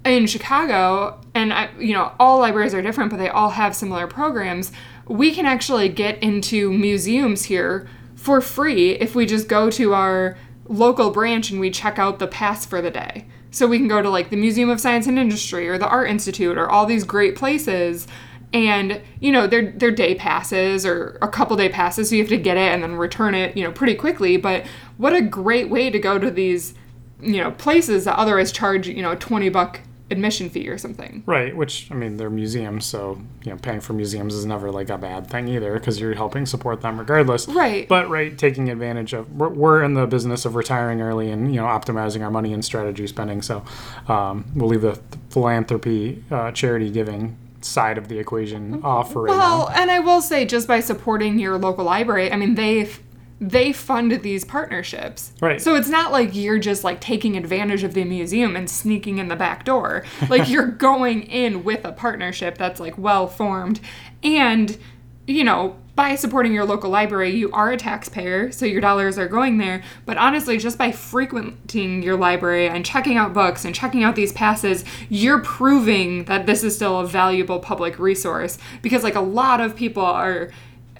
in 0.04 0.26
Chicago, 0.26 1.20
and 1.35 1.52
I, 1.52 1.70
you 1.78 1.94
know, 1.94 2.12
all 2.18 2.38
libraries 2.38 2.74
are 2.74 2.82
different, 2.82 3.11
but 3.11 3.18
they 3.18 3.28
all 3.28 3.50
have 3.50 3.74
similar 3.74 4.06
programs. 4.06 4.72
We 5.06 5.32
can 5.32 5.46
actually 5.46 5.88
get 5.88 6.22
into 6.22 6.72
museums 6.72 7.44
here 7.44 7.88
for 8.16 8.40
free 8.40 8.92
if 8.92 9.14
we 9.14 9.26
just 9.26 9.48
go 9.48 9.70
to 9.70 9.94
our 9.94 10.37
local 10.66 11.11
branch 11.11 11.50
and 11.50 11.61
we 11.61 11.70
check 11.70 11.98
out 11.98 12.18
the 12.18 12.26
pass 12.26 12.64
for 12.64 12.80
the 12.80 12.90
day. 12.90 13.26
So 13.52 13.68
we 13.68 13.78
can 13.78 13.86
go 13.86 14.02
to 14.02 14.10
like 14.10 14.30
the 14.30 14.36
Museum 14.36 14.70
of 14.70 14.80
Science 14.80 15.06
and 15.06 15.18
Industry 15.18 15.68
or 15.68 15.78
the 15.78 15.86
Art 15.86 16.10
Institute 16.10 16.58
or 16.58 16.68
all 16.68 16.86
these 16.86 17.04
great 17.04 17.36
places. 17.36 18.08
And 18.52 19.00
you 19.20 19.30
know 19.30 19.46
they're 19.46 19.70
they're 19.72 19.90
day 19.90 20.14
passes 20.14 20.84
or 20.84 21.18
a 21.22 21.28
couple 21.28 21.56
day 21.56 21.68
passes 21.68 22.08
so 22.10 22.16
you 22.16 22.22
have 22.22 22.28
to 22.30 22.36
get 22.36 22.56
it 22.56 22.72
and 22.72 22.82
then 22.82 22.96
return 22.96 23.34
it 23.34 23.56
you 23.56 23.62
know 23.62 23.70
pretty 23.70 23.94
quickly. 23.94 24.36
But 24.36 24.66
what 24.96 25.14
a 25.14 25.22
great 25.22 25.70
way 25.70 25.88
to 25.90 25.98
go 25.98 26.18
to 26.18 26.30
these 26.30 26.74
you 27.20 27.38
know 27.42 27.52
places 27.52 28.04
that 28.06 28.18
otherwise 28.18 28.50
charge 28.52 28.88
you 28.88 29.02
know 29.02 29.14
20 29.14 29.48
buck 29.50 29.80
admission 30.12 30.48
fee 30.48 30.68
or 30.68 30.79
something. 30.79 31.22
Right, 31.27 31.57
which 31.57 31.90
I 31.90 31.94
mean 31.94 32.16
they're 32.16 32.31
museums, 32.31 32.85
so 32.85 33.20
you 33.44 33.51
know 33.51 33.59
paying 33.59 33.81
for 33.81 33.92
museums 33.92 34.35
is 34.35 34.46
never 34.46 34.70
like 34.70 34.90
a 34.90 34.98
bad 34.98 35.27
thing 35.29 35.48
either 35.48 35.75
because 35.75 35.98
you're 35.98 36.14
helping 36.14 36.46
support 36.46 36.81
them 36.81 36.98
regardless. 36.98 37.48
Right. 37.48 37.88
But 37.88 38.09
right, 38.09 38.37
taking 38.38 38.70
advantage 38.70 39.12
of 39.12 39.31
we're, 39.35 39.48
we're 39.48 39.83
in 39.83 39.94
the 39.94 40.07
business 40.07 40.44
of 40.44 40.55
retiring 40.55 41.03
early 41.03 41.31
and 41.31 41.53
you 41.53 41.61
know 41.61 41.66
optimizing 41.66 42.22
our 42.22 42.31
money 42.31 42.53
and 42.53 42.64
strategy 42.64 43.07
spending. 43.07 43.42
So 43.42 43.64
um, 44.09 44.44
we'll 44.55 44.68
leave 44.68 44.83
the 44.83 45.01
philanthropy, 45.31 46.22
uh, 46.31 46.53
charity 46.53 46.90
giving 46.90 47.37
side 47.62 47.96
of 47.96 48.09
the 48.09 48.18
equation 48.18 48.83
off 48.83 49.12
for 49.12 49.22
right 49.22 49.31
well, 49.31 49.68
now. 49.68 49.75
and 49.75 49.90
I 49.90 50.01
will 50.01 50.20
say 50.20 50.44
just 50.44 50.66
by 50.66 50.81
supporting 50.81 51.38
your 51.38 51.59
local 51.59 51.85
library, 51.85 52.31
I 52.31 52.37
mean 52.37 52.55
they've 52.55 53.01
they 53.42 53.72
fund 53.72 54.12
these 54.22 54.44
partnerships. 54.44 55.33
Right. 55.40 55.61
So 55.61 55.74
it's 55.74 55.88
not 55.88 56.12
like 56.12 56.33
you're 56.33 56.61
just 56.61 56.85
like 56.85 57.00
taking 57.00 57.37
advantage 57.37 57.83
of 57.83 57.92
the 57.92 58.05
museum 58.05 58.55
and 58.55 58.70
sneaking 58.70 59.18
in 59.18 59.26
the 59.26 59.37
back 59.37 59.64
door. 59.64 60.05
Like 60.28 60.48
you're 60.48 60.68
going 60.68 61.24
in 61.24 61.64
with 61.64 61.85
a 61.85 61.92
partnership 61.92 62.57
that's 62.57 62.81
like 62.81 62.96
well 62.96 63.26
formed. 63.26 63.81
And, 64.22 64.78
you 65.26 65.44
know, 65.44 65.76
by 65.94 66.14
supporting 66.14 66.55
your 66.55 66.64
local 66.64 66.88
library, 66.88 67.31
you 67.31 67.50
are 67.52 67.72
a 67.72 67.76
taxpayer, 67.76 68.50
so 68.50 68.64
your 68.64 68.81
dollars 68.81 69.18
are 69.18 69.28
going 69.28 69.59
there. 69.59 69.83
But 70.07 70.16
honestly, 70.16 70.57
just 70.57 70.78
by 70.78 70.92
frequenting 70.92 72.02
your 72.02 72.16
library 72.16 72.68
and 72.68 72.87
checking 72.87 73.18
out 73.18 73.35
books 73.35 73.64
and 73.64 73.74
checking 73.74 74.05
out 74.05 74.14
these 74.14 74.33
passes, 74.33 74.85
you're 75.11 75.40
proving 75.40 76.24
that 76.24 76.46
this 76.46 76.62
is 76.62 76.74
still 76.76 77.00
a 77.00 77.07
valuable 77.07 77.59
public 77.59 77.98
resource. 77.98 78.57
Because, 78.81 79.02
like, 79.02 79.16
a 79.16 79.20
lot 79.20 79.61
of 79.61 79.76
people 79.76 80.05
are 80.05 80.50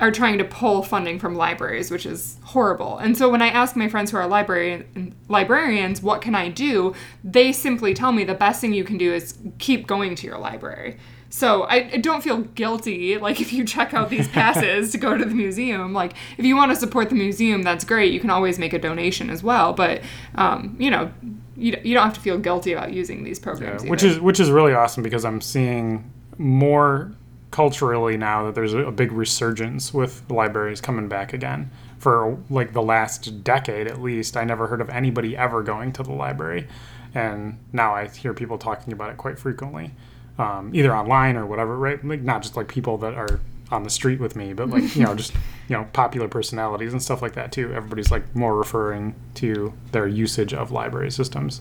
are 0.01 0.11
trying 0.11 0.39
to 0.39 0.45
pull 0.45 0.83
funding 0.83 1.19
from 1.19 1.35
libraries, 1.35 1.91
which 1.91 2.07
is 2.07 2.39
horrible. 2.43 2.99
And 2.99 3.17
so 3.17 3.29
when 3.29 3.43
I 3.43 3.49
ask 3.49 3.77
my 3.77 3.89
friends 3.89 4.11
who 4.11 4.17
are 4.17 4.27
library 4.27 4.87
librarians, 5.29 6.03
what 6.03 6.23
can 6.23 6.35
I 6.35 6.49
do? 6.49 6.95
They 7.23 7.53
simply 7.53 7.95
tell 7.95 8.13
me 8.13 8.25
the 8.25 8.35
best 8.35 8.61
thing 8.61 8.73
you 8.73 8.85
can 8.85 8.99
do 8.99 9.13
is 9.13 9.39
keep 9.59 9.87
going 9.87 10.15
to 10.17 10.27
your 10.27 10.39
library. 10.39 10.99
So 11.29 11.63
I, 11.63 11.89
I 11.93 11.97
don't 11.97 12.23
feel 12.23 12.39
guilty 12.39 13.17
like 13.17 13.41
if 13.41 13.53
you 13.55 13.65
check 13.65 13.95
out 13.95 14.11
these 14.11 14.29
passes 14.39 14.93
to 14.93 14.99
go 14.99 15.17
to 15.17 15.25
the 15.25 15.35
museum. 15.35 15.93
Like 15.93 16.15
if 16.37 16.45
you 16.45 16.57
want 16.57 16.73
to 16.73 16.77
support 16.77 17.09
the 17.09 17.15
museum, 17.15 17.63
that's 17.63 17.85
great. 17.85 18.13
You 18.13 18.21
can 18.21 18.31
always 18.31 18.59
make 18.59 18.73
a 18.73 18.79
donation 18.79 19.31
as 19.31 19.43
well. 19.43 19.73
But 19.73 20.03
um, 20.35 20.77
you 20.79 20.91
know, 20.91 21.11
you, 21.57 21.79
you 21.83 21.95
don't 21.95 22.05
have 22.05 22.15
to 22.15 22.21
feel 22.21 22.39
guilty 22.39 22.73
about 22.73 22.93
using 22.93 23.25
these 23.25 23.39
programs. 23.39 23.85
Yeah, 23.85 23.91
which 23.91 24.03
either. 24.03 24.15
is 24.15 24.21
which 24.21 24.41
is 24.41 24.51
really 24.51 24.75
awesome 24.75 25.03
because 25.03 25.25
I'm 25.25 25.41
seeing 25.41 26.11
more 26.39 27.13
culturally 27.53 28.17
now 28.17 28.47
that 28.47 28.57
there's 28.57 28.73
a, 28.73 28.91
big 28.91 29.13
resurgence 29.13 29.95
with 29.95 30.29
libraries 30.29 30.81
coming 30.81 31.07
back 31.07 31.33
again. 31.33 31.71
For 31.99 32.37
like 32.51 32.73
the 32.73 32.83
last 32.83 33.45
decade 33.45 33.87
at 33.87 34.03
least, 34.03 34.37
I 34.37 34.43
never 34.43 34.67
heard 34.67 34.81
of 34.81 34.91
anybody 34.91 35.37
ever 35.37 35.63
going 35.63 35.93
to 35.93 36.03
the 36.03 36.13
library, 36.13 36.67
and 37.15 37.61
now 37.73 37.95
I 37.95 38.09
hear 38.09 38.35
people 38.35 38.59
talking 38.59 38.93
about 38.93 39.11
it 39.11 39.19
quite 39.19 39.39
frequently, 39.39 39.93
um, 40.37 40.75
either 40.75 40.97
online 40.97 41.37
or 41.37 41.47
whatever. 41.47 41.79
Right, 41.79 42.05
like 42.05 42.23
not 42.23 42.43
just 42.43 42.57
like 42.57 42.67
people 42.67 42.99
that 42.99 43.15
are 43.15 43.39
on 43.71 43.85
the 43.85 43.91
street 43.91 44.19
with 44.19 44.35
me, 44.35 44.53
but 44.53 44.69
like 44.69 44.97
you 44.97 45.05
know 45.05 45.15
just 45.23 45.33
you 45.69 45.77
know 45.77 45.87
popular 45.93 46.27
personalities 46.27 46.93
and 46.93 47.01
stuff 47.01 47.23
like 47.23 47.35
that 47.35 47.53
too. 47.53 47.73
Everybody's 47.73 48.11
like 48.11 48.35
more 48.35 48.57
referring 48.57 49.15
to 49.35 49.73
their 49.93 50.09
usage 50.09 50.53
of 50.53 50.73
library 50.73 51.13
systems. 51.13 51.61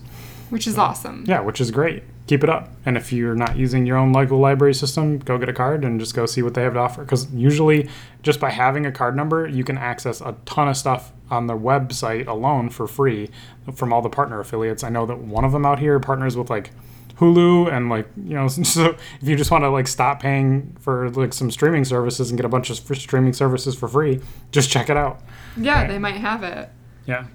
which 0.50 0.66
is 0.66 0.76
awesome. 0.76 1.24
Yeah, 1.28 1.40
which 1.40 1.60
is 1.60 1.70
great. 1.70 2.02
Keep 2.28 2.44
it 2.44 2.50
up. 2.50 2.68
And 2.86 2.96
if 2.96 3.12
you're 3.12 3.34
not 3.34 3.56
using 3.56 3.84
your 3.84 3.96
own 3.96 4.12
local 4.12 4.38
library 4.38 4.74
system, 4.74 5.18
go 5.18 5.38
get 5.38 5.48
a 5.48 5.52
card 5.52 5.84
and 5.84 5.98
just 5.98 6.14
go 6.14 6.24
see 6.24 6.40
what 6.42 6.54
they 6.54 6.62
have 6.62 6.74
to 6.74 6.78
offer. 6.78 7.02
Because 7.02 7.30
usually, 7.32 7.88
just 8.22 8.38
by 8.38 8.50
having 8.50 8.86
a 8.86 8.92
card 8.92 9.16
number, 9.16 9.46
you 9.46 9.64
can 9.64 9.76
access 9.76 10.20
a 10.20 10.36
ton 10.44 10.68
of 10.68 10.76
stuff 10.76 11.12
on 11.30 11.46
their 11.48 11.56
website 11.56 12.28
alone 12.28 12.68
for 12.70 12.86
free 12.86 13.28
from 13.74 13.92
all 13.92 14.02
the 14.02 14.08
partner 14.08 14.38
affiliates. 14.38 14.84
I 14.84 14.88
know 14.88 15.04
that 15.06 15.18
one 15.18 15.44
of 15.44 15.52
them 15.52 15.66
out 15.66 15.78
here 15.80 15.98
partners 15.98 16.36
with 16.36 16.48
like 16.48 16.70
Hulu 17.16 17.72
and 17.72 17.88
like 17.90 18.06
you 18.16 18.34
know 18.34 18.48
so 18.48 18.96
if 19.20 19.28
you 19.28 19.36
just 19.36 19.50
want 19.50 19.64
to 19.64 19.70
like 19.70 19.86
stop 19.88 20.20
paying 20.22 20.76
for 20.80 21.10
like 21.10 21.32
some 21.32 21.50
streaming 21.50 21.84
services 21.84 22.30
and 22.30 22.38
get 22.38 22.44
a 22.44 22.48
bunch 22.48 22.70
of 22.70 22.78
free 22.80 22.96
streaming 22.96 23.32
services 23.32 23.74
for 23.74 23.88
free, 23.88 24.20
just 24.52 24.70
check 24.70 24.88
it 24.90 24.96
out. 24.96 25.20
Yeah, 25.56 25.80
Right. 25.82 25.88
they 25.88 25.98
might 25.98 26.16
have 26.16 26.42
it. 26.44 26.68
Yeah. 27.06 27.26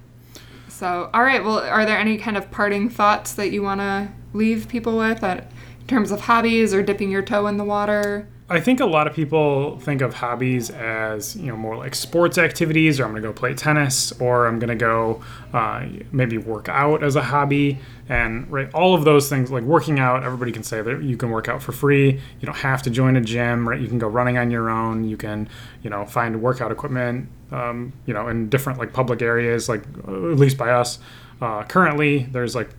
So, 0.70 1.10
all 1.14 1.24
right. 1.24 1.44
Well, 1.44 1.60
are 1.60 1.86
there 1.86 1.98
any 1.98 2.18
kind 2.18 2.38
of 2.38 2.50
parting 2.52 2.90
thoughts 2.90 3.34
that 3.34 3.52
you 3.52 3.62
want 3.64 3.82
to 3.82 4.10
leave 4.34 4.68
people 4.68 4.98
with 4.98 5.24
in 5.24 5.44
terms 5.88 6.12
of 6.12 6.22
hobbies 6.22 6.74
or 6.74 6.84
dipping 6.84 7.12
your 7.12 7.22
toe 7.22 7.48
in 7.48 7.58
the 7.58 7.64
water? 7.64 8.28
I 8.50 8.62
think 8.62 8.80
a 8.80 8.86
lot 8.86 9.08
of 9.08 9.14
people 9.14 9.78
think 9.80 10.02
of 10.02 10.14
hobbies 10.14 10.70
as 10.70 11.36
you 11.36 11.48
know 11.48 11.58
more 11.58 11.76
like 11.76 11.94
sports 11.94 12.38
activities, 12.38 12.98
or 12.98 13.04
I'm 13.04 13.12
going 13.12 13.22
to 13.22 13.28
go 13.28 13.34
play 13.34 13.54
tennis, 13.54 14.14
or 14.22 14.48
I'm 14.48 14.58
going 14.58 14.70
to 14.70 14.76
go 14.76 15.22
uh, 15.52 15.86
maybe 16.14 16.38
work 16.38 16.70
out 16.70 17.04
as 17.04 17.18
a 17.18 17.24
hobby, 17.24 17.80
and 18.08 18.50
right, 18.50 18.74
all 18.74 18.96
of 18.96 19.04
those 19.04 19.28
things 19.28 19.52
like 19.52 19.64
working 19.64 20.00
out. 20.00 20.24
Everybody 20.24 20.54
can 20.54 20.64
say 20.64 20.82
that 20.82 21.04
you 21.04 21.18
can 21.18 21.30
work 21.30 21.50
out 21.50 21.62
for 21.62 21.74
free. 21.74 22.22
You 22.40 22.46
don't 22.46 22.56
have 22.56 22.82
to 22.84 22.90
join 22.90 23.18
a 23.18 23.22
gym, 23.22 23.68
right? 23.68 23.82
You 23.82 23.90
can 23.90 24.00
go 24.00 24.08
running 24.08 24.38
on 24.38 24.50
your 24.50 24.70
own. 24.70 25.04
You 25.04 25.18
can 25.18 25.50
you 25.84 25.90
know 25.90 26.06
find 26.06 26.42
workout 26.42 26.72
equipment, 26.72 27.28
um, 27.52 27.92
you 28.06 28.14
know, 28.14 28.30
in 28.30 28.48
different 28.48 28.80
like 28.80 28.94
public 28.94 29.22
areas, 29.22 29.68
like 29.68 29.84
at 30.08 30.10
least 30.10 30.58
by 30.58 30.70
us. 30.70 31.00
Uh, 31.42 31.64
currently, 31.64 32.20
there's 32.32 32.56
like 32.56 32.70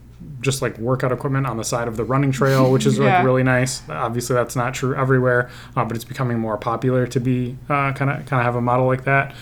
just 0.41 0.63
like 0.63 0.79
workout 0.79 1.13
equipment 1.13 1.47
on 1.47 1.57
the 1.57 1.65
side 1.65 1.89
of 1.89 1.97
the 1.97 2.05
running 2.05 2.33
trail, 2.33 2.71
which 2.71 2.87
is 2.87 2.99
like 2.99 3.25
really 3.25 3.43
nice. 3.43 3.89
Obviously, 3.89 4.35
that's 4.35 4.57
not 4.57 4.75
true 4.75 4.95
everywhere, 4.95 5.51
uh, 5.77 5.85
but 5.85 5.97
it's 5.97 6.05
becoming 6.05 6.39
more 6.39 6.57
popular 6.57 7.07
to 7.07 7.21
be 7.21 7.57
kind 7.69 7.91
of 7.91 7.97
kind 7.97 8.11
of 8.11 8.43
have 8.43 8.57
a 8.57 8.61
model 8.61 8.87
like 8.87 9.05
that. 9.05 9.35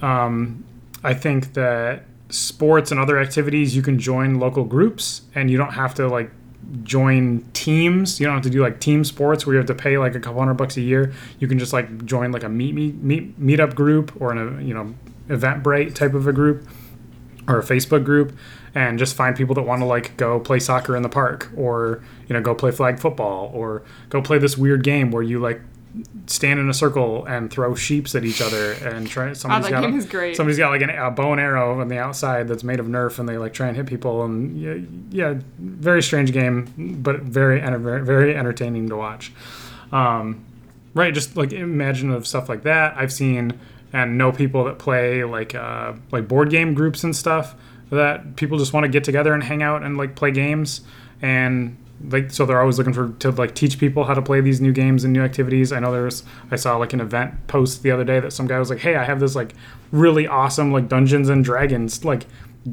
Um, 0.00 0.64
I 1.04 1.14
think 1.14 1.54
that 1.54 2.04
sports 2.30 2.90
and 2.90 2.98
other 2.98 3.18
activities 3.18 3.76
you 3.76 3.82
can 3.82 3.98
join 3.98 4.38
local 4.38 4.64
groups, 4.64 5.22
and 5.34 5.50
you 5.50 5.58
don't 5.58 5.72
have 5.72 5.94
to 5.94 6.08
like 6.08 6.30
join 6.82 7.44
teams. 7.52 8.20
You 8.20 8.26
don't 8.26 8.34
have 8.34 8.44
to 8.44 8.50
do 8.50 8.62
like 8.62 8.80
team 8.80 9.04
sports 9.04 9.46
where 9.46 9.54
you 9.54 9.58
have 9.58 9.66
to 9.66 9.74
pay 9.74 9.98
like 9.98 10.14
a 10.14 10.20
couple 10.20 10.40
hundred 10.40 10.54
bucks 10.54 10.76
a 10.76 10.82
year. 10.82 11.12
You 11.38 11.48
can 11.48 11.58
just 11.58 11.72
like 11.72 12.04
join 12.04 12.32
like 12.32 12.44
a 12.44 12.48
meet 12.48 12.74
meet 12.74 12.94
meet 12.96 13.40
meetup 13.40 13.74
group 13.74 14.20
or 14.20 14.32
in 14.32 14.38
a 14.38 14.62
you 14.62 14.74
know 14.74 14.94
Eventbrite 15.28 15.94
type 15.94 16.14
of 16.14 16.26
a 16.26 16.32
group 16.32 16.68
or 17.48 17.58
a 17.58 17.62
Facebook 17.62 18.04
group 18.04 18.36
and 18.74 18.98
just 18.98 19.14
find 19.14 19.36
people 19.36 19.54
that 19.54 19.62
want 19.62 19.80
to 19.80 19.86
like 19.86 20.16
go 20.16 20.40
play 20.40 20.58
soccer 20.58 20.96
in 20.96 21.02
the 21.02 21.08
park 21.08 21.50
or 21.56 22.02
you 22.28 22.34
know 22.34 22.40
go 22.40 22.54
play 22.54 22.70
flag 22.70 22.98
football 22.98 23.50
or 23.54 23.82
go 24.08 24.22
play 24.22 24.38
this 24.38 24.56
weird 24.56 24.82
game 24.82 25.10
where 25.10 25.22
you 25.22 25.38
like 25.40 25.60
stand 26.26 26.58
in 26.58 26.70
a 26.70 26.74
circle 26.74 27.26
and 27.26 27.50
throw 27.50 27.74
sheeps 27.74 28.14
at 28.14 28.24
each 28.24 28.40
other 28.40 28.72
and 28.72 29.06
try 29.08 29.32
somebody's 29.34 29.66
that 29.66 29.72
got 29.72 29.82
game 29.82 29.94
a- 29.94 29.98
is 29.98 30.06
great. 30.06 30.34
somebody's 30.36 30.56
got 30.56 30.70
like 30.70 30.80
an, 30.80 30.88
a 30.88 31.10
bow 31.10 31.32
and 31.32 31.40
arrow 31.40 31.80
on 31.80 31.88
the 31.88 31.98
outside 31.98 32.48
that's 32.48 32.64
made 32.64 32.80
of 32.80 32.86
nerf 32.86 33.18
and 33.18 33.28
they 33.28 33.36
like 33.36 33.52
try 33.52 33.68
and 33.68 33.76
hit 33.76 33.84
people 33.86 34.22
and 34.24 34.58
yeah, 34.58 34.76
yeah 35.10 35.38
very 35.58 36.02
strange 36.02 36.32
game 36.32 36.98
but 37.02 37.20
very 37.20 37.60
very, 37.78 38.02
very 38.04 38.34
entertaining 38.34 38.88
to 38.88 38.96
watch 38.96 39.32
um, 39.90 40.42
right 40.94 41.12
just 41.12 41.36
like 41.36 41.52
imaginative 41.52 42.26
stuff 42.26 42.48
like 42.48 42.62
that 42.62 42.96
i've 42.96 43.12
seen 43.12 43.58
and 43.92 44.16
know 44.16 44.32
people 44.32 44.64
that 44.64 44.78
play 44.78 45.24
like 45.24 45.54
uh, 45.54 45.92
like 46.10 46.28
board 46.28 46.50
game 46.50 46.74
groups 46.74 47.04
and 47.04 47.14
stuff 47.14 47.54
that 47.90 48.36
people 48.36 48.58
just 48.58 48.72
want 48.72 48.84
to 48.84 48.88
get 48.88 49.04
together 49.04 49.34
and 49.34 49.44
hang 49.44 49.62
out 49.62 49.82
and 49.82 49.96
like 49.96 50.16
play 50.16 50.30
games. 50.30 50.80
And 51.20 51.76
like 52.08 52.30
so 52.30 52.44
they're 52.46 52.60
always 52.60 52.78
looking 52.78 52.92
for 52.92 53.10
to 53.20 53.30
like 53.30 53.54
teach 53.54 53.78
people 53.78 54.04
how 54.04 54.14
to 54.14 54.22
play 54.22 54.40
these 54.40 54.60
new 54.60 54.72
games 54.72 55.04
and 55.04 55.12
new 55.12 55.22
activities. 55.22 55.72
I 55.72 55.78
know 55.78 55.92
there's 55.92 56.24
i 56.50 56.56
saw 56.56 56.76
like 56.76 56.92
an 56.92 57.00
event 57.00 57.46
post 57.46 57.82
the 57.84 57.92
other 57.92 58.02
day 58.02 58.18
that 58.18 58.32
some 58.32 58.48
guy 58.48 58.58
was 58.58 58.70
like 58.70 58.80
hey 58.80 58.96
i 58.96 59.04
have 59.04 59.20
this 59.20 59.36
like 59.36 59.54
really 59.92 60.26
awesome 60.26 60.72
like 60.72 60.88
dungeons 60.88 61.28
and 61.28 61.44
dragons 61.44 62.04
like 62.04 62.26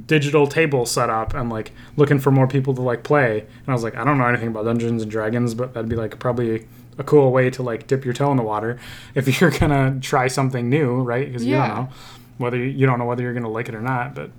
digital 0.06 0.48
table 0.48 0.86
set 0.86 1.10
up. 1.10 1.34
And 1.34 1.50
like 1.50 1.72
looking 1.98 2.20
for 2.20 2.32
more 2.32 2.48
people 2.48 2.74
to 2.76 2.82
like 2.82 3.04
play. 3.04 3.42
And 3.42 3.68
I 3.68 3.74
was 3.74 3.84
like, 3.84 3.96
I 3.96 4.04
don't 4.04 4.18
know 4.18 4.26
anything 4.26 4.50
about 4.50 4.66
Dungeons 4.66 5.02
and 5.02 5.12
Dragons, 5.12 5.54
but 5.54 5.74
that'd 5.74 5.90
be 5.90 5.96
like 5.96 6.20
probably 6.20 6.68
a 7.00 7.04
cool 7.04 7.32
way 7.32 7.50
to 7.50 7.64
like 7.64 7.88
dip 7.88 8.06
your 8.06 8.14
toe 8.14 8.30
in 8.30 8.38
the 8.38 8.44
water 8.44 8.78
if 9.16 9.42
you're 9.42 9.52
gonna 9.52 9.98
try 10.02 10.28
something 10.28 10.70
new, 10.70 11.02
right? 11.02 11.26
Because 11.26 11.46
you 11.46 11.56
don't 11.56 11.70
know 11.70 11.90
whether 12.38 12.58
you, 12.58 12.66
you 12.66 12.86
don't 12.86 13.00
know 13.00 13.06
whether 13.06 13.24
you're 13.24 13.34
gonna 13.34 13.50
like 13.50 13.70
it 13.70 13.76
or 13.76 13.82
not, 13.82 14.14
but 14.14 14.30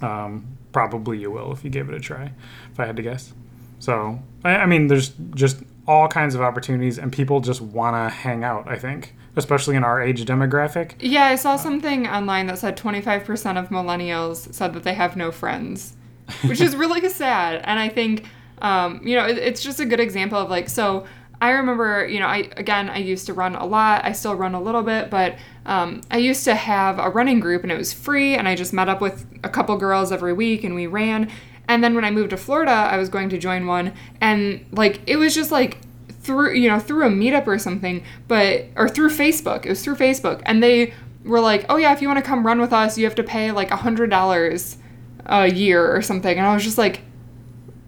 um, 0.00 0.56
probably 0.72 1.18
you 1.18 1.30
will 1.30 1.52
if 1.52 1.64
you 1.64 1.70
give 1.70 1.88
it 1.88 1.94
a 1.94 2.00
try. 2.00 2.32
If 2.72 2.80
I 2.80 2.86
had 2.86 2.96
to 2.96 3.02
guess. 3.02 3.34
So 3.80 4.20
I, 4.44 4.56
I 4.56 4.66
mean, 4.66 4.86
there's 4.86 5.10
just 5.34 5.62
all 5.86 6.06
kinds 6.06 6.34
of 6.34 6.40
opportunities, 6.40 6.98
and 6.98 7.12
people 7.12 7.40
just 7.40 7.60
want 7.60 7.96
to 7.96 8.14
hang 8.14 8.44
out. 8.44 8.68
I 8.68 8.78
think, 8.78 9.14
especially 9.36 9.76
in 9.76 9.84
our 9.84 10.00
age 10.00 10.24
demographic. 10.24 10.92
Yeah, 11.00 11.24
I 11.24 11.34
saw 11.34 11.56
something 11.56 12.06
online 12.06 12.46
that 12.46 12.58
said 12.58 12.76
25% 12.76 13.58
of 13.58 13.68
millennials 13.70 14.52
said 14.54 14.74
that 14.74 14.84
they 14.84 14.94
have 14.94 15.16
no 15.16 15.32
friends, 15.32 15.96
which 16.44 16.60
is 16.60 16.76
really 16.84 17.08
sad. 17.08 17.62
And 17.64 17.78
I 17.78 17.88
think, 17.88 18.26
um, 18.62 19.00
you 19.04 19.16
know, 19.16 19.26
it, 19.26 19.38
it's 19.38 19.62
just 19.62 19.80
a 19.80 19.86
good 19.86 20.00
example 20.00 20.38
of 20.38 20.50
like, 20.50 20.68
so 20.68 21.06
I 21.40 21.50
remember, 21.50 22.06
you 22.06 22.20
know, 22.20 22.26
I 22.26 22.50
again, 22.56 22.90
I 22.90 22.98
used 22.98 23.26
to 23.26 23.32
run 23.32 23.54
a 23.54 23.64
lot. 23.64 24.04
I 24.04 24.12
still 24.12 24.34
run 24.34 24.54
a 24.54 24.60
little 24.60 24.82
bit, 24.82 25.10
but 25.10 25.36
um, 25.64 26.02
I 26.10 26.18
used 26.18 26.44
to 26.44 26.54
have 26.54 26.98
a 26.98 27.08
running 27.08 27.40
group 27.40 27.62
and 27.62 27.72
it 27.72 27.78
was 27.78 27.92
free. 27.92 28.34
And 28.34 28.46
I 28.46 28.54
just 28.54 28.72
met 28.72 28.88
up 28.88 29.00
with 29.00 29.26
a 29.42 29.48
couple 29.48 29.76
girls 29.78 30.12
every 30.12 30.32
week 30.32 30.64
and 30.64 30.74
we 30.74 30.86
ran. 30.86 31.30
And 31.70 31.84
then 31.84 31.94
when 31.94 32.04
I 32.04 32.10
moved 32.10 32.30
to 32.30 32.36
Florida, 32.36 32.72
I 32.72 32.96
was 32.96 33.08
going 33.08 33.28
to 33.28 33.38
join 33.38 33.64
one, 33.64 33.94
and 34.20 34.66
like 34.72 35.00
it 35.06 35.14
was 35.16 35.36
just 35.36 35.52
like 35.52 35.78
through 36.10 36.54
you 36.54 36.68
know 36.68 36.80
through 36.80 37.06
a 37.06 37.10
meetup 37.10 37.46
or 37.46 37.60
something, 37.60 38.02
but 38.26 38.64
or 38.74 38.88
through 38.88 39.10
Facebook. 39.10 39.64
It 39.64 39.68
was 39.68 39.80
through 39.80 39.94
Facebook, 39.94 40.42
and 40.46 40.60
they 40.60 40.92
were 41.24 41.38
like, 41.38 41.66
"Oh 41.68 41.76
yeah, 41.76 41.92
if 41.92 42.02
you 42.02 42.08
want 42.08 42.18
to 42.18 42.28
come 42.28 42.44
run 42.44 42.60
with 42.60 42.72
us, 42.72 42.98
you 42.98 43.04
have 43.04 43.14
to 43.14 43.22
pay 43.22 43.52
like 43.52 43.70
a 43.70 43.76
hundred 43.76 44.10
dollars 44.10 44.78
a 45.26 45.48
year 45.48 45.94
or 45.94 46.02
something." 46.02 46.36
And 46.36 46.44
I 46.44 46.54
was 46.54 46.64
just 46.64 46.76
like, 46.76 47.02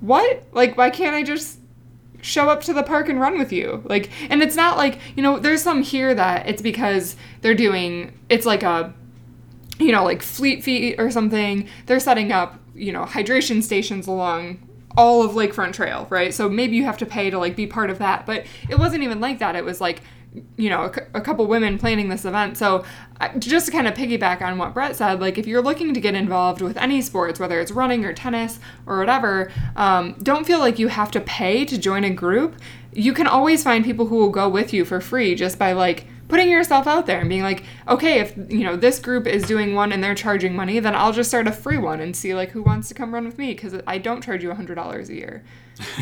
"What? 0.00 0.44
Like, 0.52 0.76
why 0.76 0.90
can't 0.90 1.16
I 1.16 1.24
just?" 1.24 1.58
Show 2.22 2.48
up 2.48 2.62
to 2.62 2.72
the 2.72 2.82
park 2.82 3.10
and 3.10 3.20
run 3.20 3.38
with 3.38 3.52
you 3.52 3.82
like 3.86 4.10
and 4.30 4.42
it's 4.42 4.56
not 4.56 4.78
like 4.78 4.98
you 5.16 5.22
know 5.22 5.38
there's 5.38 5.62
some 5.62 5.82
here 5.82 6.14
that 6.14 6.48
it's 6.48 6.62
because 6.62 7.16
they're 7.42 7.54
doing 7.54 8.16
it's 8.30 8.46
like 8.46 8.62
a 8.62 8.94
you 9.82 9.92
know, 9.92 10.04
like 10.04 10.22
Fleet 10.22 10.62
Feet 10.62 10.96
or 10.98 11.10
something, 11.10 11.68
they're 11.86 12.00
setting 12.00 12.32
up, 12.32 12.58
you 12.74 12.92
know, 12.92 13.04
hydration 13.04 13.62
stations 13.62 14.06
along 14.06 14.68
all 14.96 15.22
of 15.22 15.32
Lakefront 15.32 15.72
Trail, 15.72 16.06
right? 16.10 16.32
So 16.34 16.48
maybe 16.48 16.76
you 16.76 16.84
have 16.84 16.98
to 16.98 17.06
pay 17.06 17.30
to 17.30 17.38
like 17.38 17.56
be 17.56 17.66
part 17.66 17.90
of 17.90 17.98
that, 17.98 18.26
but 18.26 18.46
it 18.68 18.78
wasn't 18.78 19.02
even 19.02 19.20
like 19.20 19.38
that. 19.38 19.56
It 19.56 19.64
was 19.64 19.80
like, 19.80 20.02
you 20.56 20.70
know, 20.70 20.84
a, 20.84 21.18
a 21.18 21.20
couple 21.20 21.46
women 21.46 21.78
planning 21.78 22.08
this 22.08 22.24
event. 22.24 22.56
So 22.56 22.84
just 23.38 23.66
to 23.66 23.72
kind 23.72 23.86
of 23.86 23.94
piggyback 23.94 24.40
on 24.40 24.58
what 24.58 24.74
Brett 24.74 24.96
said, 24.96 25.20
like 25.20 25.38
if 25.38 25.46
you're 25.46 25.62
looking 25.62 25.92
to 25.94 26.00
get 26.00 26.14
involved 26.14 26.60
with 26.60 26.76
any 26.76 27.02
sports, 27.02 27.38
whether 27.38 27.60
it's 27.60 27.70
running 27.70 28.04
or 28.04 28.12
tennis 28.12 28.58
or 28.86 28.98
whatever, 28.98 29.50
um, 29.76 30.14
don't 30.22 30.46
feel 30.46 30.58
like 30.58 30.78
you 30.78 30.88
have 30.88 31.10
to 31.12 31.20
pay 31.20 31.64
to 31.64 31.76
join 31.78 32.04
a 32.04 32.10
group. 32.10 32.56
You 32.92 33.12
can 33.12 33.26
always 33.26 33.62
find 33.62 33.84
people 33.84 34.06
who 34.06 34.16
will 34.16 34.30
go 34.30 34.48
with 34.48 34.72
you 34.72 34.84
for 34.84 35.00
free 35.00 35.34
just 35.34 35.58
by 35.58 35.72
like 35.72 36.06
putting 36.28 36.50
yourself 36.50 36.86
out 36.86 37.06
there 37.06 37.20
and 37.20 37.28
being 37.28 37.42
like, 37.42 37.64
okay, 37.88 38.20
if 38.20 38.36
you 38.36 38.64
know 38.64 38.76
this 38.76 38.98
group 38.98 39.26
is 39.26 39.44
doing 39.44 39.74
one 39.74 39.92
and 39.92 40.02
they're 40.02 40.14
charging 40.14 40.54
money, 40.54 40.78
then 40.80 40.94
I'll 40.94 41.12
just 41.12 41.30
start 41.30 41.46
a 41.46 41.52
free 41.52 41.78
one 41.78 42.00
and 42.00 42.14
see 42.16 42.34
like 42.34 42.50
who 42.50 42.62
wants 42.62 42.88
to 42.88 42.94
come 42.94 43.12
run 43.12 43.24
with 43.24 43.38
me 43.38 43.52
because 43.54 43.74
I 43.86 43.98
don't 43.98 44.22
charge 44.22 44.42
you 44.42 44.50
a 44.50 44.54
hundred 44.54 44.76
dollars 44.76 45.08
a 45.08 45.14
year. 45.14 45.44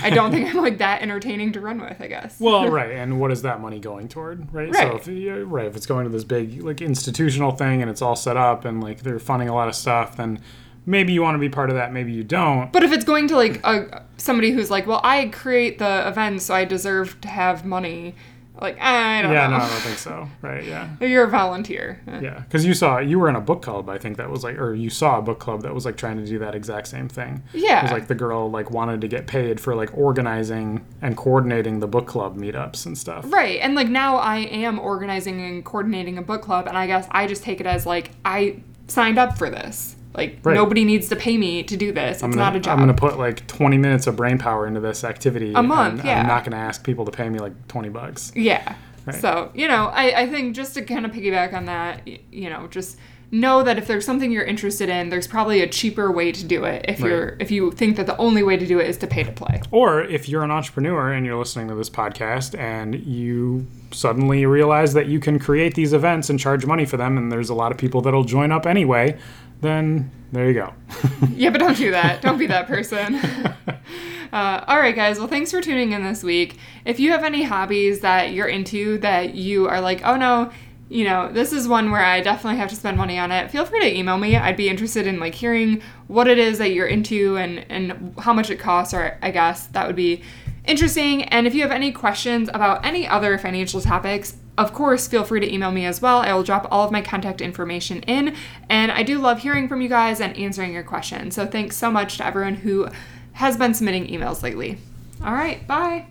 I 0.03 0.11
don't 0.11 0.31
think 0.31 0.53
I'm 0.55 0.61
like 0.61 0.79
that 0.79 1.03
entertaining 1.03 1.53
to 1.53 1.61
run 1.61 1.81
with. 1.81 2.01
I 2.01 2.07
guess. 2.07 2.39
Well, 2.41 2.69
right, 2.71 2.91
and 2.93 3.21
what 3.21 3.33
is 3.33 3.43
that 3.43 3.61
money 3.61 3.79
going 3.79 4.09
toward, 4.09 4.53
right? 4.53 4.71
Right. 4.71 5.05
So, 5.05 5.13
if 5.13 5.51
right, 5.51 5.67
if 5.67 5.77
it's 5.77 5.87
going 5.87 6.05
to 6.05 6.11
this 6.11 6.25
big 6.25 6.63
like 6.63 6.81
institutional 6.81 7.53
thing 7.53 7.83
and 7.83 7.91
it's 7.91 8.03
all 8.03 8.17
set 8.17 8.37
up 8.37 8.65
and 8.65 8.83
like 8.83 9.03
they're 9.03 9.19
funding 9.19 9.49
a 9.49 9.55
lot 9.55 9.69
of 9.69 9.75
stuff, 9.75 10.17
then 10.17 10.41
maybe 10.87 11.13
you 11.13 11.23
want 11.23 11.35
to 11.35 11.39
be 11.39 11.49
part 11.49 11.71
of 11.71 11.77
that, 11.77 11.93
maybe 11.93 12.13
you 12.13 12.25
don't. 12.25 12.73
But 12.73 12.83
if 12.83 12.93
it's 12.93 13.05
going 13.05 13.29
to 13.29 13.37
like 13.37 13.61
a 13.65 14.05
somebody 14.17 14.51
who's 14.51 14.71
like, 14.71 14.87
well, 14.87 15.01
I 15.03 15.27
create 15.27 15.79
the 15.79 16.07
event, 16.09 16.43
so 16.43 16.55
I 16.55 16.65
deserve 16.65 17.21
to 17.23 17.29
have 17.29 17.65
money. 17.65 18.15
Like 18.61 18.79
I 18.81 19.23
don't 19.23 19.33
Yeah, 19.33 19.47
know. 19.49 19.59
no, 19.59 19.65
I 19.65 19.69
don't 19.69 19.81
think 19.81 19.99
so. 19.99 20.29
Right? 20.43 20.65
Yeah. 20.65 20.89
You're 21.01 21.25
a 21.25 21.29
volunteer. 21.31 22.01
Yeah, 22.07 22.41
because 22.41 22.65
you 22.65 22.75
saw 22.75 22.99
you 22.99 23.19
were 23.19 23.29
in 23.29 23.37
a 23.37 23.41
book 23.41 23.63
club, 23.63 23.89
I 23.89 23.99
think 23.99 24.17
that 24.19 24.31
was 24.31 24.45
like, 24.45 24.59
or 24.59 24.75
you 24.75 24.91
saw 24.91 25.19
a 25.19 25.23
book 25.23 25.39
club 25.41 25.63
that 25.63 25.75
was 25.75 25.85
like 25.85 25.97
trying 25.97 26.19
to 26.19 26.27
do 26.27 26.39
that 26.41 26.55
exact 26.55 26.89
same 26.89 27.09
thing. 27.09 27.43
Yeah. 27.53 27.81
it 27.81 27.83
was 27.85 27.93
like 27.93 28.07
the 28.09 28.15
girl 28.15 28.51
like 28.51 28.71
wanted 28.71 29.01
to 29.01 29.09
get 29.09 29.27
paid 29.27 29.61
for 29.61 29.75
like 29.75 29.97
organizing 29.97 30.85
and 31.03 31.17
coordinating 31.17 31.81
the 31.81 31.89
book 31.89 32.07
club 32.07 32.37
meetups 32.39 32.87
and 32.87 32.97
stuff. 32.97 33.25
Right. 33.33 33.61
And 33.61 33.75
like 33.75 33.89
now 33.89 34.17
I 34.17 34.39
am 34.39 34.79
organizing 34.79 35.41
and 35.41 35.65
coordinating 35.65 36.19
a 36.19 36.23
book 36.23 36.43
club 36.43 36.67
and 36.67 36.77
I 36.77 36.87
guess 36.87 37.07
I 37.11 37.27
just 37.27 37.43
take 37.43 37.61
it 37.61 37.67
as 37.67 37.87
like 37.87 38.11
I 38.25 38.61
signed 38.89 39.19
up 39.19 39.39
for 39.39 39.49
this. 39.51 39.97
Like 40.15 40.39
Right. 40.43 40.55
nobody 40.55 40.85
needs 40.85 41.09
to 41.11 41.17
pay 41.17 41.39
me 41.39 41.63
to 41.63 41.77
do 41.77 41.93
this. 41.93 42.15
It's 42.15 42.23
gonna, 42.23 42.37
not 42.37 42.57
a 42.57 42.61
job. 42.61 42.73
I'm 42.73 42.81
gonna 42.81 42.95
put 42.95 43.19
like 43.19 43.47
20 43.47 43.79
minutes 43.79 44.07
of 44.07 44.17
brain 44.17 44.39
power 44.39 44.67
into 44.67 44.81
this 44.81 45.05
activity. 45.05 45.53
A 45.55 45.63
month, 45.63 46.01
and 46.01 46.09
yeah. 46.09 46.21
I'm 46.21 46.27
not 46.27 46.45
gonna 46.45 46.57
ask 46.57 46.85
people 46.85 47.05
to 47.05 47.13
pay 47.13 47.29
me 47.29 47.39
like 47.39 47.69
20 47.69 47.89
bucks. 47.91 48.33
Yeah. 48.35 48.75
Right. 49.07 49.17
So, 49.17 49.51
you 49.55 49.67
know, 49.69 49.87
I, 49.87 50.23
I 50.23 50.27
think 50.29 50.55
just 50.55 50.75
to 50.75 50.83
kind 50.83 51.07
of 51.07 51.13
piggyback 51.13 51.55
on 51.55 51.65
that, 51.67 52.07
you 52.07 52.51
know, 52.51 52.67
just 52.67 52.99
know 53.33 53.63
that 53.63 53.79
if 53.79 53.87
there's 53.87 54.05
something 54.05 54.33
you're 54.33 54.45
interested 54.45 54.89
in, 54.89 55.09
there's 55.09 55.29
probably 55.29 55.63
a 55.63 55.67
cheaper 55.69 56.11
way 56.11 56.33
to 56.33 56.45
do 56.45 56.65
it 56.65 56.85
if 56.89 56.99
you're 56.99 57.37
if 57.39 57.51
you 57.51 57.71
think 57.71 57.97
that 57.97 58.07
the 58.07 58.17
only 58.17 58.43
way 58.43 58.57
to 58.57 58.67
do 58.67 58.81
it 58.81 58.89
is 58.91 58.97
to 58.99 59.07
pay 59.07 59.23
to 59.23 59.31
play. 59.31 59.63
Or 59.71 60.03
if 60.03 60.29
you're 60.29 60.43
an 60.43 60.51
entrepreneur 60.51 61.13
and 61.13 61.25
you're 61.25 61.39
listening 61.39 61.69
to 61.69 61.77
this 61.77 61.89
podcast 61.89 62.59
and 62.59 62.97
you 62.97 63.67
suddenly 63.93 64.45
realize 64.47 64.93
that 64.95 65.07
you 65.07 65.21
can 65.21 65.39
create 65.39 65.75
these 65.77 65.93
events 65.93 66.29
and 66.29 66.39
charge 66.41 66.67
money 66.67 66.85
for 66.85 66.97
them, 66.97 67.17
and 67.17 67.31
there's 67.31 67.51
a 67.51 67.55
lot 67.55 67.71
of 67.71 67.79
people 67.79 68.01
that'll 68.03 68.25
join 68.25 68.51
up 68.51 68.67
anyway, 68.67 69.17
then 69.61 70.11
there 70.33 70.49
you 70.49 70.55
go. 70.55 70.73
Yeah, 71.35 71.51
but 71.51 71.59
don't 71.59 71.77
do 71.77 71.91
that. 71.91 72.23
Don't 72.23 72.39
be 72.39 72.47
that 72.47 72.67
person. 72.67 73.21
Uh, 74.33 74.63
all 74.69 74.79
right, 74.79 74.95
guys. 74.95 75.19
Well, 75.19 75.27
thanks 75.27 75.51
for 75.51 75.61
tuning 75.61 75.91
in 75.91 76.05
this 76.05 76.23
week. 76.23 76.57
If 76.85 77.01
you 77.01 77.11
have 77.11 77.25
any 77.25 77.43
hobbies 77.43 77.99
that 78.03 78.33
you're 78.33 78.47
into 78.47 78.99
that 78.99 79.35
you 79.35 79.67
are 79.67 79.81
like, 79.81 80.03
oh 80.05 80.15
no, 80.17 80.53
you 80.89 81.05
know, 81.05 81.33
this 81.33 81.53
is 81.53 81.67
one 81.67 81.91
where 81.91 82.05
I 82.05 82.21
definitely 82.21 82.59
have 82.59 82.69
to 82.71 82.77
spend 82.77 82.97
money 82.97 83.19
on 83.19 83.33
it, 83.33 83.51
feel 83.51 83.65
free 83.65 83.81
to 83.81 83.99
email 83.99 84.19
me. 84.19 84.37
I'd 84.37 84.57
be 84.57 84.69
interested 84.69 85.07
in 85.07 85.19
like 85.19 85.35
hearing 85.35 85.83
what 86.07 86.29
it 86.29 86.39
is 86.39 86.59
that 86.59 86.73
you're 86.73 86.87
into 86.87 87.37
and 87.39 87.67
and 87.69 88.15
how 88.19 88.33
much 88.33 88.51
it 88.51 88.59
costs, 88.61 88.95
or 88.95 89.19
I 89.21 89.33
guess 89.33 89.67
that 89.69 89.87
would 89.87 89.97
be 89.97 90.23
interesting. 90.65 91.25
And 91.25 91.47
if 91.47 91.55
you 91.55 91.63
have 91.63 91.71
any 91.73 91.91
questions 91.91 92.49
about 92.53 92.85
any 92.85 93.07
other 93.09 93.37
financial 93.39 93.81
topics, 93.81 94.37
of 94.61 94.75
course, 94.75 95.09
feel 95.09 95.25
free 95.25 95.41
to 95.41 95.53
email 95.53 95.73
me 95.73 95.87
as 95.87 96.03
well. 96.03 96.19
I 96.19 96.35
will 96.35 96.43
drop 96.43 96.69
all 96.71 96.85
of 96.85 96.93
my 96.93 97.01
contact 97.01 97.41
information 97.41 98.03
in. 98.03 98.37
And 98.69 98.93
I 98.93 99.03
do 99.03 99.19
love 99.19 99.41
hearing 99.41 99.69
from 99.69 99.81
you 99.81 99.89
guys 99.89 100.21
and 100.21 100.37
answering 100.37 100.75
your 100.75 100.83
questions. 100.83 101.35
So 101.35 101.47
thanks 101.47 101.77
so 101.77 101.91
much 101.91 102.19
to 102.19 102.27
everyone 102.27 102.57
who 102.57 102.89
has 103.33 103.57
been 103.57 103.73
submitting 103.73 104.07
emails 104.09 104.43
lately. 104.43 104.77
All 105.25 105.33
right, 105.33 105.67
bye. 105.67 106.07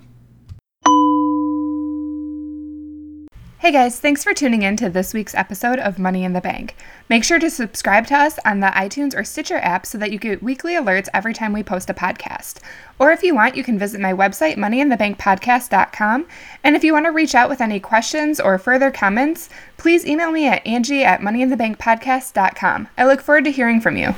Hey 3.59 3.73
guys, 3.73 3.99
thanks 3.99 4.23
for 4.23 4.33
tuning 4.33 4.61
in 4.61 4.77
to 4.77 4.89
this 4.89 5.13
week's 5.13 5.35
episode 5.35 5.79
of 5.79 5.99
Money 5.99 6.23
in 6.23 6.31
the 6.31 6.39
Bank. 6.39 6.77
Make 7.09 7.25
sure 7.25 7.39
to 7.39 7.49
subscribe 7.49 8.07
to 8.07 8.15
us 8.15 8.39
on 8.45 8.61
the 8.61 8.67
iTunes 8.67 9.13
or 9.13 9.25
Stitcher 9.25 9.57
app 9.57 9.85
so 9.85 9.97
that 9.97 10.13
you 10.13 10.17
get 10.17 10.41
weekly 10.41 10.75
alerts 10.75 11.09
every 11.13 11.33
time 11.33 11.51
we 11.51 11.61
post 11.61 11.89
a 11.89 11.93
podcast. 11.93 12.61
Or 12.99 13.11
if 13.11 13.21
you 13.21 13.35
want, 13.35 13.57
you 13.57 13.65
can 13.65 13.77
visit 13.77 13.99
my 13.99 14.13
website, 14.13 14.55
moneyinthebankpodcast.com. 14.55 16.25
And 16.63 16.75
if 16.77 16.85
you 16.85 16.93
want 16.93 17.05
to 17.07 17.11
reach 17.11 17.35
out 17.35 17.49
with 17.49 17.59
any 17.59 17.81
questions 17.81 18.39
or 18.39 18.57
further 18.57 18.91
comments, 18.91 19.49
please 19.75 20.05
email 20.05 20.31
me 20.31 20.47
at 20.47 20.65
angie 20.65 21.03
at 21.03 21.19
moneyinthebankpodcast.com. 21.19 22.87
I 22.97 23.05
look 23.05 23.19
forward 23.19 23.43
to 23.43 23.51
hearing 23.51 23.81
from 23.81 23.97
you. 23.97 24.15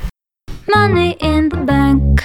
Money 0.68 1.16
in 1.20 1.48
the 1.48 1.56
bank. 1.56 2.24